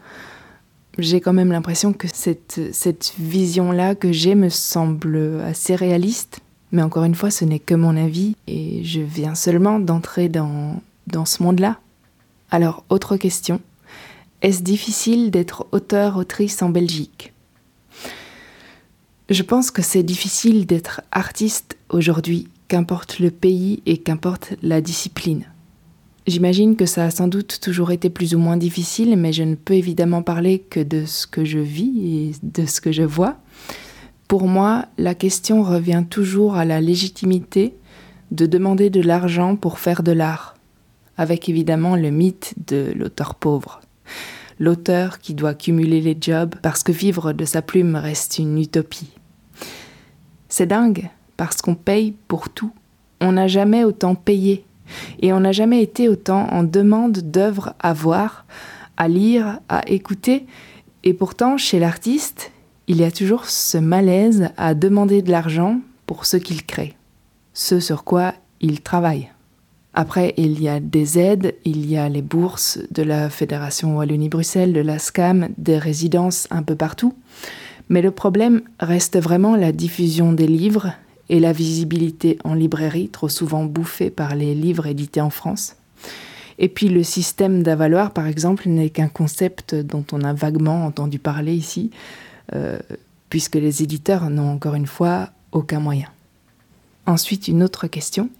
j'ai 0.98 1.20
quand 1.20 1.32
même 1.32 1.50
l'impression 1.50 1.92
que 1.92 2.06
cette, 2.12 2.60
cette 2.72 3.14
vision-là 3.18 3.94
que 3.94 4.12
j'ai 4.12 4.34
me 4.34 4.48
semble 4.48 5.40
assez 5.44 5.74
réaliste. 5.74 6.40
Mais 6.70 6.82
encore 6.82 7.04
une 7.04 7.14
fois, 7.14 7.30
ce 7.30 7.44
n'est 7.44 7.58
que 7.58 7.74
mon 7.74 7.96
avis 7.96 8.36
et 8.46 8.82
je 8.84 9.00
viens 9.00 9.34
seulement 9.34 9.80
d'entrer 9.80 10.28
dans, 10.28 10.80
dans 11.06 11.24
ce 11.24 11.42
monde-là. 11.42 11.78
Alors, 12.50 12.84
autre 12.88 13.16
question. 13.16 13.60
Est-ce 14.42 14.62
difficile 14.62 15.30
d'être 15.30 15.66
auteur-autrice 15.72 16.62
en 16.62 16.68
Belgique? 16.68 17.33
Je 19.30 19.42
pense 19.42 19.70
que 19.70 19.80
c'est 19.80 20.02
difficile 20.02 20.66
d'être 20.66 21.00
artiste 21.10 21.78
aujourd'hui 21.88 22.48
qu'importe 22.68 23.20
le 23.20 23.30
pays 23.30 23.82
et 23.86 23.96
qu'importe 23.96 24.52
la 24.62 24.82
discipline. 24.82 25.46
J'imagine 26.26 26.76
que 26.76 26.84
ça 26.84 27.04
a 27.04 27.10
sans 27.10 27.26
doute 27.26 27.58
toujours 27.62 27.90
été 27.90 28.10
plus 28.10 28.34
ou 28.34 28.38
moins 28.38 28.58
difficile, 28.58 29.16
mais 29.16 29.32
je 29.32 29.42
ne 29.42 29.54
peux 29.54 29.74
évidemment 29.74 30.22
parler 30.22 30.58
que 30.58 30.80
de 30.80 31.06
ce 31.06 31.26
que 31.26 31.46
je 31.46 31.58
vis 31.58 32.00
et 32.04 32.32
de 32.42 32.66
ce 32.66 32.82
que 32.82 32.92
je 32.92 33.02
vois. 33.02 33.38
Pour 34.28 34.46
moi, 34.46 34.86
la 34.98 35.14
question 35.14 35.62
revient 35.62 36.04
toujours 36.08 36.56
à 36.56 36.66
la 36.66 36.82
légitimité 36.82 37.74
de 38.30 38.44
demander 38.44 38.90
de 38.90 39.00
l'argent 39.00 39.56
pour 39.56 39.78
faire 39.78 40.02
de 40.02 40.12
l'art, 40.12 40.54
avec 41.16 41.48
évidemment 41.48 41.96
le 41.96 42.10
mythe 42.10 42.54
de 42.66 42.92
l'auteur 42.94 43.36
pauvre. 43.36 43.80
L'auteur 44.58 45.18
qui 45.18 45.34
doit 45.34 45.54
cumuler 45.54 46.00
les 46.00 46.16
jobs 46.20 46.54
parce 46.62 46.82
que 46.82 46.92
vivre 46.92 47.32
de 47.32 47.44
sa 47.44 47.62
plume 47.62 47.96
reste 47.96 48.38
une 48.38 48.58
utopie. 48.58 49.10
C'est 50.48 50.66
dingue, 50.66 51.10
parce 51.36 51.62
qu'on 51.62 51.74
paye 51.74 52.14
pour 52.28 52.48
tout. 52.48 52.72
On 53.20 53.32
n'a 53.32 53.48
jamais 53.48 53.84
autant 53.84 54.14
payé 54.14 54.64
et 55.20 55.32
on 55.32 55.40
n'a 55.40 55.52
jamais 55.52 55.82
été 55.82 56.08
autant 56.08 56.46
en 56.50 56.62
demande 56.62 57.18
d'œuvres 57.18 57.74
à 57.80 57.92
voir, 57.92 58.46
à 58.96 59.08
lire, 59.08 59.60
à 59.68 59.82
écouter. 59.88 60.46
Et 61.02 61.14
pourtant, 61.14 61.56
chez 61.56 61.78
l'artiste, 61.78 62.52
il 62.86 62.98
y 62.98 63.04
a 63.04 63.10
toujours 63.10 63.46
ce 63.46 63.78
malaise 63.78 64.50
à 64.56 64.74
demander 64.74 65.22
de 65.22 65.30
l'argent 65.30 65.80
pour 66.06 66.26
ce 66.26 66.36
qu'il 66.36 66.64
crée, 66.64 66.94
ce 67.54 67.80
sur 67.80 68.04
quoi 68.04 68.34
il 68.60 68.82
travaille. 68.82 69.33
Après, 69.94 70.34
il 70.36 70.60
y 70.60 70.68
a 70.68 70.80
des 70.80 71.20
aides, 71.20 71.54
il 71.64 71.88
y 71.88 71.96
a 71.96 72.08
les 72.08 72.22
bourses 72.22 72.80
de 72.90 73.04
la 73.04 73.30
Fédération 73.30 73.96
Wallonie-Bruxelles, 73.96 74.72
de 74.72 74.80
la 74.80 74.98
SCAM, 74.98 75.48
des 75.56 75.78
résidences 75.78 76.48
un 76.50 76.64
peu 76.64 76.74
partout. 76.74 77.14
Mais 77.88 78.02
le 78.02 78.10
problème 78.10 78.62
reste 78.80 79.18
vraiment 79.18 79.54
la 79.54 79.70
diffusion 79.70 80.32
des 80.32 80.48
livres 80.48 80.92
et 81.28 81.38
la 81.38 81.52
visibilité 81.52 82.38
en 82.42 82.54
librairie, 82.54 83.08
trop 83.08 83.28
souvent 83.28 83.64
bouffée 83.64 84.10
par 84.10 84.34
les 84.34 84.54
livres 84.54 84.86
édités 84.86 85.20
en 85.20 85.30
France. 85.30 85.76
Et 86.58 86.68
puis 86.68 86.88
le 86.88 87.04
système 87.04 87.62
d'avaloir, 87.62 88.12
par 88.12 88.26
exemple, 88.26 88.68
n'est 88.68 88.90
qu'un 88.90 89.08
concept 89.08 89.76
dont 89.76 90.04
on 90.12 90.22
a 90.22 90.32
vaguement 90.32 90.86
entendu 90.86 91.20
parler 91.20 91.54
ici, 91.54 91.90
euh, 92.54 92.78
puisque 93.30 93.56
les 93.56 93.82
éditeurs 93.82 94.28
n'ont 94.28 94.50
encore 94.50 94.74
une 94.74 94.86
fois 94.86 95.30
aucun 95.52 95.78
moyen. 95.78 96.08
Ensuite, 97.06 97.48
une 97.48 97.62
autre 97.62 97.86
question. 97.86 98.30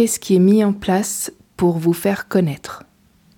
Qu'est-ce 0.00 0.18
qui 0.18 0.36
est 0.36 0.38
mis 0.38 0.64
en 0.64 0.72
place 0.72 1.30
pour 1.58 1.76
vous 1.76 1.92
faire 1.92 2.26
connaître? 2.26 2.84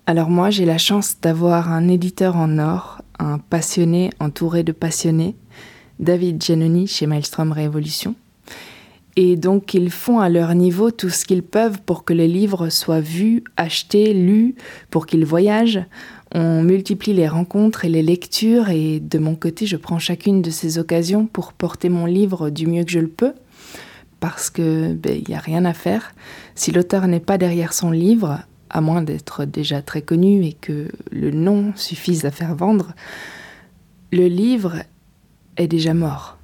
Alors 0.05 0.29
moi, 0.29 0.49
j'ai 0.49 0.63
la 0.63 0.77
chance 0.77 1.17
d'avoir 1.21 1.69
un 1.69 1.89
éditeur 1.89 2.37
en 2.37 2.57
or, 2.57 3.01
un 3.19 3.37
passionné 3.37 4.11
entouré 4.21 4.63
de 4.63 4.71
passionnés, 4.71 5.35
David 5.99 6.41
Giannoni 6.41 6.87
chez 6.87 7.05
Maelstrom 7.05 7.51
Révolution, 7.51 8.15
et 9.17 9.35
donc 9.35 9.73
ils 9.73 9.91
font 9.91 10.19
à 10.19 10.29
leur 10.29 10.55
niveau 10.55 10.89
tout 10.89 11.09
ce 11.09 11.25
qu'ils 11.25 11.43
peuvent 11.43 11.81
pour 11.85 12.05
que 12.05 12.13
les 12.13 12.29
livres 12.29 12.69
soient 12.69 13.01
vus, 13.01 13.43
achetés, 13.57 14.13
lus, 14.13 14.55
pour 14.89 15.05
qu'ils 15.05 15.25
voyagent. 15.25 15.83
On 16.33 16.63
multiplie 16.63 17.11
les 17.11 17.27
rencontres 17.27 17.83
et 17.83 17.89
les 17.89 18.03
lectures 18.03 18.69
et 18.69 19.01
de 19.01 19.19
mon 19.19 19.35
côté 19.35 19.65
je 19.65 19.75
prends 19.75 19.99
chacune 19.99 20.41
de 20.41 20.49
ces 20.49 20.77
occasions 20.77 21.25
pour 21.25 21.51
porter 21.51 21.89
mon 21.89 22.05
livre 22.05 22.49
du 22.49 22.67
mieux 22.67 22.85
que 22.85 22.91
je 22.91 22.99
le 22.99 23.09
peux 23.09 23.33
parce 24.23 24.49
que 24.49 24.93
ben, 24.93 25.17
il 25.17 25.25
n'y 25.27 25.35
a 25.35 25.39
rien 25.39 25.65
à 25.65 25.73
faire. 25.73 26.15
Si 26.55 26.71
l'auteur 26.71 27.07
n'est 27.07 27.19
pas 27.19 27.37
derrière 27.37 27.73
son 27.73 27.91
livre, 27.91 28.39
à 28.69 28.79
moins 28.79 29.01
d'être 29.01 29.43
déjà 29.43 29.81
très 29.81 30.01
connu 30.01 30.45
et 30.45 30.53
que 30.53 30.87
le 31.11 31.31
nom 31.31 31.73
suffise 31.75 32.23
à 32.23 32.31
faire 32.31 32.55
vendre, 32.55 32.93
le 34.13 34.27
livre 34.27 34.75
est 35.57 35.67
déjà 35.67 35.93
mort. 35.93 36.37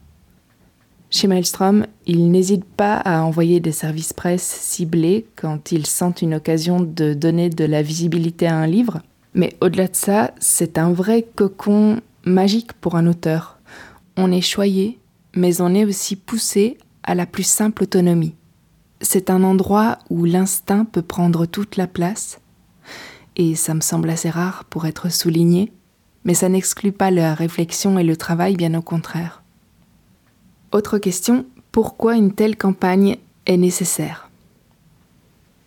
Chez 1.10 1.28
Maelstrom, 1.28 1.86
ils 2.06 2.30
n'hésitent 2.30 2.66
pas 2.66 2.96
à 2.96 3.22
envoyer 3.22 3.62
des 3.62 3.72
services 3.72 4.12
presse 4.12 4.44
ciblés 4.44 5.26
quand 5.38 5.72
ils 5.72 5.88
sentent 5.88 6.22
une 6.22 6.34
occasion 6.34 6.82
de 6.82 7.14
donner 7.14 7.50
de 7.50 7.64
la 7.64 7.82
visibilité 7.82 8.46
à 8.46 8.58
un 8.58 8.68
livre. 8.68 9.00
Mais 9.34 9.56
au-delà 9.62 9.88
de 9.88 9.96
ça, 9.96 10.32
c'est 10.42 10.78
un 10.78 10.92
vrai 10.92 11.26
cocon 11.34 12.02
magique 12.26 12.74
pour 12.74 12.98
un 12.98 13.08
auteur. 13.08 13.58
On 14.18 14.34
est 14.34 14.42
choyé, 14.42 15.00
mais 15.34 15.62
on 15.62 15.74
est 15.74 15.86
aussi 15.86 16.18
poussé 16.18 16.78
à 17.10 17.16
la 17.16 17.26
plus 17.26 17.44
simple 17.44 17.84
autonomie. 17.84 18.36
C'est 19.02 19.32
un 19.32 19.44
endroit 19.44 19.98
où 20.12 20.26
l'instinct 20.26 20.86
peut 20.86 21.02
prendre 21.02 21.48
toute 21.48 21.76
la 21.76 21.88
place, 21.88 22.40
et 23.36 23.56
ça 23.56 23.74
me 23.74 23.82
semble 23.82 24.12
assez 24.12 24.30
rare 24.30 24.66
pour 24.66 24.86
être 24.86 25.12
souligné, 25.12 25.74
mais 26.24 26.36
ça 26.36 26.50
n'exclut 26.50 26.92
pas 26.92 27.10
la 27.10 27.34
réflexion 27.34 27.98
et 27.98 28.04
le 28.04 28.16
travail, 28.16 28.56
bien 28.56 28.76
au 28.76 28.84
contraire. 28.84 29.42
Autre 30.72 31.00
question, 31.00 31.48
pourquoi 31.72 32.16
une 32.16 32.32
telle 32.32 32.56
campagne 32.56 33.18
est 33.48 33.58
nécessaire? 33.58 34.30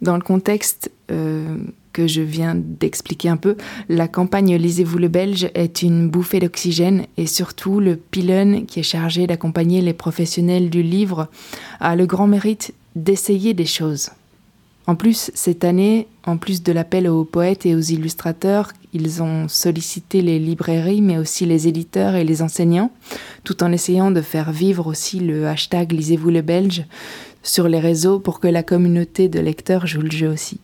Dans 0.01 0.15
le 0.15 0.23
contexte 0.23 0.93
euh, 1.11 1.57
que 1.93 2.07
je 2.07 2.23
viens 2.23 2.55
d'expliquer 2.57 3.29
un 3.29 3.37
peu, 3.37 3.57
la 3.89 4.09
campagne 4.09 4.57
Lisez-vous 4.57 4.99
le 4.99 5.09
Belge 5.09 5.51
est 5.55 5.83
une 5.83 6.09
bouffée 6.09 6.41
d'oxygène 6.41 7.07
et 7.17 7.27
surtout 7.27 7.81
le 7.81 7.97
pylône 7.97 8.67
qui 8.67 8.81
est 8.81 8.85
chargé 8.85 9.27
d'accompagner 9.27 9.81
les 9.81 9.93
professionnels 9.93 10.71
du 10.71 10.83
livre 10.83 11.29
a 11.81 11.97
le 11.97 12.07
grand 12.07 12.27
mérite 12.27 12.75
d'essayer 12.97 13.55
des 13.55 13.67
choses. 13.67 14.11
En 14.87 14.97
plus, 14.97 15.31
cette 15.35 15.65
année, 15.65 16.09
en 16.25 16.37
plus 16.37 16.63
de 16.63 16.73
l'appel 16.73 17.09
aux 17.09 17.25
poètes 17.25 17.67
et 17.67 17.75
aux 17.75 17.81
illustrateurs, 17.81 18.73
ils 18.93 19.23
ont 19.23 19.47
sollicité 19.49 20.23
les 20.23 20.39
librairies, 20.39 21.01
mais 21.01 21.19
aussi 21.19 21.47
les 21.47 21.69
éditeurs 21.69 22.17
et 22.17 22.25
les 22.25 22.43
enseignants, 22.43 22.91
tout 23.45 23.63
en 23.63 23.71
essayant 23.71 24.11
de 24.11 24.21
faire 24.21 24.51
vivre 24.51 24.89
aussi 24.89 25.21
le 25.21 25.47
hashtag 25.47 25.93
Lisez-vous 25.93 26.31
le 26.31 26.43
Belge 26.43 26.85
sur 27.45 27.69
les 27.69 27.81
réseaux 27.81 28.19
pour 28.19 28.41
que 28.41 28.49
la 28.49 28.63
communauté 28.63 29.29
de 29.29 29.41
lecteurs 29.41 29.87
joue 29.87 30.03
le 30.03 30.11
jeu 30.11 30.29
aussi. 30.29 30.59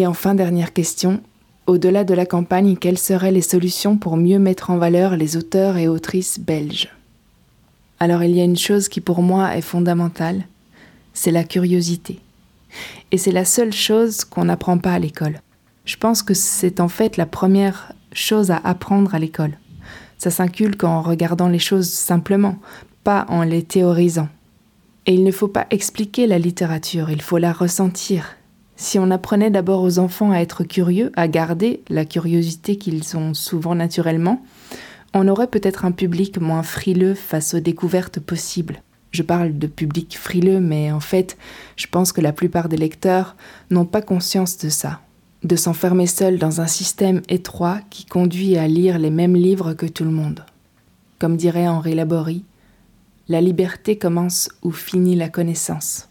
Et 0.00 0.06
enfin, 0.06 0.34
dernière 0.34 0.72
question, 0.72 1.20
au-delà 1.66 2.04
de 2.04 2.14
la 2.14 2.24
campagne, 2.24 2.78
quelles 2.78 2.96
seraient 2.96 3.32
les 3.32 3.42
solutions 3.42 3.98
pour 3.98 4.16
mieux 4.16 4.38
mettre 4.38 4.70
en 4.70 4.78
valeur 4.78 5.14
les 5.14 5.36
auteurs 5.36 5.76
et 5.76 5.88
autrices 5.88 6.40
belges? 6.40 6.88
Alors 7.98 8.22
il 8.22 8.34
y 8.34 8.40
a 8.40 8.44
une 8.44 8.56
chose 8.56 8.88
qui 8.88 9.02
pour 9.02 9.20
moi 9.20 9.54
est 9.58 9.60
fondamentale, 9.60 10.44
c'est 11.12 11.30
la 11.30 11.44
curiosité. 11.44 12.18
Et 13.12 13.18
c'est 13.18 13.30
la 13.30 13.44
seule 13.44 13.74
chose 13.74 14.24
qu'on 14.24 14.46
n'apprend 14.46 14.78
pas 14.78 14.94
à 14.94 14.98
l'école. 14.98 15.42
Je 15.84 15.96
pense 15.98 16.22
que 16.22 16.32
c'est 16.32 16.80
en 16.80 16.88
fait 16.88 17.18
la 17.18 17.26
première 17.26 17.92
chose 18.14 18.50
à 18.50 18.56
apprendre 18.64 19.14
à 19.14 19.18
l'école. 19.18 19.58
Ça 20.16 20.30
s'inculque 20.30 20.82
en 20.82 21.02
regardant 21.02 21.48
les 21.48 21.58
choses 21.58 21.90
simplement, 21.90 22.56
pas 23.04 23.26
en 23.28 23.42
les 23.42 23.64
théorisant. 23.64 24.30
Et 25.04 25.12
il 25.12 25.24
ne 25.24 25.30
faut 25.30 25.48
pas 25.48 25.66
expliquer 25.68 26.26
la 26.26 26.38
littérature, 26.38 27.10
il 27.10 27.20
faut 27.20 27.36
la 27.36 27.52
ressentir. 27.52 28.36
Si 28.82 28.98
on 28.98 29.10
apprenait 29.10 29.50
d'abord 29.50 29.82
aux 29.82 29.98
enfants 29.98 30.32
à 30.32 30.38
être 30.38 30.64
curieux, 30.64 31.12
à 31.14 31.28
garder 31.28 31.82
la 31.90 32.06
curiosité 32.06 32.76
qu'ils 32.76 33.14
ont 33.14 33.34
souvent 33.34 33.74
naturellement, 33.74 34.42
on 35.12 35.28
aurait 35.28 35.48
peut-être 35.48 35.84
un 35.84 35.92
public 35.92 36.40
moins 36.40 36.62
frileux 36.62 37.14
face 37.14 37.52
aux 37.52 37.60
découvertes 37.60 38.20
possibles. 38.20 38.82
Je 39.10 39.22
parle 39.22 39.58
de 39.58 39.66
public 39.66 40.16
frileux, 40.16 40.60
mais 40.60 40.90
en 40.92 41.00
fait, 41.00 41.36
je 41.76 41.88
pense 41.88 42.10
que 42.10 42.22
la 42.22 42.32
plupart 42.32 42.70
des 42.70 42.78
lecteurs 42.78 43.36
n'ont 43.68 43.84
pas 43.84 44.00
conscience 44.00 44.56
de 44.56 44.70
ça, 44.70 45.02
de 45.44 45.56
s'enfermer 45.56 46.06
seul 46.06 46.38
dans 46.38 46.62
un 46.62 46.66
système 46.66 47.20
étroit 47.28 47.80
qui 47.90 48.06
conduit 48.06 48.56
à 48.56 48.66
lire 48.66 48.98
les 48.98 49.10
mêmes 49.10 49.36
livres 49.36 49.74
que 49.74 49.84
tout 49.84 50.04
le 50.04 50.10
monde. 50.10 50.46
Comme 51.18 51.36
dirait 51.36 51.68
Henri 51.68 51.94
Laborie, 51.94 52.46
la 53.28 53.42
liberté 53.42 53.98
commence 53.98 54.48
où 54.62 54.70
finit 54.70 55.16
la 55.16 55.28
connaissance. 55.28 56.08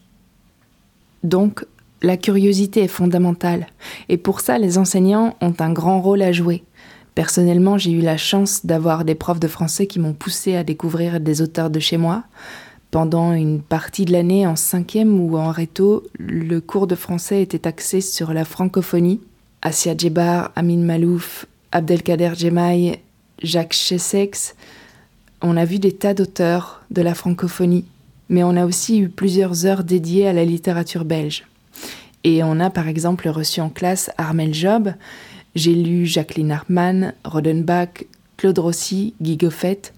Donc, 1.24 1.65
la 2.02 2.18
curiosité 2.18 2.84
est 2.84 2.88
fondamentale, 2.88 3.68
et 4.08 4.18
pour 4.18 4.41
ça 4.41 4.58
les 4.58 4.78
enseignants 4.78 5.36
ont 5.41 5.54
un 5.60 5.72
grand 5.72 6.02
rôle 6.02 6.22
à 6.22 6.32
jouer. 6.32 6.64
Personnellement, 7.16 7.78
j'ai 7.78 7.91
eu 7.91 8.02
la 8.02 8.18
chance 8.18 8.66
d'avoir 8.66 9.04
des 9.04 9.16
profs 9.16 9.39
de 9.39 9.47
français 9.47 9.88
qui 9.88 10.00
m'ont 10.00 10.14
poussé 10.14 10.56
à 10.56 10.64
découvrir 10.64 11.20
des 11.20 11.41
auteurs 11.41 11.70
de 11.70 11.80
chez 11.80 11.97
moi, 11.97 12.24
pendant 12.91 13.34
une 13.34 13.62
partie 13.62 14.06
de 14.06 14.12
l'année, 14.12 14.47
en 14.47 14.56
cinquième 14.56 15.20
ou 15.20 15.38
en 15.38 15.52
réto, 15.52 16.04
le 16.18 16.60
cours 16.60 16.88
de 16.88 16.95
français 16.95 17.43
était 17.43 17.68
axé 17.68 18.02
sur 18.02 18.34
la 18.34 18.45
francophonie. 18.45 19.22
Asia 19.62 19.95
Djebar, 19.95 20.52
Amin 20.56 20.78
Malouf, 20.78 21.45
Abdelkader 21.72 22.32
Jemaï, 22.36 22.97
Jacques 23.43 23.74
Chessex. 23.74 24.56
On 25.43 25.56
a 25.56 25.66
vu 25.66 25.78
des 25.78 25.91
tas 25.91 26.16
d'auteurs 26.16 26.82
de 26.89 27.04
la 27.04 27.14
francophonie, 27.14 27.86
mais 28.28 28.43
on 28.43 28.56
a 28.56 28.66
aussi 28.66 29.00
eu 29.00 29.10
plusieurs 29.10 29.68
heures 29.68 29.84
dédiées 29.84 30.28
à 30.28 30.34
la 30.34 30.43
littérature 30.43 31.06
belge. 31.06 31.45
Et 32.24 32.43
on 32.43 32.59
a 32.59 32.70
par 32.70 32.88
exemple 32.88 33.30
reçu 33.30 33.61
en 33.61 33.70
classe 33.70 34.11
Armel 34.17 34.53
Job. 34.53 34.93
J'ai 35.55 35.74
lu 35.74 36.05
Jacqueline 36.05 36.51
Hartmann, 36.51 37.13
Rodenbach, 37.24 38.05
Claude 38.38 38.59
Rossi, 38.59 39.13
Guy 39.22 39.38
Goffet. 39.38 39.93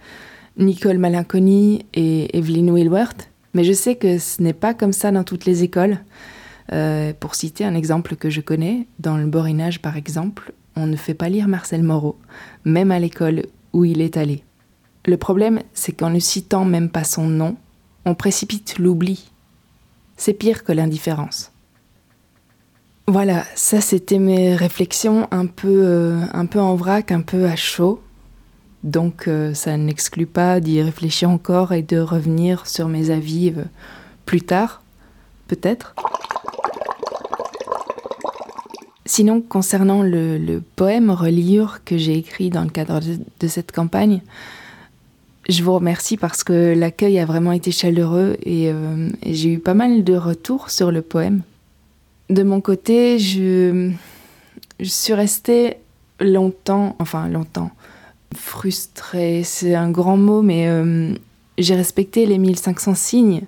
Nicole 0.57 0.97
Malinconi 0.97 1.85
et 1.93 2.37
Evelyne 2.37 2.71
Wilworth, 2.71 3.29
mais 3.53 3.63
je 3.63 3.73
sais 3.73 3.95
que 3.95 4.17
ce 4.17 4.41
n'est 4.41 4.53
pas 4.53 4.73
comme 4.73 4.93
ça 4.93 5.11
dans 5.11 5.23
toutes 5.23 5.45
les 5.45 5.63
écoles. 5.63 5.99
Euh, 6.73 7.11
pour 7.19 7.35
citer 7.35 7.65
un 7.65 7.75
exemple 7.75 8.15
que 8.15 8.29
je 8.29 8.39
connais, 8.39 8.87
dans 8.99 9.17
le 9.17 9.25
Borinage 9.25 9.81
par 9.81 9.97
exemple, 9.97 10.53
on 10.75 10.87
ne 10.87 10.95
fait 10.95 11.13
pas 11.13 11.29
lire 11.29 11.47
Marcel 11.47 11.83
Moreau, 11.83 12.17
même 12.63 12.91
à 12.91 12.99
l'école 12.99 13.43
où 13.73 13.83
il 13.83 14.01
est 14.01 14.17
allé. 14.17 14.43
Le 15.05 15.17
problème, 15.17 15.61
c'est 15.73 15.91
qu'en 15.91 16.11
ne 16.11 16.19
citant 16.19 16.63
même 16.63 16.89
pas 16.89 17.03
son 17.03 17.27
nom, 17.27 17.57
on 18.05 18.15
précipite 18.15 18.77
l'oubli. 18.77 19.31
C'est 20.15 20.33
pire 20.33 20.63
que 20.63 20.71
l'indifférence. 20.71 21.50
Voilà, 23.11 23.43
ça 23.55 23.81
c'était 23.81 24.19
mes 24.19 24.55
réflexions 24.55 25.27
un 25.31 25.45
peu, 25.45 25.81
euh, 25.83 26.21
un 26.31 26.45
peu 26.45 26.61
en 26.61 26.75
vrac, 26.75 27.11
un 27.11 27.19
peu 27.19 27.43
à 27.43 27.57
chaud. 27.57 28.01
Donc 28.85 29.27
euh, 29.27 29.53
ça 29.53 29.75
n'exclut 29.75 30.27
pas 30.27 30.61
d'y 30.61 30.81
réfléchir 30.81 31.29
encore 31.29 31.73
et 31.73 31.81
de 31.81 31.99
revenir 31.99 32.65
sur 32.67 32.87
mes 32.87 33.09
avis 33.09 33.49
euh, 33.49 33.65
plus 34.25 34.39
tard, 34.39 34.81
peut-être. 35.49 35.93
Sinon, 39.03 39.41
concernant 39.41 40.03
le, 40.03 40.61
poème 40.77 41.11
Reliure 41.11 41.83
que 41.83 41.97
j'ai 41.97 42.17
écrit 42.17 42.49
dans 42.49 42.63
le 42.63 42.69
cadre 42.69 43.01
de, 43.01 43.47
cette 43.49 43.73
campagne, 43.73 44.21
je 45.49 45.61
vous 45.63 45.73
remercie 45.73 46.15
parce 46.15 46.45
que 46.45 46.73
l'accueil 46.73 47.19
a 47.19 47.25
vraiment 47.25 47.51
été 47.51 47.71
chaleureux 47.71 48.37
et, 48.43 48.67
et 48.67 49.33
j'ai 49.33 49.51
eu 49.51 49.59
pas 49.59 49.73
mal 49.73 50.05
de 50.05 50.15
retours 50.15 50.69
sur 50.69 50.93
le 50.93 51.01
poème. 51.01 51.41
De 52.31 52.43
mon 52.43 52.61
côté, 52.61 53.19
je, 53.19 53.91
suis 54.81 55.13
restée 55.13 55.75
longtemps, 56.21 56.95
enfin 56.99 57.27
longtemps, 57.27 57.71
frustrée, 58.33 59.41
c'est 59.43 59.75
un 59.75 59.91
grand 59.91 60.15
mot, 60.15 60.41
mais 60.41 60.69
euh, 60.69 61.13
j'ai 61.57 61.75
respecté 61.75 62.25
les 62.25 62.37
1500 62.37 62.95
signes. 62.95 63.41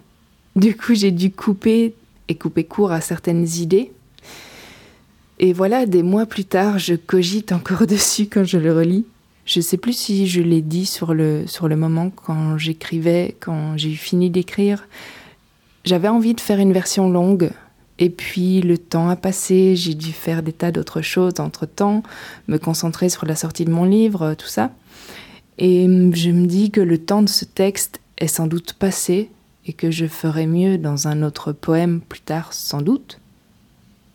Du 0.57 0.75
coup, 0.75 0.95
j'ai 0.95 1.11
dû 1.11 1.31
couper 1.31 1.95
et 2.27 2.35
couper 2.35 2.65
court 2.65 2.91
à 2.91 2.99
certaines 2.99 3.47
idées. 3.47 3.93
Et 5.39 5.53
voilà, 5.53 5.85
des 5.85 6.03
mois 6.03 6.25
plus 6.25 6.43
tard, 6.43 6.77
je 6.77 6.95
cogite 6.95 7.53
encore 7.53 7.87
dessus 7.87 8.27
quand 8.29 8.43
je 8.43 8.57
le 8.57 8.73
relis. 8.73 9.05
Je 9.45 9.61
sais 9.61 9.77
plus 9.77 9.93
si 9.93 10.27
je 10.27 10.41
l'ai 10.41 10.61
dit 10.61 10.85
sur 10.85 11.13
le, 11.13 11.47
sur 11.47 11.69
le 11.69 11.77
moment 11.77 12.09
quand 12.09 12.57
j'écrivais, 12.57 13.37
quand 13.39 13.77
j'ai 13.77 13.93
fini 13.93 14.29
d'écrire. 14.29 14.89
J'avais 15.85 16.09
envie 16.09 16.33
de 16.33 16.41
faire 16.41 16.59
une 16.59 16.73
version 16.73 17.09
longue, 17.09 17.49
et 18.03 18.09
puis 18.09 18.59
le 18.59 18.77
temps 18.77 19.07
a 19.07 19.15
passé, 19.15 19.77
j'ai 19.77 19.93
dû 19.93 20.11
faire 20.11 20.43
des 20.43 20.51
tas 20.51 20.73
d'autres 20.73 21.01
choses 21.01 21.39
entre-temps, 21.39 22.03
me 22.49 22.57
concentrer 22.57 23.07
sur 23.07 23.25
la 23.25 23.37
sortie 23.37 23.63
de 23.63 23.71
mon 23.71 23.85
livre, 23.85 24.33
tout 24.33 24.47
ça. 24.47 24.71
Et 25.57 25.85
je 25.85 26.29
me 26.31 26.45
dis 26.45 26.69
que 26.69 26.81
le 26.81 26.97
temps 26.97 27.21
de 27.21 27.29
ce 27.29 27.45
texte 27.45 28.01
est 28.17 28.27
sans 28.27 28.47
doute 28.47 28.73
passé 28.73 29.29
et 29.65 29.71
que 29.71 29.89
je 29.89 30.05
ferai 30.05 30.47
mieux 30.47 30.77
dans 30.77 31.07
un 31.07 31.23
autre 31.23 31.53
poème 31.53 32.01
plus 32.01 32.19
tard, 32.19 32.51
sans 32.51 32.81
doute. 32.81 33.21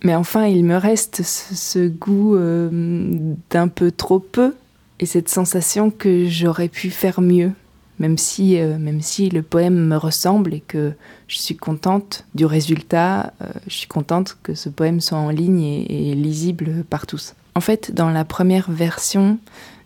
Mais 0.05 0.15
enfin, 0.15 0.45
il 0.45 0.67
me 0.67 0.77
reste 0.77 1.23
ce, 1.23 1.89
goût 1.89 2.37
euh, 2.37 3.33
d'un 3.49 3.69
peu 3.69 3.91
trop 3.91 4.19
peu 4.19 4.55
et 5.01 5.07
cette 5.07 5.31
sensation 5.31 5.91
que 5.91 6.27
j'aurais 6.29 6.69
pu 6.69 6.91
faire 6.91 7.23
mieux 7.23 7.53
même 7.99 8.19
si, 8.19 8.59
euh, 8.59 8.79
même 8.79 9.01
si 9.01 9.29
le 9.29 9.43
poème 9.43 9.87
me 9.87 9.97
ressemble 9.97 10.55
et 10.55 10.61
que 10.61 10.93
je 11.29 11.39
suis 11.39 11.57
contente 11.57 12.25
du 12.35 12.47
résultat, 12.47 13.33
euh, 13.43 13.47
je 13.67 13.75
suis 13.75 13.87
contente 13.87 14.37
que 14.43 14.55
ce 14.55 14.69
poème 14.69 15.01
soit 15.01 15.19
en 15.19 15.31
ligne 15.31 15.63
et, 15.63 16.15
lisible 16.15 16.85
par 16.89 17.07
tous. 17.07 17.35
En 17.55 17.61
fait, 17.61 17.93
dans 17.95 18.11
la 18.11 18.25
première 18.25 18.71
version 18.71 19.39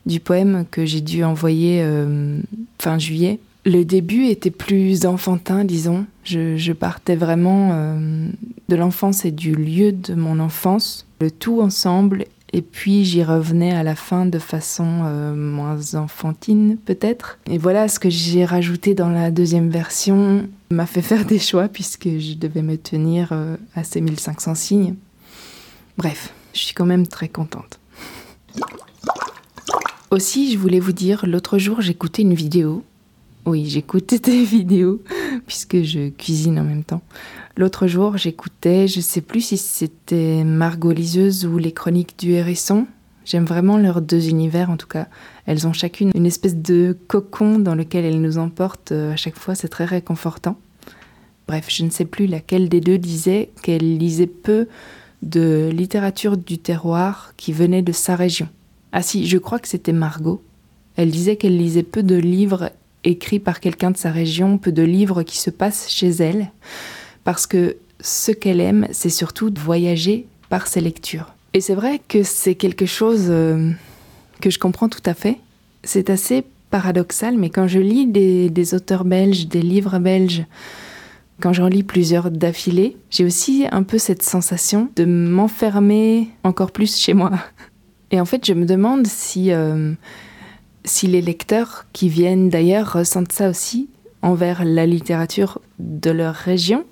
du 0.06 0.20
poème 0.20 0.64
que 0.70 0.86
j'ai 0.86 1.00
dû 1.00 1.24
envoyer 1.24 1.80
euh, 1.82 2.40
fin 2.78 2.98
juillet, 2.98 3.38
le 3.64 3.84
début 3.84 4.26
était 4.26 4.50
plus 4.50 5.06
enfantin, 5.06 5.64
disons. 5.64 6.06
Je, 6.24 6.56
je 6.56 6.72
partais 6.72 7.14
vraiment 7.14 7.96
de 8.68 8.76
l'enfance 8.76 9.24
et 9.24 9.30
du 9.30 9.54
lieu 9.54 9.92
de 9.92 10.14
mon 10.14 10.40
enfance, 10.40 11.06
le 11.20 11.30
tout 11.30 11.60
ensemble 11.60 12.24
et 12.52 12.62
puis 12.62 13.04
j'y 13.04 13.22
revenais 13.22 13.72
à 13.72 13.82
la 13.82 13.94
fin 13.94 14.26
de 14.26 14.38
façon 14.38 15.02
euh, 15.04 15.34
moins 15.34 15.94
enfantine 15.94 16.76
peut-être. 16.76 17.38
Et 17.50 17.58
voilà 17.58 17.88
ce 17.88 17.98
que 17.98 18.10
j'ai 18.10 18.44
rajouté 18.44 18.94
dans 18.94 19.08
la 19.08 19.30
deuxième 19.30 19.70
version 19.70 20.48
m'a 20.70 20.86
fait 20.86 21.02
faire 21.02 21.24
des 21.24 21.38
choix 21.38 21.68
puisque 21.68 22.08
je 22.08 22.34
devais 22.34 22.62
me 22.62 22.76
tenir 22.76 23.30
euh, 23.32 23.56
à 23.74 23.84
ces 23.84 24.00
1500 24.00 24.54
signes. 24.54 24.94
Bref, 25.96 26.32
je 26.52 26.60
suis 26.60 26.74
quand 26.74 26.86
même 26.86 27.06
très 27.06 27.28
contente. 27.28 27.78
Aussi, 30.10 30.52
je 30.52 30.58
voulais 30.58 30.80
vous 30.80 30.92
dire, 30.92 31.24
l'autre 31.26 31.56
jour 31.56 31.80
j'écoutais 31.80 32.20
une 32.20 32.34
vidéo 32.34 32.84
Oui, 33.46 33.64
j'écoute 33.66 34.08
tes 34.20 34.44
vidéos 34.44 35.02
puisque 35.46 35.82
je 35.82 36.08
cuisine 36.10 36.58
en 36.58 36.64
même 36.64 36.84
temps. 36.84 37.02
L'autre 37.56 37.86
jour, 37.86 38.16
j'écoutais, 38.16 38.88
je 38.88 39.00
sais 39.00 39.20
plus 39.20 39.40
si 39.40 39.56
c'était 39.56 40.42
Margot 40.44 40.92
Liseuse 40.92 41.44
ou 41.46 41.58
les 41.58 41.72
chroniques 41.72 42.18
du 42.18 42.32
hérisson. 42.32 42.86
J'aime 43.24 43.44
vraiment 43.44 43.76
leurs 43.76 44.00
deux 44.00 44.28
univers 44.28 44.70
en 44.70 44.76
tout 44.76 44.86
cas. 44.86 45.06
Elles 45.46 45.66
ont 45.66 45.72
chacune 45.72 46.10
une 46.14 46.26
espèce 46.26 46.56
de 46.56 46.96
cocon 47.06 47.58
dans 47.58 47.74
lequel 47.74 48.04
elles 48.04 48.20
nous 48.20 48.38
emportent 48.38 48.92
euh, 48.92 49.12
à 49.12 49.16
chaque 49.16 49.38
fois, 49.38 49.54
c'est 49.54 49.68
très 49.68 49.84
réconfortant. 49.84 50.56
Bref, 51.46 51.66
je 51.68 51.84
ne 51.84 51.90
sais 51.90 52.04
plus 52.04 52.26
laquelle 52.26 52.68
des 52.68 52.80
deux 52.80 52.98
disait 52.98 53.50
qu'elle 53.62 53.98
lisait 53.98 54.26
peu 54.26 54.68
de 55.22 55.70
littérature 55.72 56.36
du 56.36 56.58
terroir 56.58 57.34
qui 57.36 57.52
venait 57.52 57.82
de 57.82 57.92
sa 57.92 58.16
région. 58.16 58.48
Ah 58.92 59.02
si, 59.02 59.26
je 59.26 59.38
crois 59.38 59.58
que 59.58 59.68
c'était 59.68 59.92
Margot. 59.92 60.42
Elle 60.96 61.10
disait 61.10 61.36
qu'elle 61.36 61.56
lisait 61.56 61.82
peu 61.82 62.02
de 62.02 62.16
livres 62.16 62.70
écrits 63.04 63.38
par 63.38 63.60
quelqu'un 63.60 63.90
de 63.90 63.96
sa 63.96 64.10
région, 64.10 64.58
peu 64.58 64.72
de 64.72 64.82
livres 64.82 65.22
qui 65.22 65.38
se 65.38 65.50
passent 65.50 65.88
chez 65.90 66.10
elle, 66.10 66.50
parce 67.24 67.46
que 67.46 67.76
ce 68.00 68.32
qu'elle 68.32 68.60
aime, 68.60 68.86
c'est 68.90 69.10
surtout 69.10 69.50
de 69.50 69.60
voyager 69.60 70.26
par 70.48 70.66
ses 70.66 70.80
lectures. 70.80 71.34
Et 71.54 71.60
c'est 71.60 71.74
vrai 71.74 72.00
que 72.06 72.22
c'est 72.22 72.54
quelque 72.54 72.86
chose 72.86 73.26
euh, 73.28 73.70
que 74.40 74.50
je 74.50 74.58
comprends 74.58 74.88
tout 74.88 75.02
à 75.04 75.14
fait. 75.14 75.38
C'est 75.84 76.10
assez 76.10 76.44
paradoxal, 76.70 77.36
mais 77.36 77.50
quand 77.50 77.68
je 77.68 77.78
lis 77.78 78.06
des, 78.06 78.48
des 78.48 78.74
auteurs 78.74 79.04
belges, 79.04 79.46
des 79.48 79.62
livres 79.62 79.98
belges, 79.98 80.44
quand 81.40 81.52
j'en 81.52 81.66
lis 81.66 81.82
plusieurs 81.82 82.30
d'affilée, 82.30 82.96
j'ai 83.10 83.24
aussi 83.24 83.66
un 83.70 83.82
peu 83.82 83.98
cette 83.98 84.22
sensation 84.22 84.88
de 84.96 85.04
m'enfermer 85.04 86.28
encore 86.44 86.70
plus 86.70 86.96
chez 86.96 87.14
moi. 87.14 87.32
Et 88.12 88.20
en 88.20 88.24
fait, 88.24 88.46
je 88.46 88.52
me 88.52 88.64
demande 88.64 89.06
si, 89.06 89.50
euh, 89.50 89.92
si 90.84 91.06
les 91.06 91.22
lecteurs 91.22 91.86
qui 91.92 92.08
viennent 92.08 92.48
d'ailleurs 92.48 92.92
ressentent 92.92 93.32
ça 93.32 93.48
aussi 93.48 93.88
envers 94.22 94.64
la 94.64 94.86
littérature 94.86 95.60
de 95.78 96.10
leur 96.10 96.34
région. 96.34 96.84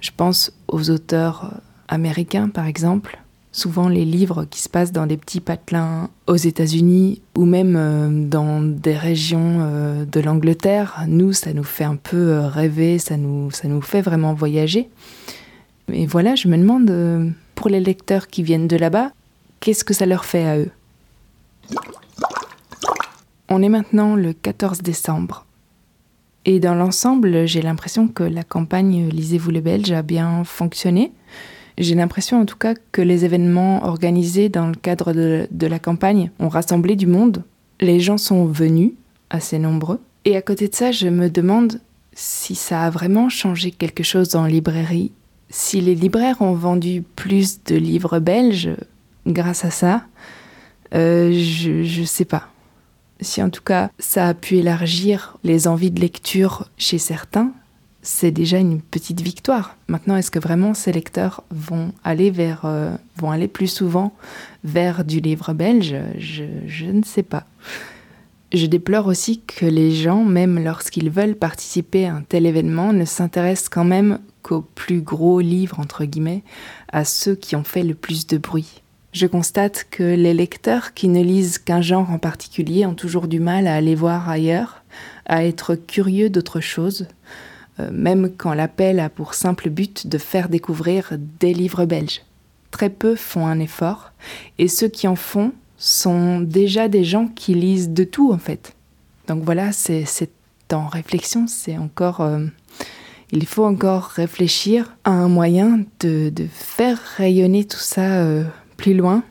Je 0.00 0.10
pense 0.16 0.52
aux 0.68 0.90
auteurs 0.90 1.60
américains, 1.88 2.48
par 2.48 2.66
exemple, 2.66 3.18
souvent 3.52 3.88
les 3.88 4.04
livres 4.04 4.44
qui 4.46 4.60
se 4.60 4.68
passent 4.68 4.92
dans 4.92 5.06
des 5.06 5.16
petits 5.16 5.40
patelins 5.40 6.08
aux 6.26 6.36
États-Unis 6.36 7.20
ou 7.36 7.44
même 7.44 7.76
euh, 7.76 8.26
dans 8.26 8.62
des 8.62 8.96
régions 8.96 9.58
euh, 9.60 10.04
de 10.04 10.20
l'Angleterre, 10.20 11.04
nous, 11.06 11.32
ça 11.32 11.52
nous 11.52 11.64
fait 11.64 11.84
un 11.84 11.96
peu 11.96 12.16
euh, 12.16 12.48
rêver, 12.48 12.98
ça 12.98 13.16
nous, 13.16 13.50
ça 13.50 13.68
nous 13.68 13.82
fait 13.82 14.00
vraiment 14.00 14.32
voyager. 14.32 14.88
Et 15.92 16.06
voilà, 16.06 16.34
je 16.34 16.48
me 16.48 16.56
demande, 16.56 17.34
pour 17.54 17.68
les 17.68 17.80
lecteurs 17.80 18.28
qui 18.28 18.42
viennent 18.42 18.68
de 18.68 18.76
là-bas, 18.76 19.10
qu'est-ce 19.60 19.84
que 19.84 19.92
ça 19.92 20.06
leur 20.06 20.24
fait 20.24 20.44
à 20.44 20.58
eux? 20.58 20.70
On 23.54 23.60
est 23.60 23.68
maintenant 23.68 24.16
le 24.16 24.32
14 24.32 24.80
décembre. 24.80 25.44
Et 26.46 26.58
dans 26.58 26.74
l'ensemble, 26.74 27.46
j'ai 27.46 27.60
l'impression 27.60 28.08
que 28.08 28.22
la 28.22 28.44
campagne 28.44 29.10
Lisez-vous 29.10 29.50
le 29.50 29.60
Belge 29.60 29.92
a 29.92 30.00
bien 30.00 30.42
fonctionné. 30.42 31.12
J'ai 31.76 31.94
l'impression 31.94 32.40
en 32.40 32.46
tout 32.46 32.56
cas 32.56 32.72
que 32.92 33.02
les 33.02 33.26
événements 33.26 33.84
organisés 33.84 34.48
dans 34.48 34.68
le 34.68 34.74
cadre 34.74 35.12
de, 35.12 35.48
de, 35.50 35.66
la 35.66 35.78
campagne 35.78 36.30
ont 36.38 36.48
rassemblé 36.48 36.96
du 36.96 37.06
monde. 37.06 37.44
Les 37.78 38.00
gens 38.00 38.16
sont 38.16 38.46
venus, 38.46 38.92
assez 39.28 39.58
nombreux. 39.58 40.00
Et 40.24 40.34
à 40.34 40.40
côté 40.40 40.68
de 40.68 40.74
ça, 40.74 40.90
je 40.90 41.08
me 41.08 41.28
demande 41.28 41.78
si 42.14 42.54
ça 42.54 42.84
a 42.84 42.88
vraiment 42.88 43.28
changé 43.28 43.70
quelque 43.70 44.02
chose 44.02 44.34
en 44.34 44.46
librairie. 44.46 45.12
Si 45.50 45.82
les 45.82 45.94
libraires 45.94 46.40
ont 46.40 46.54
vendu 46.54 47.02
plus 47.16 47.62
de 47.64 47.76
livres 47.76 48.18
belges 48.18 48.70
grâce 49.26 49.66
à 49.66 49.70
ça, 49.70 50.04
euh, 50.94 51.32
je 51.34 52.00
ne 52.00 52.06
sais 52.06 52.24
pas. 52.24 52.51
Si 53.22 53.42
en 53.42 53.50
tout 53.50 53.62
cas 53.62 53.90
ça 53.98 54.28
a 54.28 54.34
pu 54.34 54.56
élargir 54.56 55.38
les 55.44 55.68
envies 55.68 55.90
de 55.90 56.00
lecture 56.00 56.68
chez 56.76 56.98
certains, 56.98 57.52
c'est 58.02 58.32
déjà 58.32 58.58
une 58.58 58.80
petite 58.80 59.20
victoire. 59.20 59.76
Maintenant, 59.86 60.16
est-ce 60.16 60.32
que 60.32 60.40
vraiment 60.40 60.74
ces 60.74 60.92
lecteurs 60.92 61.44
vont 61.50 61.92
aller 62.02 62.30
vers, 62.30 62.62
euh, 62.64 62.94
vont 63.16 63.30
aller 63.30 63.48
plus 63.48 63.68
souvent 63.68 64.12
vers 64.64 65.04
du 65.04 65.20
livre 65.20 65.52
belge? 65.52 65.94
Je, 66.18 66.44
je 66.66 66.86
ne 66.86 67.04
sais 67.04 67.22
pas. 67.22 67.46
Je 68.52 68.66
déplore 68.66 69.06
aussi 69.06 69.40
que 69.40 69.64
les 69.64 69.92
gens, 69.92 70.24
même 70.24 70.62
lorsqu'ils 70.62 71.10
veulent 71.10 71.36
participer 71.36 72.06
à 72.06 72.16
un 72.16 72.22
tel 72.22 72.44
événement, 72.44 72.92
ne 72.92 73.04
s'intéressent 73.04 73.70
quand 73.70 73.84
même 73.84 74.18
qu'aux 74.42 74.66
plus 74.74 75.00
gros 75.00 75.40
livres, 75.40 75.80
entre 75.80 76.04
guillemets, 76.04 76.42
à 76.92 77.04
ceux 77.04 77.34
qui 77.34 77.56
ont 77.56 77.64
fait 77.64 77.84
le 77.84 77.94
plus 77.94 78.26
de 78.26 78.36
bruit. 78.36 78.82
Je 79.12 79.26
constate 79.26 79.86
que 79.90 80.02
les 80.02 80.32
lecteurs 80.32 80.94
qui 80.94 81.08
ne 81.08 81.22
lisent 81.22 81.58
qu'un 81.58 81.82
genre 81.82 82.10
en 82.10 82.18
particulier 82.18 82.86
ont 82.86 82.94
toujours 82.94 83.28
du 83.28 83.40
mal 83.40 83.66
à 83.66 83.74
aller 83.74 83.94
voir 83.94 84.28
ailleurs, 84.28 84.82
à 85.26 85.44
être 85.44 85.74
curieux 85.74 86.30
d'autre 86.30 86.60
chose, 86.60 87.06
euh, 87.78 87.90
même 87.92 88.30
quand 88.34 88.54
l'appel 88.54 89.00
a 89.00 89.10
pour 89.10 89.34
simple 89.34 89.68
but 89.68 90.06
de 90.06 90.16
faire 90.16 90.48
découvrir 90.48 91.12
des 91.40 91.52
livres 91.52 91.84
belges. 91.84 92.22
Très 92.70 92.88
peu 92.88 93.14
font 93.14 93.46
un 93.46 93.60
effort, 93.60 94.12
et 94.58 94.66
ceux 94.66 94.88
qui 94.88 95.06
en 95.06 95.16
font 95.16 95.52
sont 95.76 96.40
déjà 96.40 96.88
des 96.88 97.04
gens 97.04 97.28
qui 97.28 97.54
lisent 97.54 97.90
de 97.90 98.04
tout 98.04 98.32
en 98.32 98.38
fait. 98.38 98.74
Donc 99.28 99.44
voilà, 99.44 99.72
c'est 99.72 100.06
en 100.72 100.86
réflexion, 100.86 101.46
c'est 101.46 101.76
encore... 101.76 102.22
Euh, 102.22 102.46
il 103.34 103.46
faut 103.46 103.64
encore 103.64 104.04
réfléchir 104.04 104.94
à 105.04 105.10
un 105.10 105.28
moyen 105.28 105.80
de, 106.00 106.32
faire 106.50 106.98
rayonner 107.16 107.64
tout 107.64 107.78
ça 107.78 108.20
euh, 108.20 108.44
plus 108.82 108.94
loin, 108.94 109.22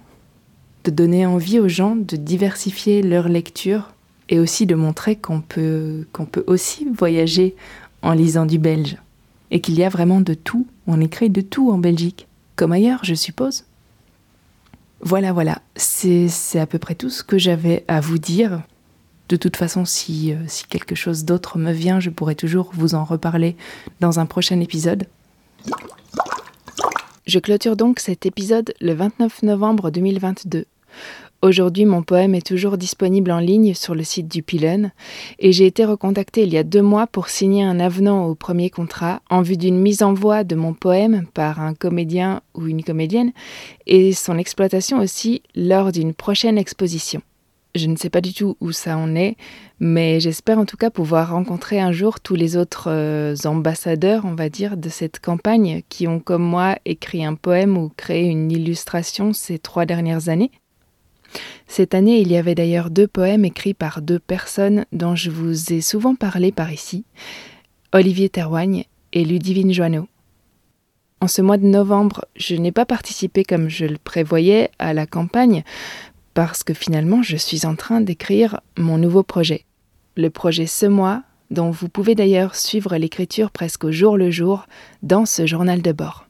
de 0.85 0.91
donner 0.91 1.25
envie 1.25 1.59
aux 1.59 1.67
gens 1.67 1.97
de 1.97 2.15
diversifier 2.15 3.03
leur 3.03 3.27
lecture 3.27 3.91
et 4.29 4.39
aussi 4.39 4.65
de 4.65 4.75
montrer 4.75 5.17
qu'on 5.17 5.41
peut, 5.41 6.07
peut 6.31 6.45
aussi 6.47 6.87
voyager 6.97 7.57
en 8.01 8.13
lisant 8.13 8.45
du 8.45 8.57
belge. 8.57 8.95
Et 9.51 9.59
qu'il 9.59 9.77
y 9.77 9.83
a 9.83 9.89
vraiment 9.89 10.21
de 10.21 10.33
tout, 10.33 10.65
on 10.87 11.01
écrit 11.01 11.29
de 11.29 11.41
tout 11.41 11.69
en 11.69 11.77
Belgique, 11.77 12.27
comme 12.55 12.71
ailleurs, 12.71 13.03
je 13.03 13.13
suppose. 13.13 13.65
Voilà, 15.01 15.33
voilà, 15.33 15.61
c'est 15.75 16.29
à 16.57 16.65
peu 16.65 16.79
près 16.79 16.95
tout 16.95 17.09
ce 17.09 17.21
que 17.21 17.37
j'avais 17.37 17.83
à 17.89 17.99
vous 17.99 18.19
dire. 18.19 18.61
De 19.27 19.35
toute 19.35 19.57
façon, 19.57 19.83
si, 19.83 20.31
euh, 20.31 20.37
si 20.47 20.63
quelque 20.65 20.95
chose 20.95 21.25
d'autre 21.25 21.57
me 21.57 21.73
vient, 21.73 21.99
je 21.99 22.09
pourrai 22.09 22.35
toujours 22.35 22.71
vous 22.73 22.95
en 22.95 23.03
reparler 23.03 23.57
dans 23.99 24.19
un 24.21 24.25
prochain 24.25 24.61
épisode. 24.61 25.07
Je 27.31 27.39
clôture 27.39 27.77
donc 27.77 28.01
cet 28.01 28.25
épisode 28.25 28.73
le 28.81 28.91
29 28.91 29.43
novembre 29.43 29.89
2022. 29.89 30.65
Aujourd'hui, 31.41 31.85
mon 31.85 32.03
poème 32.03 32.35
est 32.35 32.45
toujours 32.45 32.77
disponible 32.77 33.31
en 33.31 33.39
ligne 33.39 33.73
sur 33.73 33.95
le 33.95 34.03
site 34.03 34.27
du 34.27 34.43
Pilon 34.43 34.91
et 35.39 35.53
j'ai 35.53 35.65
été 35.65 35.85
recontactée 35.85 36.43
il 36.43 36.51
y 36.51 36.57
a 36.57 36.65
deux 36.65 36.81
mois 36.81 37.07
pour 37.07 37.29
signer 37.29 37.63
un 37.63 37.79
avenant 37.79 38.25
au 38.25 38.35
premier 38.35 38.69
contrat 38.69 39.21
en 39.29 39.41
vue 39.43 39.55
d'une 39.55 39.79
mise 39.79 40.03
en 40.03 40.13
voix 40.13 40.43
de 40.43 40.55
mon 40.55 40.73
poème 40.73 41.25
par 41.33 41.61
un 41.61 41.73
comédien 41.73 42.41
ou 42.53 42.67
une 42.67 42.83
comédienne 42.83 43.31
et 43.87 44.11
son 44.11 44.37
exploitation 44.37 44.99
aussi 44.99 45.41
lors 45.55 45.93
d'une 45.93 46.13
prochaine 46.13 46.57
exposition. 46.57 47.21
Je 47.73 47.87
ne 47.87 47.95
sais 47.95 48.09
pas 48.09 48.19
du 48.19 48.33
tout 48.33 48.57
où 48.59 48.73
ça 48.73 48.97
en 48.97 49.15
est, 49.15 49.37
mais 49.79 50.19
j'espère 50.19 50.59
en 50.59 50.65
tout 50.65 50.75
cas 50.75 50.89
pouvoir 50.89 51.29
rencontrer 51.29 51.79
un 51.79 51.93
jour 51.93 52.19
tous 52.19 52.35
les 52.35 52.57
autres 52.57 52.89
euh, 52.89 53.35
ambassadeurs, 53.45 54.25
on 54.25 54.35
va 54.35 54.49
dire, 54.49 54.75
de 54.75 54.89
cette 54.89 55.21
campagne 55.21 55.81
qui 55.87 56.05
ont 56.05 56.19
comme 56.19 56.43
moi 56.43 56.75
écrit 56.83 57.23
un 57.23 57.35
poème 57.35 57.77
ou 57.77 57.89
créé 57.95 58.25
une 58.25 58.51
illustration 58.51 59.31
ces 59.31 59.57
trois 59.57 59.85
dernières 59.85 60.27
années. 60.27 60.51
Cette 61.65 61.95
année, 61.95 62.19
il 62.19 62.29
y 62.29 62.35
avait 62.35 62.55
d'ailleurs 62.55 62.89
deux 62.89 63.07
poèmes 63.07 63.45
écrits 63.45 63.73
par 63.73 64.01
deux 64.01 64.19
personnes 64.19 64.85
dont 64.91 65.15
je 65.15 65.31
vous 65.31 65.71
ai 65.71 65.79
souvent 65.79 66.15
parlé 66.15 66.51
par 66.51 66.73
ici, 66.73 67.05
Olivier 67.93 68.27
Terroigne 68.27 68.83
et 69.13 69.23
Ludivine 69.23 69.71
Joanneau. 69.71 70.09
En 71.21 71.27
ce 71.27 71.43
mois 71.43 71.57
de 71.57 71.67
novembre, 71.67 72.25
je 72.35 72.55
n'ai 72.55 72.71
pas 72.71 72.85
participé 72.85 73.43
comme 73.43 73.69
je 73.69 73.85
le 73.85 73.99
prévoyais 74.03 74.71
à 74.79 74.93
la 74.93 75.05
campagne, 75.05 75.63
parce 76.33 76.63
que 76.63 76.73
finalement 76.73 77.21
je 77.21 77.37
suis 77.37 77.65
en 77.65 77.75
train 77.75 78.01
d'écrire 78.01 78.61
mon 78.77 78.97
nouveau 78.97 79.23
projet. 79.23 79.65
Le 80.15 80.29
projet 80.29 80.65
Ce 80.65 80.85
mois, 80.85 81.23
dont 81.51 81.69
vous 81.69 81.89
pouvez 81.89 82.15
d'ailleurs 82.15 82.55
suivre 82.55 82.95
l'écriture 82.97 83.51
presque 83.51 83.83
au 83.83 83.91
jour 83.91 84.17
le 84.17 84.31
jour 84.31 84.67
dans 85.03 85.25
ce 85.25 85.45
journal 85.45 85.81
de 85.81 85.91
bord. 85.91 86.27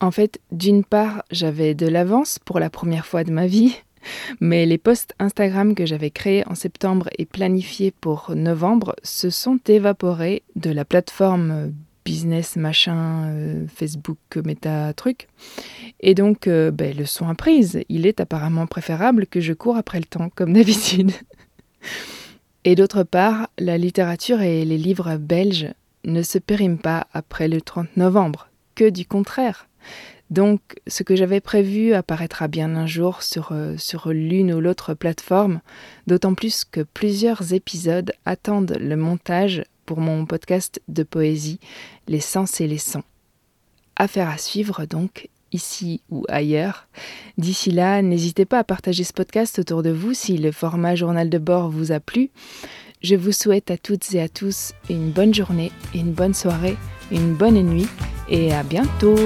En 0.00 0.10
fait, 0.10 0.40
d'une 0.50 0.82
part, 0.82 1.22
j'avais 1.30 1.74
de 1.74 1.86
l'avance 1.86 2.38
pour 2.38 2.58
la 2.58 2.70
première 2.70 3.04
fois 3.04 3.22
de 3.22 3.30
ma 3.30 3.46
vie, 3.46 3.76
mais 4.40 4.64
les 4.64 4.78
posts 4.78 5.14
Instagram 5.18 5.74
que 5.74 5.84
j'avais 5.84 6.10
créés 6.10 6.46
en 6.48 6.54
septembre 6.54 7.10
et 7.18 7.26
planifiés 7.26 7.90
pour 7.90 8.32
novembre 8.34 8.96
se 9.02 9.28
sont 9.28 9.58
évaporés 9.66 10.42
de 10.56 10.70
la 10.70 10.86
plateforme 10.86 11.72
business 12.10 12.56
machin 12.56 13.28
euh, 13.28 13.66
Facebook 13.72 14.18
méta 14.44 14.92
truc. 14.94 15.28
Et 16.00 16.16
donc 16.16 16.48
euh, 16.48 16.72
ben, 16.72 16.96
le 16.96 17.06
son 17.06 17.28
a 17.28 17.36
prise. 17.36 17.82
Il 17.88 18.04
est 18.04 18.18
apparemment 18.18 18.66
préférable 18.66 19.28
que 19.28 19.40
je 19.40 19.52
cours 19.52 19.76
après 19.76 20.00
le 20.00 20.06
temps 20.06 20.28
comme 20.34 20.52
d'habitude. 20.54 21.12
Et 22.64 22.74
d'autre 22.74 23.04
part 23.04 23.48
la 23.58 23.78
littérature 23.78 24.42
et 24.42 24.66
les 24.66 24.76
livres 24.76 25.16
belges 25.16 25.68
ne 26.04 26.20
se 26.20 26.36
périment 26.38 26.76
pas 26.76 27.06
après 27.14 27.48
le 27.48 27.62
30 27.62 27.96
novembre. 27.96 28.48
Que 28.74 28.90
du 28.90 29.06
contraire. 29.06 29.66
Donc 30.28 30.60
ce 30.86 31.02
que 31.02 31.16
j'avais 31.16 31.40
prévu 31.40 31.94
apparaîtra 31.94 32.48
bien 32.48 32.76
un 32.76 32.86
jour 32.86 33.22
sur, 33.22 33.52
euh, 33.52 33.76
sur 33.78 34.10
l'une 34.10 34.52
ou 34.52 34.60
l'autre 34.60 34.92
plateforme, 34.94 35.60
d'autant 36.06 36.34
plus 36.34 36.64
que 36.64 36.82
plusieurs 36.82 37.54
épisodes 37.54 38.12
attendent 38.26 38.76
le 38.78 38.96
montage 38.96 39.64
pour 39.90 40.00
mon 40.00 40.24
podcast 40.24 40.80
de 40.86 41.02
poésie 41.02 41.58
Les 42.06 42.20
sens 42.20 42.60
et 42.60 42.68
les 42.68 42.78
sons. 42.78 43.02
Affaire 43.96 44.28
à 44.28 44.38
suivre 44.38 44.86
donc, 44.86 45.28
ici 45.50 46.00
ou 46.10 46.24
ailleurs. 46.28 46.86
D'ici 47.38 47.72
là, 47.72 48.00
n'hésitez 48.00 48.44
pas 48.44 48.60
à 48.60 48.64
partager 48.64 49.02
ce 49.02 49.12
podcast 49.12 49.58
autour 49.58 49.82
de 49.82 49.90
vous 49.90 50.14
si 50.14 50.38
le 50.38 50.52
format 50.52 50.94
journal 50.94 51.28
de 51.28 51.38
bord 51.38 51.70
vous 51.70 51.90
a 51.90 51.98
plu. 51.98 52.30
Je 53.02 53.16
vous 53.16 53.32
souhaite 53.32 53.72
à 53.72 53.78
toutes 53.78 54.14
et 54.14 54.22
à 54.22 54.28
tous 54.28 54.74
une 54.88 55.10
bonne 55.10 55.34
journée, 55.34 55.72
une 55.92 56.12
bonne 56.12 56.34
soirée, 56.34 56.76
une 57.10 57.34
bonne 57.34 57.60
nuit 57.60 57.88
et 58.28 58.52
à 58.52 58.62
bientôt 58.62 59.16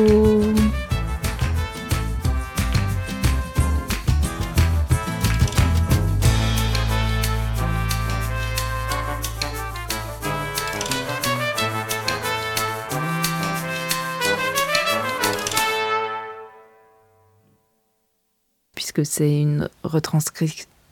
puisque 18.94 19.10
c'est 19.10 19.40
une, 19.40 19.68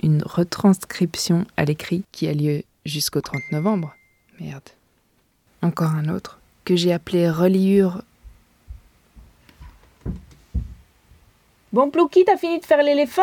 une 0.03 0.23
retranscription 0.23 1.47
à 1.57 1.65
l'écrit 1.65 2.05
qui 2.13 2.29
a 2.29 2.35
lieu 2.35 2.63
jusqu'au 2.85 3.21
30 3.21 3.41
novembre. 3.53 3.95
Merde. 4.41 4.69
Encore 5.63 5.91
un 5.91 6.09
autre 6.09 6.41
que 6.65 6.77
j'ai 6.77 6.93
appelé 6.93 7.31
reliure. 7.31 8.03
Bon, 11.73 11.91
Plouki, 11.91 12.25
t'as 12.25 12.37
fini 12.37 12.61
de 12.61 12.65
faire 12.65 12.83
l'éléphant? 12.83 13.23